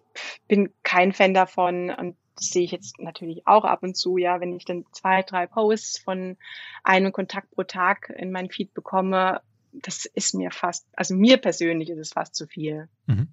[0.47, 4.41] bin kein Fan davon und das sehe ich jetzt natürlich auch ab und zu, ja,
[4.41, 6.37] wenn ich dann zwei, drei Posts von
[6.83, 9.41] einem Kontakt pro Tag in meinen Feed bekomme,
[9.83, 12.89] das ist mir fast, also mir persönlich ist es fast zu viel.
[13.07, 13.29] Mhm.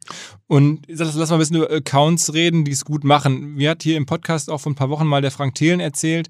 [0.47, 3.53] Und lass, lass mal ein bisschen über Accounts reden, die es gut machen.
[3.53, 6.29] Mir hat hier im Podcast auch vor ein paar Wochen mal der Frank Thelen erzählt.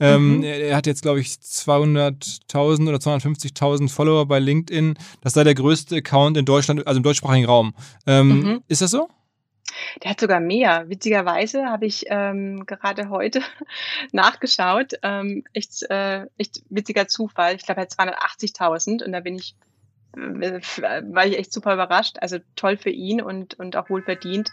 [0.00, 0.42] Ähm, mhm.
[0.42, 4.94] er, er, hat jetzt, glaube ich, 200.000 oder 250.000 Follower bei LinkedIn.
[5.20, 7.74] Das sei der größte Account in Deutschland, also im deutschsprachigen Raum.
[8.06, 8.62] Ähm, mhm.
[8.66, 9.08] Ist das so?
[10.02, 10.88] Der hat sogar mehr.
[10.88, 13.40] Witzigerweise habe ich ähm, gerade heute
[14.12, 14.94] nachgeschaut.
[15.02, 17.54] Ähm, echt, äh, echt witziger Zufall.
[17.54, 19.54] Ich glaube, er hat 280.000 und da bin ich
[20.16, 20.60] äh,
[21.14, 22.16] war ich echt super überrascht.
[22.20, 24.50] Also toll für ihn und, und auch wohlverdient.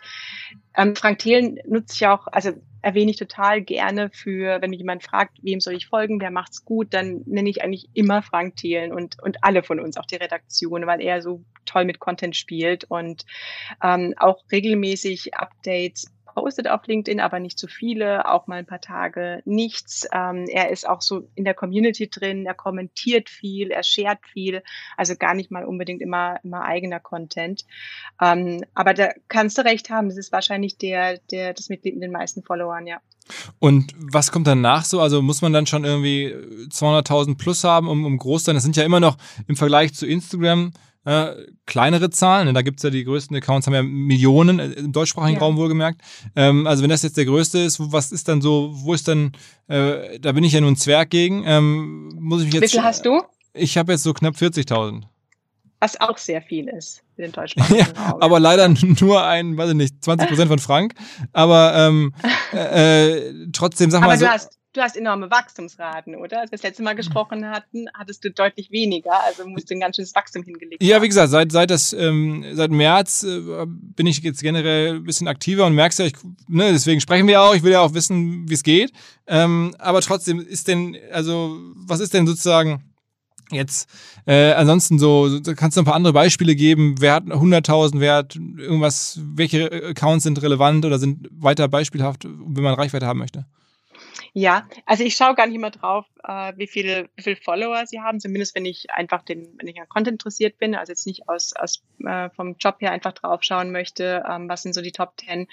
[0.75, 5.03] Ähm, Frank Thelen nutze ich auch, also erwähne ich total gerne für, wenn mich jemand
[5.03, 8.93] fragt, wem soll ich folgen, wer macht's gut, dann nenne ich eigentlich immer Frank Thelen
[8.93, 12.85] und, und alle von uns, auch die Redaktion, weil er so toll mit Content spielt
[12.85, 13.25] und
[13.83, 18.79] ähm, auch regelmäßig Updates postet auf LinkedIn, aber nicht zu viele, auch mal ein paar
[18.79, 20.07] Tage nichts.
[20.13, 24.63] Ähm, er ist auch so in der Community drin, er kommentiert viel, er shared viel,
[24.95, 27.65] also gar nicht mal unbedingt immer, immer eigener Content.
[28.21, 32.03] Ähm, aber da kannst du recht haben, das ist wahrscheinlich der, der, das Mitglied mit
[32.03, 33.01] den meisten Followern, ja.
[33.59, 35.01] Und was kommt danach so?
[35.01, 36.33] Also muss man dann schon irgendwie
[36.69, 38.55] 200.000 plus haben, um, um groß zu sein?
[38.55, 39.17] Das sind ja immer noch
[39.47, 40.71] im Vergleich zu Instagram
[41.05, 41.33] äh,
[41.65, 42.47] kleinere Zahlen.
[42.47, 42.53] Ne?
[42.53, 45.45] Da gibt es ja die größten Accounts, haben ja Millionen äh, im deutschsprachigen ja.
[45.45, 46.01] Raum wohlgemerkt.
[46.35, 49.31] Ähm, also wenn das jetzt der größte ist, was ist dann so, wo ist dann,
[49.67, 51.43] äh, da bin ich ja nur ein Zwerg gegen.
[51.45, 53.21] Ähm, muss ich mich jetzt, Wie viel hast du?
[53.53, 55.03] Ich habe jetzt so knapp 40.000.
[55.81, 58.21] Was auch sehr viel ist für den deutschsprachigen ja, Raum.
[58.21, 58.67] Aber leider
[58.99, 60.93] nur ein, weiß ich nicht, 20 Prozent von Frank.
[61.31, 62.13] Aber ähm,
[62.53, 64.25] äh, äh trotzdem, sag Aber mal so.
[64.25, 66.41] Du hast du hast enorme Wachstumsraten, oder?
[66.41, 69.79] Als wir das letzte Mal gesprochen hatten, hattest du deutlich weniger, also musst du ein
[69.79, 74.05] ganz schönes Wachstum hingelegt Ja, wie gesagt, seit, seit, das, ähm, seit März äh, bin
[74.07, 76.13] ich jetzt generell ein bisschen aktiver und merkst ja, ich,
[76.47, 78.91] ne, deswegen sprechen wir auch, ich will ja auch wissen, wie es geht.
[79.27, 82.83] Ähm, aber trotzdem ist denn, also, was ist denn sozusagen
[83.51, 83.89] Jetzt,
[84.27, 86.97] äh, ansonsten so, kannst du ein paar andere Beispiele geben?
[86.99, 92.63] Wer hat 100.000, wer hat irgendwas, welche Accounts sind relevant oder sind weiter beispielhaft, wenn
[92.63, 93.47] man Reichweite haben möchte?
[94.33, 98.01] Ja, also ich schaue gar nicht immer drauf, äh, wie viele wie viel Follower sie
[98.01, 101.29] haben, zumindest wenn ich einfach den, wenn ich an Content interessiert bin, also jetzt nicht
[101.29, 104.91] aus, aus äh, vom Job her einfach drauf schauen möchte, ähm, was sind so die
[104.91, 105.47] Top Ten.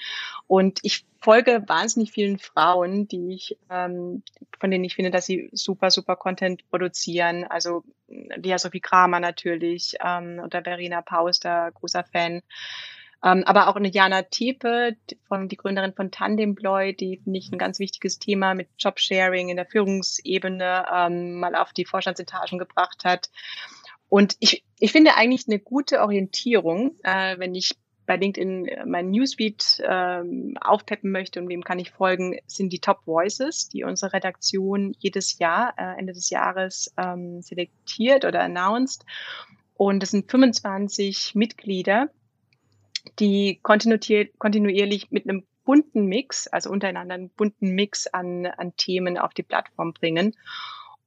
[0.47, 4.23] Und ich folge wahnsinnig vielen Frauen, die ich, ähm,
[4.61, 7.45] von denen ich finde, dass sie super, super Content produzieren.
[7.45, 12.43] Also die Sophie Kramer natürlich ähm, oder Verena Paus, der großer Fan.
[13.25, 14.97] Ähm, aber auch eine Jana Tepe,
[15.27, 19.57] von, die Gründerin von Tandemploy, die finde ich ein ganz wichtiges Thema mit Jobsharing in
[19.57, 23.31] der Führungsebene ähm, mal auf die Vorstandsetagen gebracht hat.
[24.09, 29.11] Und ich, ich finde eigentlich eine gute Orientierung, äh, wenn ich bei LinkedIn äh, meinen
[29.11, 34.13] Newsfeed ähm, aufpeppen möchte und wem kann ich folgen, sind die Top Voices, die unsere
[34.13, 39.05] Redaktion jedes Jahr, äh, Ende des Jahres ähm, selektiert oder announced.
[39.75, 42.09] Und es sind 25 Mitglieder,
[43.19, 49.35] die kontinuierlich mit einem bunten Mix, also untereinander einen bunten Mix an, an Themen auf
[49.35, 50.35] die Plattform bringen.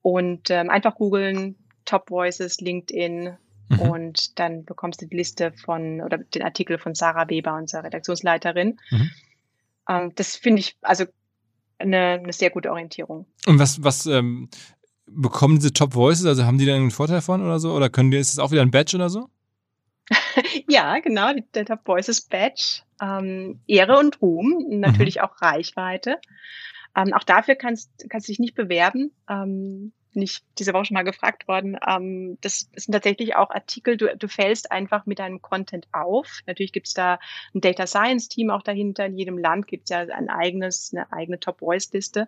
[0.01, 3.37] Und ähm, einfach googeln, Top Voices, LinkedIn
[3.69, 3.79] mhm.
[3.79, 8.79] und dann bekommst du die Liste von oder den Artikel von Sarah Weber, unserer Redaktionsleiterin.
[8.91, 9.11] Mhm.
[9.89, 11.05] Ähm, das finde ich also
[11.79, 13.25] eine, eine sehr gute Orientierung.
[13.47, 14.49] Und was, was ähm,
[15.07, 16.25] bekommen diese Top Voices?
[16.25, 17.73] Also haben die da einen Vorteil von oder so?
[17.73, 19.29] Oder können die, ist das auch wieder ein Badge oder so?
[20.67, 22.81] ja, genau, die Top Voices Badge.
[23.01, 25.21] Ähm, Ehre und Ruhm, natürlich mhm.
[25.21, 26.19] auch Reichweite.
[26.95, 29.11] Ähm, auch dafür kannst, kannst du dich nicht bewerben.
[29.29, 31.77] Ähm, nicht diese Woche schon mal gefragt worden.
[31.87, 36.41] Ähm, das sind tatsächlich auch Artikel, du, du fällst einfach mit deinem Content auf.
[36.47, 37.19] Natürlich gibt's da
[37.53, 39.05] ein Data Science Team auch dahinter.
[39.05, 42.27] In jedem Land gibt's ja ein eigenes, eine eigene Top Voice Liste.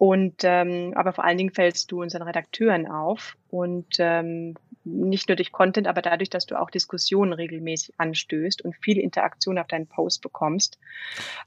[0.00, 5.36] Und ähm, aber vor allen Dingen fällst du unseren Redakteuren auf und ähm, nicht nur
[5.36, 9.88] durch Content, aber dadurch, dass du auch Diskussionen regelmäßig anstößt und viele Interaktion auf deinen
[9.88, 10.78] Post bekommst.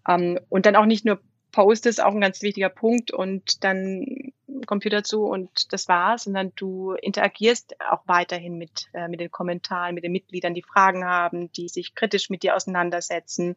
[0.07, 1.19] Ähm, und dann auch nicht nur
[1.51, 4.05] Post ist auch ein ganz wichtiger Punkt und dann
[4.67, 9.95] Computer zu und das war's, sondern du interagierst auch weiterhin mit, äh, mit den Kommentaren,
[9.95, 13.55] mit den Mitgliedern, die Fragen haben, die sich kritisch mit dir auseinandersetzen.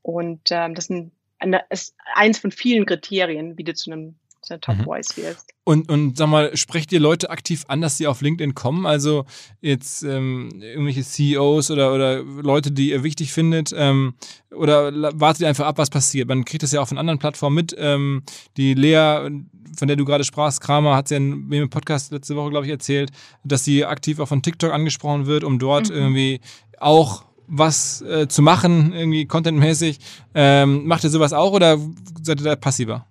[0.00, 1.10] Und ähm, das sind
[1.42, 4.14] eine, ist eins von vielen Kriterien, wie du zu einem
[4.50, 4.84] der Top mhm.
[4.84, 5.52] Voice wirst.
[5.64, 8.86] Und, und sag mal, sprecht ihr Leute aktiv an, dass sie auf LinkedIn kommen?
[8.86, 9.24] Also
[9.60, 13.72] jetzt ähm, irgendwelche CEOs oder, oder Leute, die ihr wichtig findet?
[13.76, 14.14] Ähm,
[14.50, 16.28] oder wartet ihr einfach ab, was passiert?
[16.28, 17.74] Man kriegt das ja auch von anderen Plattformen mit.
[17.78, 18.22] Ähm,
[18.56, 19.30] die Lea,
[19.76, 22.72] von der du gerade sprachst, Kramer, hat ja in im Podcast letzte Woche, glaube ich,
[22.72, 23.10] erzählt,
[23.44, 25.96] dass sie aktiv auch von TikTok angesprochen wird, um dort mhm.
[25.96, 26.40] irgendwie
[26.78, 29.98] auch was äh, zu machen, irgendwie contentmäßig.
[30.34, 31.78] Ähm, macht ihr sowas auch oder
[32.22, 33.06] seid ihr da passiver?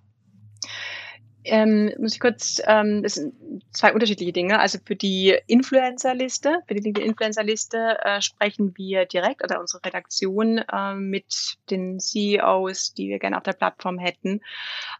[1.44, 3.34] Ähm, muss ich kurz, ähm, das sind
[3.72, 4.60] zwei unterschiedliche Dinge.
[4.60, 10.94] Also für die Influencer-Liste, für die LinkedIn-Influencer-Liste äh, sprechen wir direkt oder unsere Redaktion äh,
[10.94, 14.40] mit den CEOs, die wir gerne auf der Plattform hätten.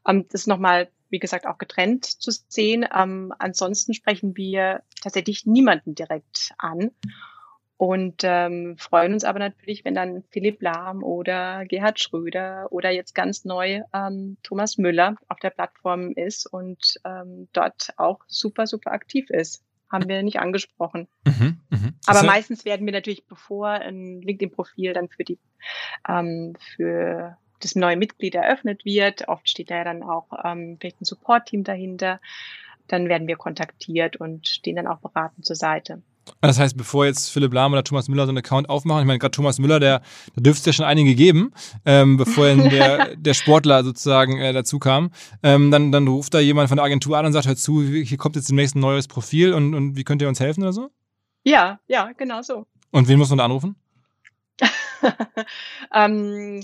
[0.07, 2.87] Ähm, das ist nochmal, wie gesagt, auch getrennt zu sehen.
[2.93, 6.91] Ähm, ansonsten sprechen wir tatsächlich niemanden direkt an
[7.83, 13.13] und ähm, freuen uns aber natürlich, wenn dann Philipp Lahm oder Gerhard Schröder oder jetzt
[13.13, 18.93] ganz neu ähm, Thomas Müller auf der Plattform ist und ähm, dort auch super, super
[18.93, 19.65] aktiv ist.
[19.91, 21.09] Haben wir nicht angesprochen.
[21.27, 21.93] Mhm, mh.
[22.07, 25.41] Aber ja meistens werden wir natürlich, bevor ein LinkedIn-Profil dann für die
[26.09, 31.01] ähm, für das neue Mitglied eröffnet wird, oft steht da ja dann auch ähm, vielleicht
[31.01, 32.21] ein Support-Team dahinter,
[32.87, 36.01] dann werden wir kontaktiert und stehen dann auch beratend zur Seite.
[36.41, 39.19] Das heißt, bevor jetzt Philipp Lahm oder Thomas Müller so einen Account aufmachen, ich meine,
[39.19, 40.03] gerade Thomas Müller, der,
[40.35, 41.53] da dürfte es ja schon einige geben,
[41.85, 45.11] ähm, bevor der, der Sportler sozusagen äh, dazu kam,
[45.43, 48.19] ähm, dann, dann ruft da jemand von der Agentur an und sagt, hör zu, hier
[48.19, 50.91] kommt jetzt demnächst ein neues Profil und, und wie könnt ihr uns helfen oder so?
[51.45, 52.67] Ja, ja, genau so.
[52.91, 53.77] Und wen muss man da anrufen?
[55.95, 56.63] ähm,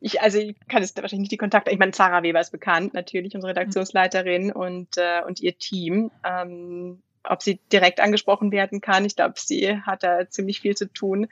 [0.00, 2.92] ich, also ich kann jetzt wahrscheinlich nicht die Kontakte, ich meine, Sarah Weber ist bekannt,
[2.92, 6.10] natürlich, unsere Redaktionsleiterin und, äh, und ihr Team.
[6.24, 9.04] Ähm, ob sie direkt angesprochen werden kann.
[9.04, 11.28] Ich glaube, sie hat da ziemlich viel zu tun.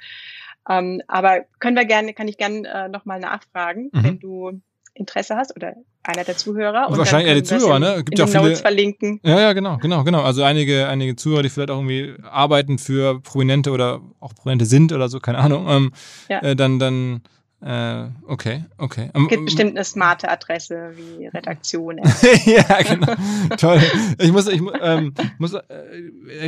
[0.68, 4.04] Ähm, aber können wir gerne, kann ich gerne äh, nochmal nachfragen, mhm.
[4.04, 4.60] wenn du
[4.94, 6.88] Interesse hast oder einer der Zuhörer.
[6.88, 8.02] Und Wahrscheinlich eher die Zuhörer, ne?
[8.04, 8.42] Gibt ja auch viele.
[8.42, 9.20] Notes verlinken.
[9.22, 10.22] Ja, ja, genau, genau, genau.
[10.22, 14.92] Also einige, einige Zuhörer, die vielleicht auch irgendwie arbeiten für Prominente oder auch Prominente sind
[14.92, 15.66] oder so, keine Ahnung.
[15.68, 15.92] Ähm,
[16.28, 16.42] ja.
[16.42, 17.22] äh, dann, dann
[17.64, 19.10] äh, okay, okay.
[19.14, 21.98] Es gibt bestimmt eine smarte Adresse wie Redaktion.
[22.44, 23.14] ja, genau.
[23.56, 23.80] Toll.
[24.18, 25.62] Ich muss, ich ähm, muss äh,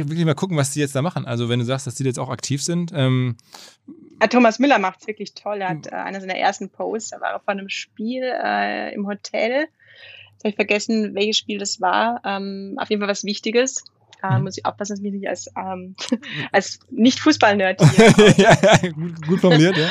[0.09, 1.25] wirklich mal gucken, was die jetzt da machen.
[1.25, 2.91] Also wenn du sagst, dass die jetzt auch aktiv sind.
[2.93, 3.37] Ähm,
[4.21, 5.61] ja, Thomas Müller macht es wirklich toll.
[5.61, 9.07] Er hat äh, einer seiner ersten Posts, da war er von einem Spiel äh, im
[9.07, 9.69] Hotel.
[10.33, 12.23] Jetzt habe ich vergessen, welches Spiel das war.
[12.25, 13.85] Ähm, auf jeden Fall was Wichtiges.
[14.21, 15.95] Äh, muss ich aufpassen, dass ich mich nicht als, ähm,
[16.53, 18.35] als Nicht-Fußball-Nerd hier.
[18.37, 19.91] ja, ja, gut, gut formuliert, ja.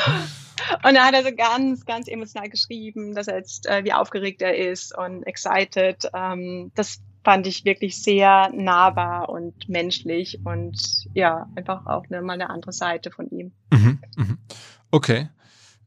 [0.86, 4.42] Und da hat er so ganz, ganz emotional geschrieben, dass er jetzt, äh, wie aufgeregt
[4.42, 6.08] er ist und excited.
[6.14, 10.76] Ähm, das fand ich wirklich sehr nahbar und menschlich und
[11.14, 13.52] ja, einfach auch eine, mal eine andere Seite von ihm.
[13.72, 14.38] Mhm, mhm.
[14.90, 15.28] Okay.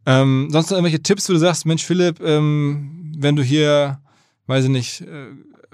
[0.06, 4.02] Ähm, sonst noch irgendwelche Tipps, wo du sagst, Mensch, Philipp, ähm, wenn du hier,
[4.48, 5.28] weiß ich nicht, äh,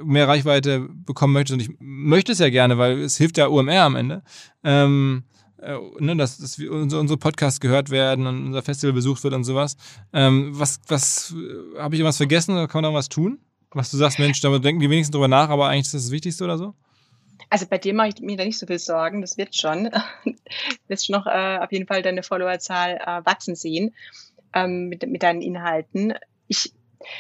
[0.04, 3.84] mehr Reichweite bekommen möchtest, und ich möchte es ja gerne, weil es hilft ja UMR
[3.84, 4.24] am Ende,
[4.64, 5.24] ähm,
[5.64, 9.34] äh, ne, dass, dass wir unsere, unsere Podcasts gehört werden und unser Festival besucht wird
[9.34, 9.78] und sowas.
[10.14, 13.40] Ähm, was, was, äh, habe ich irgendwas vergessen oder kann man da was tun?
[13.72, 16.12] Was du sagst, Mensch, da denken die wenigsten drüber nach, aber eigentlich ist das das
[16.12, 16.74] Wichtigste oder so?
[17.50, 19.90] Also bei dir mache ich mir da nicht so viel Sorgen, das wird schon.
[20.88, 23.94] Wirst noch äh, auf jeden Fall deine Followerzahl äh, wachsen sehen
[24.54, 26.14] ähm, mit, mit deinen Inhalten.
[26.48, 26.74] Ich,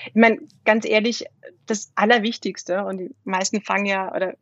[0.05, 1.25] ich meine, ganz ehrlich,
[1.65, 4.35] das Allerwichtigste, und die meisten fangen ja, oder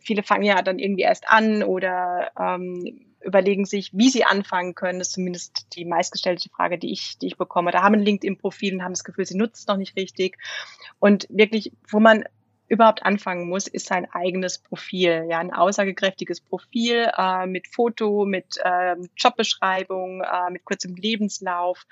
[0.00, 4.98] viele fangen ja dann irgendwie erst an oder ähm, überlegen sich, wie sie anfangen können.
[4.98, 7.70] Das ist zumindest die meistgestellte Frage, die ich, die ich bekomme.
[7.70, 10.38] Da haben ein LinkedIn-Profil und haben das Gefühl, sie nutzen es noch nicht richtig.
[10.98, 12.24] Und wirklich, wo man
[12.68, 18.58] überhaupt anfangen muss, ist sein eigenes Profil, ja, ein aussagekräftiges Profil äh, mit Foto, mit
[18.62, 21.86] äh, Jobbeschreibung, äh, mit kurzem Lebenslauf,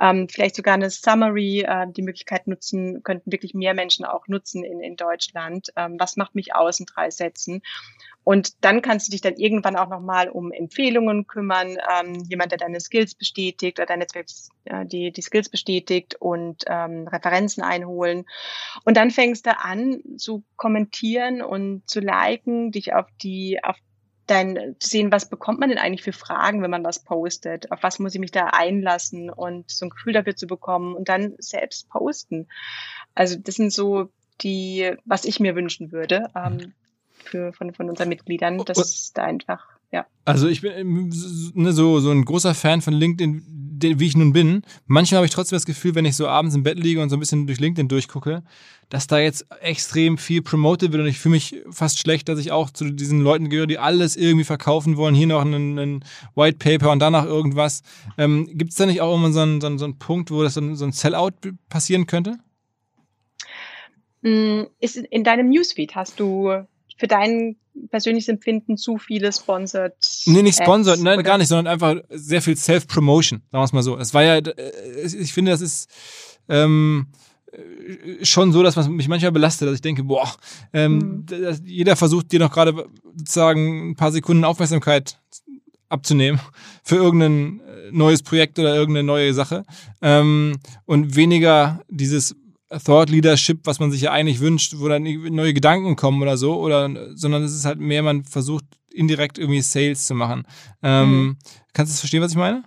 [0.00, 1.64] ähm, vielleicht sogar eine Summary.
[1.66, 5.68] Äh, die Möglichkeit nutzen könnten wirklich mehr Menschen auch nutzen in, in Deutschland.
[5.76, 7.62] Ähm, was macht mich aus in drei Sätzen?
[8.28, 12.58] Und dann kannst du dich dann irgendwann auch nochmal um Empfehlungen kümmern, ähm, jemand, der
[12.58, 14.06] deine Skills bestätigt oder deine
[14.64, 18.26] äh, die, die Skills bestätigt und ähm, Referenzen einholen.
[18.84, 23.76] Und dann fängst du an zu kommentieren und zu liken, dich auf die, auf
[24.26, 27.72] dein, zu sehen, was bekommt man denn eigentlich für Fragen, wenn man was postet?
[27.72, 31.08] Auf was muss ich mich da einlassen und so ein Gefühl dafür zu bekommen und
[31.08, 32.48] dann selbst posten.
[33.14, 34.10] Also das sind so
[34.40, 36.30] die, was ich mir wünschen würde.
[36.34, 36.74] Ähm,
[37.24, 38.62] für, von, von unseren Mitgliedern.
[38.64, 40.06] Das ist da einfach, ja.
[40.24, 41.12] Also ich bin
[41.54, 44.62] ne, so, so ein großer Fan von LinkedIn, wie ich nun bin.
[44.86, 47.16] Manchmal habe ich trotzdem das Gefühl, wenn ich so abends im Bett liege und so
[47.16, 48.42] ein bisschen durch LinkedIn durchgucke,
[48.88, 52.52] dass da jetzt extrem viel promoted wird und ich fühle mich fast schlecht, dass ich
[52.52, 55.14] auch zu diesen Leuten gehöre, die alles irgendwie verkaufen wollen.
[55.14, 57.82] Hier noch ein, ein White Paper und danach irgendwas.
[58.16, 60.42] Ähm, Gibt es da nicht auch immer so einen, so, einen, so einen Punkt, wo
[60.42, 61.32] das so ein, so ein Sellout
[61.68, 62.38] passieren könnte?
[64.22, 66.64] Mm, ist in deinem Newsfeed hast du
[66.98, 67.56] für dein
[67.90, 69.94] persönliches Empfinden zu viele Sponsored?
[70.26, 73.82] Nee, nicht Sponsored, nein, gar nicht, sondern einfach sehr viel Self-Promotion, sagen wir es mal
[73.82, 73.96] so.
[73.96, 75.88] Es war ja, äh, ich finde, das ist
[76.48, 77.06] ähm,
[78.22, 80.30] schon so, dass was mich manchmal belastet, dass ich denke, boah,
[80.72, 81.58] ähm, mhm.
[81.64, 85.18] jeder versucht dir noch gerade sozusagen ein paar Sekunden Aufmerksamkeit
[85.88, 86.40] abzunehmen
[86.82, 89.64] für irgendein äh, neues Projekt oder irgendeine neue Sache
[90.02, 92.36] ähm, und weniger dieses
[92.70, 96.60] Thought Leadership, was man sich ja eigentlich wünscht, wo dann neue Gedanken kommen oder so,
[96.60, 100.46] oder sondern es ist halt mehr, man versucht indirekt irgendwie Sales zu machen.
[100.82, 101.36] Ähm, mhm.
[101.72, 102.64] Kannst du das verstehen, was ich meine?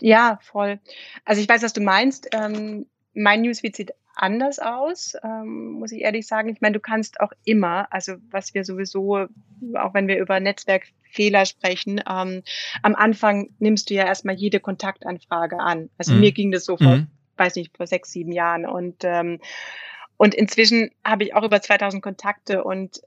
[0.00, 0.80] Ja, voll.
[1.24, 2.28] Also ich weiß, was du meinst.
[2.32, 6.48] Ähm, mein Newsfeed sieht anders aus, ähm, muss ich ehrlich sagen.
[6.48, 9.26] Ich meine, du kannst auch immer, also was wir sowieso,
[9.74, 12.42] auch wenn wir über Netzwerkfehler sprechen, ähm,
[12.82, 15.90] am Anfang nimmst du ja erstmal jede Kontaktanfrage an.
[15.98, 16.20] Also mhm.
[16.20, 17.06] mir ging das so vor, mhm.
[17.36, 18.66] Weiß nicht, vor sechs, sieben Jahren.
[18.66, 19.40] Und ähm,
[20.16, 23.02] und inzwischen habe ich auch über 2000 Kontakte und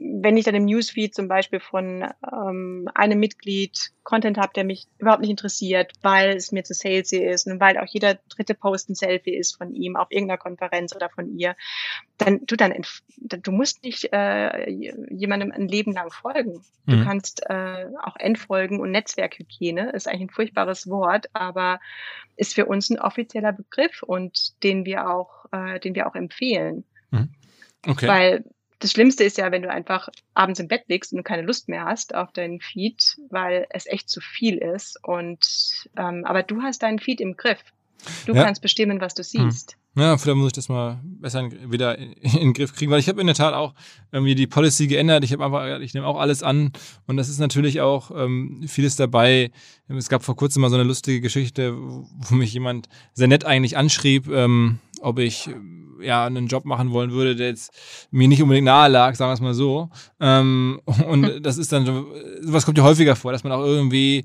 [0.00, 4.88] wenn ich dann im Newsfeed zum Beispiel von ähm, einem Mitglied Content habe, der mich
[4.98, 8.88] überhaupt nicht interessiert, weil es mir zu salesy ist und weil auch jeder dritte Post
[8.88, 11.54] ein Selfie ist von ihm auf irgendeiner Konferenz oder von ihr,
[12.18, 12.74] dann du dann
[13.18, 16.62] du musst nicht äh, jemandem ein Leben lang folgen.
[16.86, 17.04] Du mhm.
[17.04, 21.78] kannst äh, auch entfolgen und Netzwerkhygiene ist eigentlich ein furchtbares Wort, aber
[22.36, 26.84] ist für uns ein offizieller Begriff und den wir auch, äh, den wir auch empfehlen.
[27.10, 27.28] Mhm.
[27.86, 28.08] Okay.
[28.08, 28.44] Weil
[28.80, 31.84] das Schlimmste ist ja, wenn du einfach abends im Bett liegst und keine Lust mehr
[31.84, 34.98] hast auf deinen Feed, weil es echt zu viel ist.
[35.04, 37.62] Und ähm, aber du hast deinen Feed im Griff.
[38.26, 38.44] Du ja.
[38.44, 39.50] kannst bestimmen, was du hm.
[39.50, 39.76] siehst.
[39.96, 43.00] Ja, vielleicht muss ich das mal besser in, wieder in, in, den Griff kriegen, weil
[43.00, 43.74] ich habe in der Tat auch
[44.12, 45.24] irgendwie die Policy geändert.
[45.24, 46.72] Ich habe einfach, ich nehme auch alles an
[47.06, 49.50] und das ist natürlich auch ähm, vieles dabei.
[49.88, 53.76] Es gab vor kurzem mal so eine lustige Geschichte, wo mich jemand sehr nett eigentlich
[53.76, 55.50] anschrieb, ähm, ob ich
[56.00, 57.72] ja einen Job machen wollen würde, der jetzt
[58.12, 59.90] mir nicht unbedingt nahe lag, sagen wir es mal so.
[60.20, 61.84] Ähm, und das ist dann,
[62.42, 64.24] sowas kommt ja häufiger vor, dass man auch irgendwie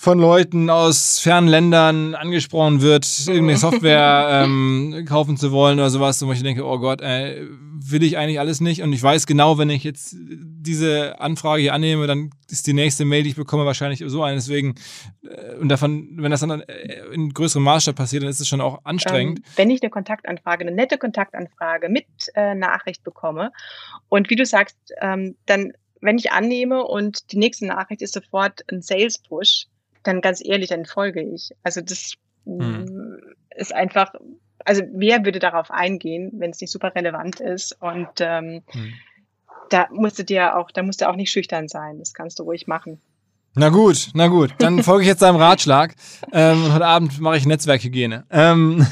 [0.00, 6.26] von Leuten aus fernen Ländern angesprochen wird, irgendeine Software ähm, kaufen zu wollen oder sowas,
[6.26, 7.46] wo ich denke, oh Gott, äh,
[7.82, 8.80] will ich eigentlich alles nicht.
[8.80, 13.04] Und ich weiß genau, wenn ich jetzt diese Anfrage hier annehme, dann ist die nächste
[13.04, 14.36] Mail, die ich bekomme, wahrscheinlich so eine.
[14.36, 14.76] Deswegen,
[15.22, 18.62] äh, und davon, wenn das dann äh, in größerem Maßstab passiert, dann ist es schon
[18.62, 19.40] auch anstrengend.
[19.40, 22.06] Ähm, wenn ich eine Kontaktanfrage, eine nette Kontaktanfrage mit
[22.36, 23.52] äh, Nachricht bekomme
[24.08, 28.64] und wie du sagst, ähm, dann wenn ich annehme und die nächste Nachricht ist sofort
[28.72, 29.66] ein Sales-Push,
[30.02, 31.50] dann ganz ehrlich, dann folge ich.
[31.62, 32.14] Also das
[32.44, 33.18] hm.
[33.56, 34.14] ist einfach,
[34.64, 37.76] also wer würde darauf eingehen, wenn es nicht super relevant ist?
[37.80, 38.92] Und ähm, hm.
[39.70, 41.98] da musst du dir auch, da musst du auch nicht schüchtern sein.
[41.98, 43.00] Das kannst du ruhig machen.
[43.56, 44.54] Na gut, na gut.
[44.58, 45.94] Dann folge ich jetzt deinem Ratschlag.
[46.32, 48.24] Ähm, und heute Abend mache ich Netzwerkhygiene.
[48.30, 48.86] Ähm,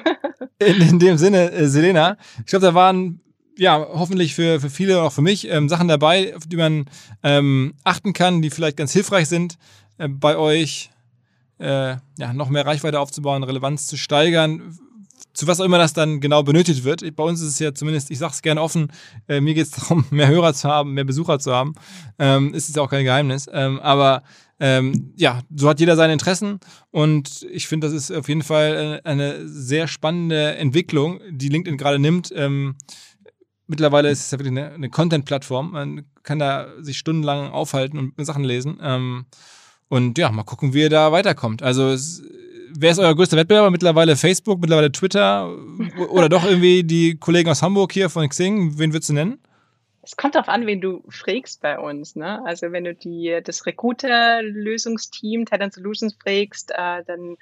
[0.58, 3.20] in, in dem Sinne, äh, Selena, ich glaube, da waren
[3.56, 6.86] ja, hoffentlich für, für viele, auch für mich, ähm, Sachen dabei, auf die man
[7.22, 9.58] ähm, achten kann, die vielleicht ganz hilfreich sind
[9.98, 10.90] äh, bei euch,
[11.58, 14.78] äh, ja, noch mehr Reichweite aufzubauen, Relevanz zu steigern,
[15.34, 17.04] zu was auch immer das dann genau benötigt wird.
[17.16, 18.92] Bei uns ist es ja zumindest, ich sage es gerne offen,
[19.28, 21.74] äh, mir geht es darum, mehr Hörer zu haben, mehr Besucher zu haben.
[22.18, 23.48] Ähm, ist es ja auch kein Geheimnis.
[23.52, 24.22] Ähm, aber
[24.60, 26.60] ähm, ja, so hat jeder seine Interessen
[26.92, 31.76] und ich finde, das ist auf jeden Fall äh, eine sehr spannende Entwicklung, die LinkedIn
[31.76, 32.32] gerade nimmt.
[32.34, 32.76] Ähm,
[33.66, 35.72] mittlerweile ist es ja wirklich eine, eine Content-Plattform.
[35.72, 38.78] Man kann da sich stundenlang aufhalten und Sachen lesen.
[39.88, 41.62] Und ja, mal gucken, wie ihr da weiterkommt.
[41.62, 41.96] Also,
[42.76, 43.70] wer ist euer größter Wettbewerber?
[43.70, 45.56] Mittlerweile Facebook, mittlerweile Twitter
[46.10, 48.78] oder doch irgendwie die Kollegen aus Hamburg hier von Xing?
[48.78, 49.38] Wen würdest du nennen?
[50.02, 52.14] Es kommt darauf an, wen du fragst bei uns.
[52.14, 52.44] Ne?
[52.44, 57.38] Also wenn du die, das Recruiter-Lösungsteam, Talent Solutions fragst, äh, dann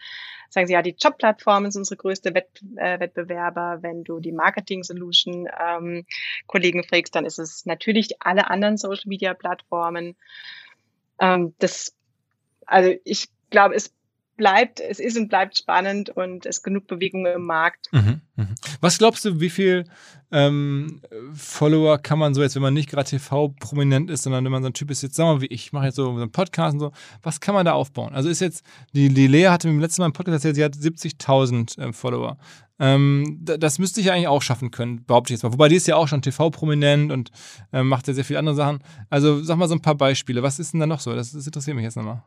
[0.49, 3.79] sagen sie ja, die Job-Plattform ist unsere größte Wett, äh, Wettbewerber.
[3.81, 10.15] Wenn du die Marketing-Solution-Kollegen ähm, fragst, dann ist es natürlich alle anderen Social-Media-Plattformen.
[11.19, 11.97] Ähm, das
[12.67, 13.93] also ich glaube, es
[14.37, 17.89] bleibt, es ist und bleibt spannend und es genug Bewegung im Markt.
[17.93, 18.49] Mhm, mh.
[18.81, 19.85] Was glaubst du, wie viel
[20.33, 21.01] ähm,
[21.35, 24.69] Follower kann man so jetzt, wenn man nicht gerade TV-prominent ist, sondern wenn man so
[24.69, 26.75] ein Typ ist, jetzt sagen wir mal wie ich, ich mache jetzt so einen Podcast
[26.75, 28.15] und so, was kann man da aufbauen?
[28.15, 28.65] Also ist jetzt,
[28.95, 31.93] die, die Lea hatte mir im letzten Mal im Podcast erzählt, sie hat 70.000 äh,
[31.93, 32.39] Follower.
[32.79, 35.53] Ähm, das müsste ich ja eigentlich auch schaffen können, behaupte ich jetzt mal.
[35.53, 37.31] Wobei die ist ja auch schon TV-prominent und
[37.73, 38.83] äh, macht ja sehr viele andere Sachen.
[39.11, 40.43] Also sag mal so ein paar Beispiele.
[40.43, 41.15] Was ist denn da noch so?
[41.15, 42.23] Das, das interessiert mich jetzt nochmal.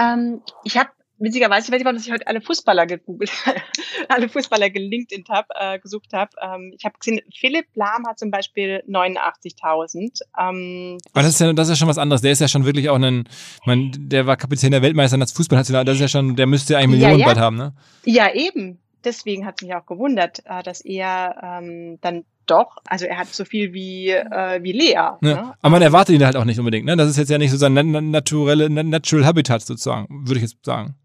[0.00, 0.90] Ähm, ich habe
[1.20, 3.30] witzigerweise, ich weiß nicht, warum ich heute alle Fußballer gegoogelt,
[4.08, 6.30] alle Fußballer gelinkt habe, äh, gesucht habe.
[6.42, 10.22] Ähm, ich habe gesehen, Philipp Lahm hat zum Beispiel 89.000.
[10.38, 12.22] Ähm, Aber das ist ja, das ist ja schon was anderes.
[12.22, 13.28] Der ist ja schon wirklich auch ein,
[13.66, 15.84] man, der war Kapitän der Weltmeister als Fußballnational.
[15.84, 17.40] Das ist ja schon, der müsste ja eigentlich Millionen ja, ja.
[17.40, 17.74] haben, ne?
[18.04, 18.78] Ja, eben.
[19.04, 23.28] Deswegen hat es mich auch gewundert, äh, dass er ähm, dann doch, also er hat
[23.28, 24.92] so viel wie, äh, wie Lea.
[24.92, 25.54] Ja, ne?
[25.60, 26.86] Aber man erwartet ihn halt auch nicht unbedingt.
[26.86, 26.96] Ne?
[26.96, 27.74] Das ist jetzt ja nicht so sein
[28.10, 30.96] naturelle, Natural Habitat sozusagen, würde ich jetzt sagen.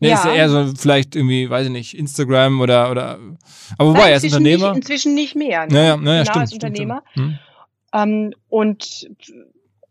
[0.00, 0.16] Nee, ja.
[0.16, 3.18] ist ja eher so vielleicht irgendwie, weiß ich nicht, Instagram oder, oder
[3.78, 4.68] aber wobei, Nein, er ist Unternehmer.
[4.70, 5.66] Nicht, inzwischen nicht mehr.
[5.66, 5.74] Ne?
[5.74, 6.36] Ja, ja, ja, genau, stimmt.
[6.36, 7.02] Als Unternehmer.
[7.12, 7.38] Stimmt, stimmt.
[7.92, 8.12] Hm.
[8.24, 9.08] Ähm, und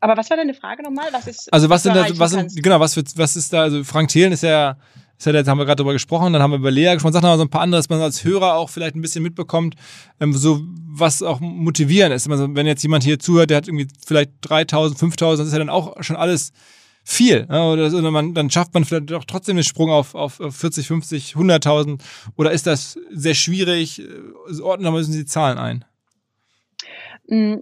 [0.02, 1.08] Aber was war deine Frage nochmal?
[1.14, 3.84] Was ist Also was sind da, was sind, genau, was, für, was ist da, also
[3.84, 4.78] Frank Thelen ist ist ja,
[5.26, 7.38] jetzt haben wir gerade drüber gesprochen, dann haben wir über Lea gesprochen, sag noch mal
[7.38, 9.76] so ein paar andere, dass man als Hörer auch vielleicht ein bisschen mitbekommt,
[10.20, 10.62] ähm, so
[10.96, 12.30] was auch motivierend ist.
[12.30, 15.60] Also wenn jetzt jemand hier zuhört, der hat irgendwie vielleicht 3000, 5000, das ist ja
[15.60, 16.52] dann auch schon alles
[17.04, 17.48] viel.
[17.50, 21.34] Ja, oder, man, dann schafft man vielleicht doch trotzdem den Sprung auf, auf 40, 50,
[21.36, 22.02] 100.000
[22.38, 24.02] oder ist das sehr schwierig?
[24.02, 25.86] Äh, Ordnen wir müssen Sie die Zahlen ein.
[27.28, 27.56] Mm,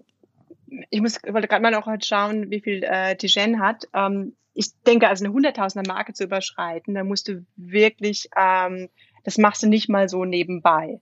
[0.89, 3.87] Ich muss, wollte gerade mal auch heute schauen, wie viel äh, Tijen hat.
[3.93, 8.89] Ähm, ich denke, also eine hunderttausender Marke zu überschreiten, da musst du wirklich, ähm,
[9.23, 10.99] das machst du nicht mal so nebenbei.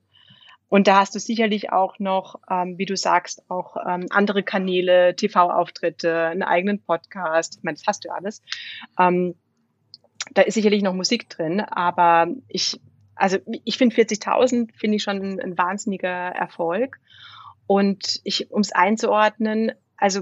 [0.69, 5.15] Und da hast du sicherlich auch noch, ähm, wie du sagst, auch ähm, andere Kanäle,
[5.15, 7.57] TV-Auftritte, einen eigenen Podcast.
[7.57, 8.43] Ich meine, das hast du alles.
[8.99, 9.33] Ähm,
[10.33, 12.79] da ist sicherlich noch Musik drin, aber ich,
[13.15, 16.99] also ich finde 40.000 finde ich schon ein, ein wahnsinniger Erfolg.
[17.65, 20.21] Und ich, um es einzuordnen, also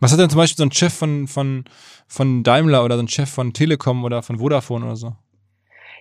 [0.00, 1.64] Was hat denn zum Beispiel so ein Chef von, von,
[2.06, 5.14] von Daimler oder so ein Chef von Telekom oder von Vodafone oder so?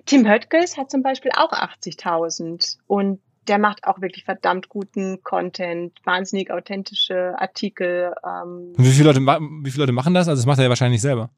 [0.05, 5.93] Tim Höttges hat zum Beispiel auch 80.000 und der macht auch wirklich verdammt guten Content,
[6.03, 8.13] wahnsinnig authentische Artikel.
[8.25, 10.27] Ähm, wie viele Leute, wie viele Leute machen das?
[10.27, 11.31] Also das macht er ja wahrscheinlich selber.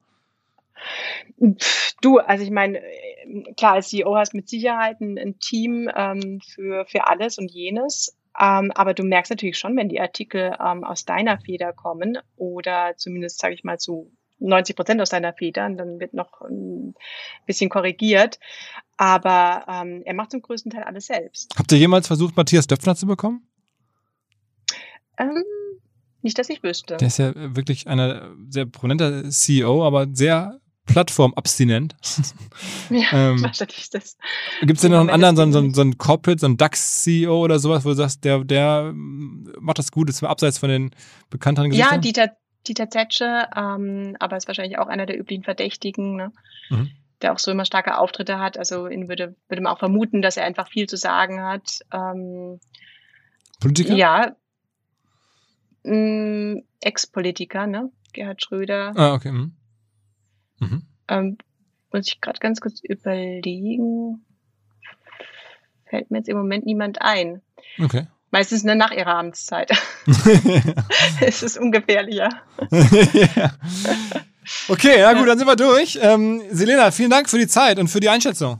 [2.01, 5.89] Du, also ich meine, äh, klar, als CEO hast du mit Sicherheit ein, ein Team
[5.95, 8.15] ähm, für, für alles und jenes.
[8.39, 12.93] Ähm, aber du merkst natürlich schon, wenn die Artikel ähm, aus deiner Feder kommen oder
[12.97, 16.95] zumindest, sage ich mal, zu 90 Prozent aus deiner Feder, und dann wird noch ein
[17.45, 18.39] bisschen korrigiert.
[18.97, 21.53] Aber ähm, er macht zum größten Teil alles selbst.
[21.57, 23.47] Habt ihr jemals versucht, Matthias Döpfner zu bekommen?
[25.17, 25.43] Ähm,
[26.21, 26.97] nicht, dass ich wüsste.
[26.97, 30.60] Der ist ja wirklich einer sehr prominenter CEO, aber sehr
[30.91, 31.95] plattformabstinent.
[32.89, 34.17] ja, ähm, wahrscheinlich das.
[34.61, 37.37] Gibt es denn noch einen Ja, anderen, so, so, so einen Corporate, so einen DAX-CEO
[37.43, 40.91] oder sowas, wo du sagst, der, der mm, macht das gut, ist abseits von den
[41.29, 42.01] bekannteren Ja, Gesichtern?
[42.01, 42.31] Dieter,
[42.67, 46.31] Dieter Zetsche, ähm, aber ist wahrscheinlich auch einer der üblichen Verdächtigen, ne?
[46.69, 46.89] Mhm.
[47.21, 48.57] der auch so immer starke Auftritte hat.
[48.57, 51.79] Also ihn würde, würde man auch vermuten, dass er einfach viel zu sagen hat.
[51.93, 52.59] Ähm,
[53.59, 53.93] Politiker?
[53.95, 54.35] ja,
[55.83, 57.91] mh, Ex-Politiker, ne?
[58.13, 58.93] Gerhard Schröder.
[58.95, 59.31] Ah, okay.
[59.31, 59.53] Mhm.
[60.61, 60.83] Mhm.
[61.07, 61.37] Ähm,
[61.91, 64.25] muss ich gerade ganz kurz überlegen.
[65.85, 67.41] Fällt mir jetzt im Moment niemand ein.
[67.79, 68.07] Okay.
[68.29, 69.71] Meistens ne, nach ihrer Amtszeit.
[71.21, 72.29] es ist ungefährlicher.
[73.13, 73.51] ja.
[74.67, 75.99] Okay, ja gut, dann sind wir durch.
[76.01, 78.59] Ähm, Selena, vielen Dank für die Zeit und für die Einschätzung.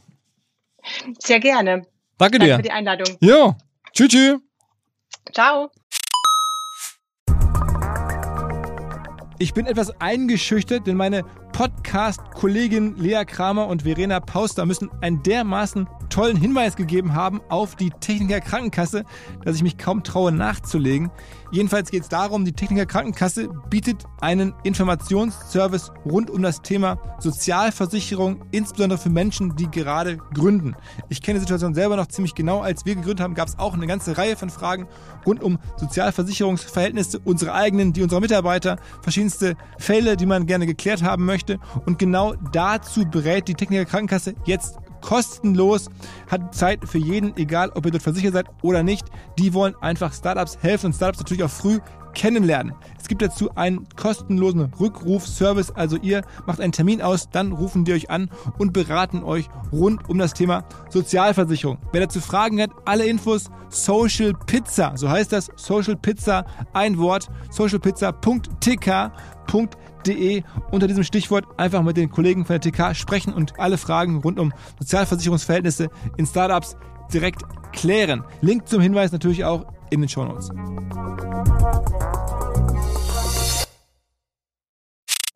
[1.19, 1.82] Sehr gerne.
[2.18, 2.56] Danke Danke dir.
[2.57, 3.18] für die Einladung.
[3.19, 3.56] Jo,
[3.91, 4.40] tschüss, tschüss.
[5.34, 5.72] Ciao.
[9.40, 11.26] Ich bin etwas eingeschüchtert, denn meine
[11.62, 17.90] Podcast-Kollegin Lea Kramer und Verena Pauster müssen einen dermaßen tollen Hinweis gegeben haben auf die
[17.90, 19.04] Techniker Krankenkasse,
[19.44, 21.10] dass ich mich kaum traue nachzulegen.
[21.52, 28.46] Jedenfalls geht es darum, die Techniker Krankenkasse bietet einen Informationsservice rund um das Thema Sozialversicherung,
[28.52, 30.76] insbesondere für Menschen, die gerade gründen.
[31.10, 32.62] Ich kenne die Situation selber noch ziemlich genau.
[32.62, 34.88] Als wir gegründet haben, gab es auch eine ganze Reihe von Fragen
[35.26, 41.26] rund um Sozialversicherungsverhältnisse, unsere eigenen, die unserer Mitarbeiter, verschiedenste Fälle, die man gerne geklärt haben
[41.26, 41.60] möchte.
[41.86, 45.90] Und genau dazu berät die Techniker Krankenkasse jetzt kostenlos,
[46.30, 49.07] hat Zeit für jeden, egal ob ihr dort versichert seid oder nicht.
[49.38, 51.80] Die wollen einfach Startups helfen und Startups natürlich auch früh
[52.14, 52.73] kennenlernen.
[52.99, 57.94] Es gibt dazu einen kostenlosen Rückrufservice, also ihr macht einen Termin aus, dann rufen die
[57.94, 61.78] euch an und beraten euch rund um das Thema Sozialversicherung.
[61.91, 67.28] Wer dazu Fragen hat, alle Infos Social Pizza, so heißt das Social Pizza, ein Wort,
[67.49, 69.11] socialpizza.tk.de.
[70.72, 74.40] Unter diesem Stichwort einfach mit den Kollegen von der TK sprechen und alle Fragen rund
[74.40, 76.76] um Sozialversicherungsverhältnisse in Startups
[77.14, 77.41] direkt
[77.72, 78.23] klären.
[78.41, 80.49] Link zum Hinweis natürlich auch in den Shownotes.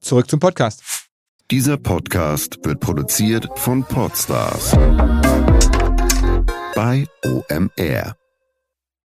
[0.02, 0.84] Zurück zum Podcast.
[1.52, 4.72] Dieser Podcast wird produziert von Podstars
[6.76, 8.16] bei OMR.